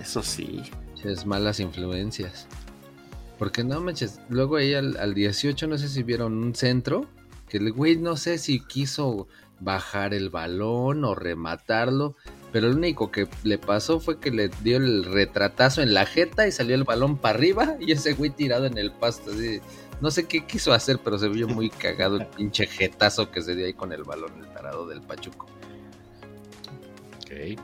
Eso 0.00 0.22
sí. 0.22 0.62
Es 1.04 1.26
malas 1.26 1.60
influencias. 1.60 2.46
Porque 3.38 3.62
no 3.64 3.80
manches, 3.80 4.20
luego 4.28 4.56
ahí 4.56 4.74
al, 4.74 4.96
al 4.96 5.12
18 5.14 5.66
no 5.66 5.76
sé 5.76 5.88
si 5.88 6.02
vieron 6.02 6.32
un 6.42 6.54
centro, 6.54 7.06
que 7.48 7.58
el 7.58 7.72
güey 7.72 7.96
no 7.96 8.16
sé 8.16 8.38
si 8.38 8.60
quiso 8.60 9.28
bajar 9.60 10.14
el 10.14 10.30
balón 10.30 11.04
o 11.04 11.14
rematarlo, 11.14 12.14
pero 12.52 12.68
lo 12.68 12.74
único 12.76 13.10
que 13.10 13.28
le 13.42 13.58
pasó 13.58 13.98
fue 14.00 14.18
que 14.18 14.30
le 14.30 14.48
dio 14.62 14.76
el 14.76 15.04
retratazo 15.04 15.82
en 15.82 15.92
la 15.94 16.06
jeta 16.06 16.46
y 16.46 16.52
salió 16.52 16.74
el 16.74 16.84
balón 16.84 17.16
para 17.18 17.36
arriba 17.36 17.76
y 17.80 17.92
ese 17.92 18.14
güey 18.14 18.30
tirado 18.30 18.66
en 18.66 18.78
el 18.78 18.92
pasto. 18.92 19.32
así. 19.32 19.60
No 20.00 20.10
sé 20.10 20.24
qué 20.26 20.46
quiso 20.46 20.72
hacer, 20.72 20.98
pero 21.02 21.18
se 21.18 21.28
vio 21.28 21.46
muy 21.48 21.70
cagado 21.70 22.16
el 22.16 22.26
pinche 22.26 22.66
jetazo 22.66 23.30
que 23.30 23.42
se 23.42 23.54
dio 23.56 23.66
ahí 23.66 23.74
con 23.74 23.92
el 23.92 24.04
balón, 24.04 24.32
el 24.38 24.46
tarado 24.52 24.86
del 24.86 25.02
Pachuco. 25.02 25.46
Ok. 27.18 27.58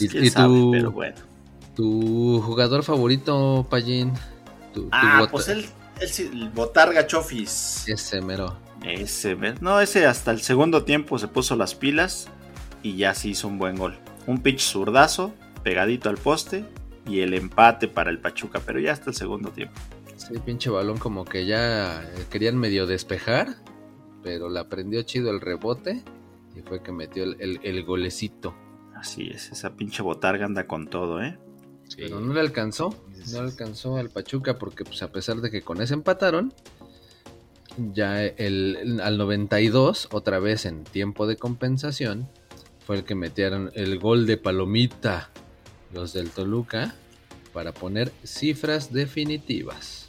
Y- 0.00 0.08
quién 0.08 0.24
y 0.24 0.30
sabe, 0.30 0.54
tú- 0.54 0.70
pero 0.72 0.90
bueno. 0.92 1.16
¿Tu 1.78 2.40
jugador 2.42 2.82
favorito, 2.82 3.64
Pallín? 3.70 4.12
Tu- 4.74 4.88
Ah, 4.90 5.28
pues 5.30 5.44
sí, 6.10 6.28
el 6.32 6.48
Botarga 6.48 7.06
Chofis. 7.06 7.84
Ese 7.86 8.20
mero. 8.20 8.56
Ese, 8.82 9.36
no, 9.60 9.80
ese 9.80 10.04
hasta 10.04 10.32
el 10.32 10.40
segundo 10.40 10.82
tiempo 10.82 11.20
se 11.20 11.28
puso 11.28 11.54
las 11.54 11.76
pilas 11.76 12.26
y 12.82 12.96
ya 12.96 13.14
se 13.14 13.28
hizo 13.28 13.46
un 13.46 13.58
buen 13.58 13.76
gol. 13.76 13.96
Un 14.26 14.42
pitch 14.42 14.58
zurdazo, 14.60 15.32
pegadito 15.62 16.08
al 16.08 16.16
poste 16.16 16.64
y 17.06 17.20
el 17.20 17.32
empate 17.32 17.86
para 17.86 18.10
el 18.10 18.18
Pachuca, 18.18 18.60
pero 18.66 18.80
ya 18.80 18.90
hasta 18.92 19.10
el 19.10 19.16
segundo 19.16 19.50
tiempo. 19.50 19.74
Sí, 20.16 20.34
pinche 20.44 20.70
balón 20.70 20.98
como 20.98 21.24
que 21.24 21.46
ya 21.46 22.02
eh, 22.02 22.24
querían 22.28 22.56
medio 22.58 22.88
despejar, 22.88 23.54
pero 24.24 24.48
la 24.48 24.68
prendió 24.68 25.00
chido 25.04 25.30
el 25.30 25.40
rebote 25.40 26.02
y 26.56 26.60
fue 26.62 26.82
que 26.82 26.90
metió 26.90 27.22
el, 27.22 27.36
el- 27.40 27.60
el 27.62 27.84
golecito. 27.84 28.52
Así 28.96 29.28
es, 29.32 29.52
esa 29.52 29.76
pinche 29.76 30.02
Botarga 30.02 30.44
anda 30.44 30.66
con 30.66 30.88
todo, 30.88 31.22
¿eh? 31.22 31.38
Sí. 31.88 31.96
Pero 31.98 32.20
no 32.20 32.32
le 32.32 32.40
alcanzó, 32.40 32.94
no 33.32 33.42
le 33.42 33.48
alcanzó 33.48 33.96
al 33.96 34.10
Pachuca 34.10 34.58
porque 34.58 34.84
pues 34.84 35.02
a 35.02 35.10
pesar 35.10 35.40
de 35.40 35.50
que 35.50 35.62
con 35.62 35.80
ese 35.82 35.94
empataron, 35.94 36.52
ya 37.92 38.24
el, 38.24 39.00
al 39.02 39.18
92, 39.18 40.08
otra 40.12 40.38
vez 40.38 40.66
en 40.66 40.84
tiempo 40.84 41.26
de 41.26 41.36
compensación, 41.36 42.28
fue 42.86 42.96
el 42.96 43.04
que 43.04 43.14
metieron 43.14 43.70
el 43.74 43.98
gol 43.98 44.26
de 44.26 44.36
Palomita, 44.36 45.30
los 45.92 46.12
del 46.12 46.30
Toluca, 46.30 46.94
para 47.52 47.72
poner 47.72 48.12
cifras 48.24 48.92
definitivas. 48.92 50.08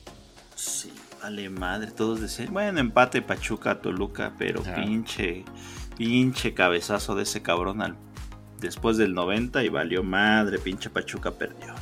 Sí, 0.55 0.91
vale 1.21 1.49
madre, 1.49 1.91
todos 1.91 2.21
decían, 2.21 2.53
bueno, 2.53 2.79
empate 2.79 3.21
Pachuca 3.21 3.81
Toluca, 3.81 4.33
pero 4.37 4.63
pinche, 4.63 5.45
pinche 5.97 6.53
cabezazo 6.53 7.15
de 7.15 7.23
ese 7.23 7.41
cabrón 7.41 7.81
al, 7.81 7.95
después 8.61 8.97
del 8.97 9.13
90 9.13 9.63
y 9.63 9.69
valió 9.69 10.03
madre, 10.03 10.59
pinche 10.59 10.89
Pachuca 10.89 11.31
perdió. 11.31 11.73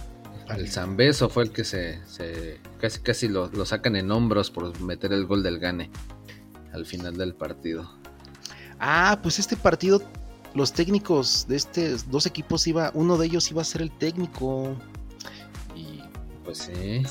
El 0.49 0.69
Zambeso 0.69 1.27
fue 1.29 1.43
el 1.43 1.51
que 1.51 1.63
se, 1.65 1.99
se- 2.07 2.59
casi 2.79 2.99
casi 3.01 3.27
lo, 3.27 3.47
lo 3.49 3.65
sacan 3.65 3.95
en 3.97 4.11
hombros 4.11 4.49
por 4.49 4.79
meter 4.81 5.11
el 5.11 5.25
gol 5.25 5.43
del 5.43 5.59
Gane 5.59 5.89
al 6.73 6.85
final 6.85 7.17
del 7.17 7.33
partido. 7.35 7.91
Ah, 8.79 9.19
pues 9.21 9.39
este 9.39 9.57
partido, 9.57 10.01
los 10.53 10.71
técnicos 10.71 11.47
de 11.49 11.57
estos 11.57 12.09
dos 12.09 12.25
equipos 12.25 12.65
iba, 12.67 12.91
uno 12.93 13.17
de 13.17 13.25
ellos 13.25 13.49
iba 13.51 13.61
a 13.61 13.65
ser 13.65 13.81
el 13.81 13.91
técnico. 13.91 14.77
Y 15.75 16.01
Pues 16.45 16.59
sí. 16.59 17.01
no. 17.01 17.09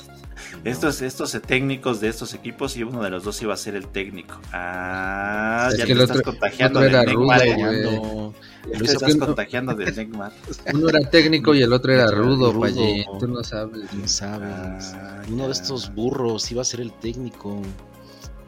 Estos, 0.64 1.02
estos 1.02 1.32
técnicos 1.46 2.00
de 2.00 2.08
estos 2.08 2.32
equipos 2.32 2.76
y 2.76 2.84
uno 2.84 3.02
de 3.02 3.10
los 3.10 3.24
dos 3.24 3.40
iba 3.42 3.52
a 3.52 3.56
ser 3.56 3.74
el 3.74 3.88
técnico. 3.88 4.40
Ah, 4.52 5.68
Es 5.72 5.78
ya 5.78 5.84
que 5.84 5.92
te 5.92 5.92
el 5.92 6.00
estás 6.02 6.18
otro- 6.18 6.32
contagiando 6.32 6.78
otro 6.80 6.88
era 6.88 7.04
rudo, 7.12 8.34
Lo 8.66 8.84
hizo 8.84 8.94
estás 8.94 9.16
contagiando 9.16 9.74
del 9.74 9.94
Neymar. 9.94 10.32
Uno 10.74 10.88
era 10.88 11.00
técnico 11.08 11.54
y 11.54 11.62
el 11.62 11.72
otro 11.72 11.92
era 11.92 12.10
rudo, 12.10 12.52
rudo. 12.52 13.18
Tú 13.18 13.28
no 13.28 13.42
sabes. 13.44 13.92
no 13.92 14.08
sabes. 14.08 14.92
Ah, 14.94 15.22
Uno 15.28 15.42
ya. 15.42 15.46
de 15.46 15.52
estos 15.52 15.94
burros 15.94 16.50
iba 16.50 16.62
a 16.62 16.64
ser 16.64 16.80
el 16.80 16.92
técnico. 16.92 17.60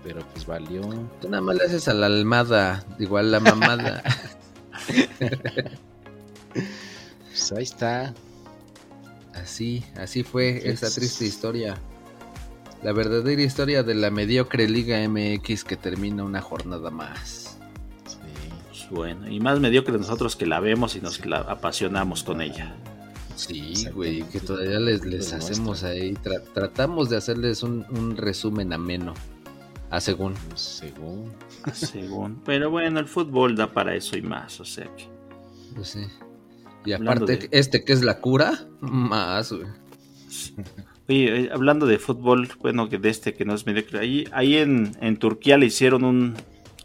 Pero 0.02 0.24
pues 0.32 0.46
valió. 0.46 0.82
Tú 1.20 1.28
nada 1.28 1.42
más 1.42 1.56
le 1.56 1.64
haces 1.64 1.88
a 1.88 1.94
la 1.94 2.06
almada, 2.06 2.84
igual 2.98 3.30
la 3.30 3.40
mamada. 3.40 4.02
Pues 7.28 7.52
ahí 7.52 7.62
está. 7.62 8.14
así, 9.34 9.84
así 9.96 10.24
fue 10.24 10.68
esa 10.68 10.90
triste 10.90 11.24
historia. 11.24 11.76
La 12.82 12.92
verdadera 12.92 13.42
historia 13.42 13.82
de 13.84 13.94
la 13.94 14.10
mediocre 14.10 14.68
Liga 14.68 14.98
MX 15.08 15.62
que 15.64 15.76
termina 15.76 16.24
una 16.24 16.40
jornada 16.40 16.90
más. 16.90 17.47
Pues 18.88 18.90
Bueno, 18.90 19.30
y 19.30 19.40
más 19.40 19.60
mediocre 19.60 19.96
nosotros 19.98 20.36
que 20.36 20.46
la 20.46 20.60
vemos 20.60 20.96
y 20.96 21.00
nos 21.00 21.24
la 21.26 21.38
apasionamos 21.38 22.22
con 22.24 22.40
ella. 22.40 22.74
Sí, 23.36 23.86
güey, 23.94 24.22
que 24.24 24.40
todavía 24.40 24.80
les, 24.80 25.04
les 25.04 25.30
Lo 25.30 25.38
hacemos 25.38 25.84
ahí, 25.84 26.14
tra- 26.14 26.42
tratamos 26.54 27.08
de 27.08 27.16
hacerles 27.16 27.62
un, 27.62 27.84
un 27.90 28.16
resumen 28.16 28.72
ameno, 28.72 29.14
a 29.90 30.00
según. 30.00 30.34
Pues, 30.48 30.60
según. 30.60 31.32
Según. 31.72 32.40
Pero 32.44 32.70
bueno, 32.70 32.98
el 32.98 33.06
fútbol 33.06 33.54
da 33.54 33.72
para 33.72 33.94
eso 33.94 34.16
y 34.16 34.22
más, 34.22 34.58
o 34.60 34.64
sea 34.64 34.86
que. 34.96 35.04
Pues 35.76 35.88
sí. 35.88 36.00
Y 36.84 36.92
aparte, 36.92 37.36
de- 37.36 37.48
este 37.52 37.84
que 37.84 37.92
es 37.92 38.02
la 38.02 38.20
cura, 38.20 38.66
más, 38.80 39.52
güey. 39.52 39.66
Oye, 41.08 41.42
eh, 41.44 41.50
hablando 41.52 41.86
de 41.86 41.98
fútbol, 41.98 42.48
bueno, 42.60 42.88
que 42.88 42.98
de 42.98 43.08
este 43.08 43.34
que 43.34 43.44
no 43.44 43.54
es 43.54 43.66
mediocre, 43.66 43.98
ahí, 44.00 44.26
ahí 44.32 44.56
en, 44.56 44.96
en 45.00 45.16
Turquía 45.16 45.56
le 45.56 45.66
hicieron 45.66 46.04
un, 46.04 46.34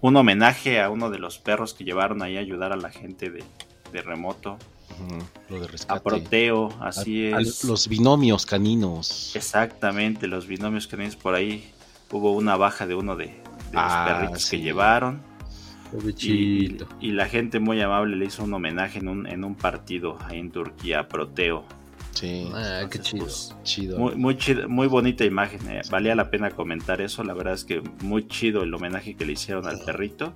un 0.04 0.16
homenaje 0.18 0.82
a 0.82 0.90
uno 0.90 1.10
de 1.10 1.18
los 1.18 1.38
perros 1.40 1.74
que 1.74 1.86
llevaron 1.86 2.22
ahí 2.22 2.36
a 2.36 2.42
ayudar 2.42 2.74
a 2.74 2.76
la 2.76 2.90
gente 2.92 3.30
de, 3.30 3.42
de 3.94 4.02
remoto, 4.02 4.58
Lo 5.50 5.62
de 5.62 5.68
rescate. 5.68 5.98
a 5.98 6.04
Proteo, 6.04 6.70
así 6.82 7.32
A- 7.32 7.38
a 7.38 7.42
es. 7.42 7.64
los 7.64 7.88
binomios 7.88 8.46
caninos. 8.46 9.34
Exactamente, 9.36 10.28
los 10.28 10.46
binomios 10.46 10.90
tienes 10.90 11.16
por 11.16 11.36
ahí. 11.36 11.72
Hubo 12.12 12.34
una 12.34 12.58
baja 12.58 12.86
de 12.86 12.96
uno 12.96 13.16
de, 13.16 13.28
de 13.28 13.34
los 13.72 13.82
Ah, 13.82 14.06
perritos 14.20 14.44
sí. 14.44 14.58
que 14.58 14.64
llevaron. 14.64 15.22
Y, 16.20 16.78
y, 17.00 17.12
la 17.12 17.28
gente 17.28 17.60
muy 17.60 17.80
amable 17.80 18.16
le 18.18 18.26
hizo 18.26 18.44
un 18.44 18.54
homenaje 18.54 19.00
en 19.00 19.08
un, 19.08 19.28
en 19.28 19.44
un 19.44 19.54
partido 19.56 20.18
ahí 20.28 20.40
en 20.40 20.52
Turquía, 20.52 21.08
Proteo. 21.08 21.64
Sí, 22.14 22.50
ah, 22.54 22.84
qué 22.90 23.00
chido. 23.00 23.26
Pues, 23.26 23.56
chido. 23.64 23.98
Muy, 23.98 24.16
muy, 24.16 24.38
muy 24.68 24.88
bonita 24.88 25.26
imagen. 25.26 25.68
Eh. 25.70 25.82
Valía 25.90 26.16
la 26.16 26.30
pena 26.30 26.52
comentar 26.52 27.02
eso. 27.02 27.24
La 27.24 27.34
verdad 27.34 27.54
es 27.54 27.66
que 27.66 27.82
muy 28.02 28.28
chido 28.28 28.64
el 28.64 28.74
homenaje 28.74 29.16
que 29.16 29.26
le 29.26 29.34
hicieron 29.34 29.68
al 29.68 29.80
perrito. 29.80 30.34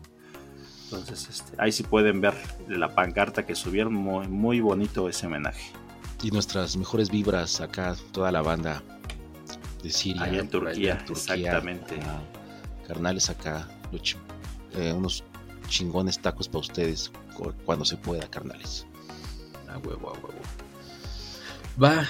Entonces, 0.86 1.28
este, 1.30 1.56
ahí 1.62 1.72
sí 1.72 1.84
pueden 1.84 2.22
ver 2.22 2.34
la 2.68 2.96
pancarta 2.96 3.46
que 3.46 3.56
subieron. 3.56 3.94
Muy, 3.94 4.28
muy 4.28 4.60
bonito 4.60 5.08
ese 5.08 5.28
homenaje. 5.28 5.72
Y 6.24 6.32
nuestras 6.32 6.76
mejores 6.78 7.12
vibras 7.12 7.62
acá, 7.62 7.96
toda 8.12 8.32
la 8.32 8.42
banda 8.42 8.82
de 9.84 9.92
Siria. 9.92 10.24
Allá 10.24 10.40
en 10.40 10.50
Turquía, 10.50 11.06
exactamente. 11.08 12.00
carnales 12.88 13.30
acá, 13.30 13.68
eh, 14.74 14.94
unos 14.94 15.24
chingones 15.68 16.20
tacos 16.20 16.48
para 16.48 16.60
ustedes 16.60 17.12
cuando 17.66 17.86
se 17.86 17.98
pueda, 17.98 18.28
carnales. 18.30 18.88
A 19.70 19.78
huevo, 19.78 20.10
a 20.10 20.14
huevo. 20.14 20.67
Va, 21.82 22.08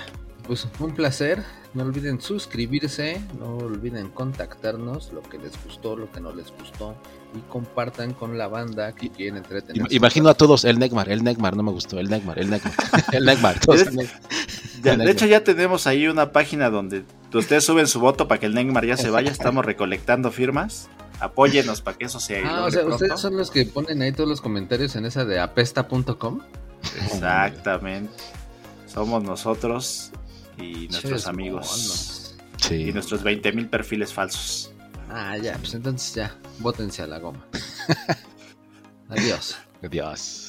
pues 0.47 0.67
un 0.79 0.93
placer. 0.93 1.43
No 1.73 1.83
olviden 1.83 2.19
suscribirse, 2.19 3.21
no 3.37 3.57
olviden 3.57 4.09
contactarnos, 4.09 5.11
lo 5.13 5.21
que 5.21 5.37
les 5.37 5.51
gustó, 5.63 5.95
lo 5.95 6.11
que 6.11 6.19
no 6.19 6.33
les 6.33 6.51
gustó, 6.57 6.95
y 7.35 7.39
compartan 7.51 8.13
con 8.13 8.35
la 8.35 8.47
banda 8.47 8.95
que 8.95 9.09
quieren 9.11 9.37
entretener. 9.37 9.85
Imagino 9.91 10.29
a 10.29 10.33
todos, 10.33 10.65
el 10.65 10.79
Negmar, 10.79 11.09
el 11.09 11.23
Negmar, 11.23 11.55
no 11.55 11.61
me 11.61 11.71
gustó, 11.71 11.99
el 11.99 12.09
Negmar, 12.09 12.39
el 12.39 12.49
Negmar, 12.49 12.73
el 13.11 13.25
Negmar. 13.25 13.59
de 13.59 15.11
hecho, 15.11 15.27
ya 15.27 15.43
tenemos 15.43 15.85
ahí 15.85 16.07
una 16.07 16.31
página 16.31 16.71
donde 16.71 17.03
ustedes 17.31 17.63
suben 17.63 17.85
su 17.85 17.99
voto 17.99 18.27
para 18.27 18.39
que 18.39 18.47
el 18.47 18.55
Negmar 18.55 18.85
ya 18.85 18.97
se 18.97 19.11
vaya, 19.11 19.29
estamos 19.29 19.63
recolectando 19.63 20.31
firmas. 20.31 20.89
Apóyenos 21.19 21.81
para 21.81 21.97
que 21.97 22.05
eso 22.05 22.19
sea. 22.19 22.41
Ah, 22.45 22.65
o 22.65 22.71
sea, 22.71 22.85
ustedes 22.85 23.19
son 23.19 23.37
los 23.37 23.51
que 23.51 23.65
ponen 23.65 24.01
ahí 24.03 24.11
todos 24.11 24.29
los 24.29 24.39
comentarios 24.39 24.95
en 24.95 25.05
esa 25.05 25.25
de 25.25 25.39
apesta.com. 25.39 26.41
Exactamente. 27.03 28.13
Somos 28.97 29.23
nosotros 29.23 30.11
y 30.57 30.87
nuestros 30.87 31.27
amigos. 31.27 32.35
Y 32.71 32.91
nuestros 32.91 33.23
20.000 33.23 33.69
perfiles 33.69 34.11
falsos. 34.11 34.73
Ah, 35.11 35.37
ya, 35.37 35.55
pues 35.59 35.75
entonces 35.75 36.15
ya, 36.15 36.35
bótense 36.57 37.03
a 37.03 37.07
la 37.07 37.19
goma. 37.19 37.45
Adiós. 39.09 39.55
Adiós. 39.83 40.46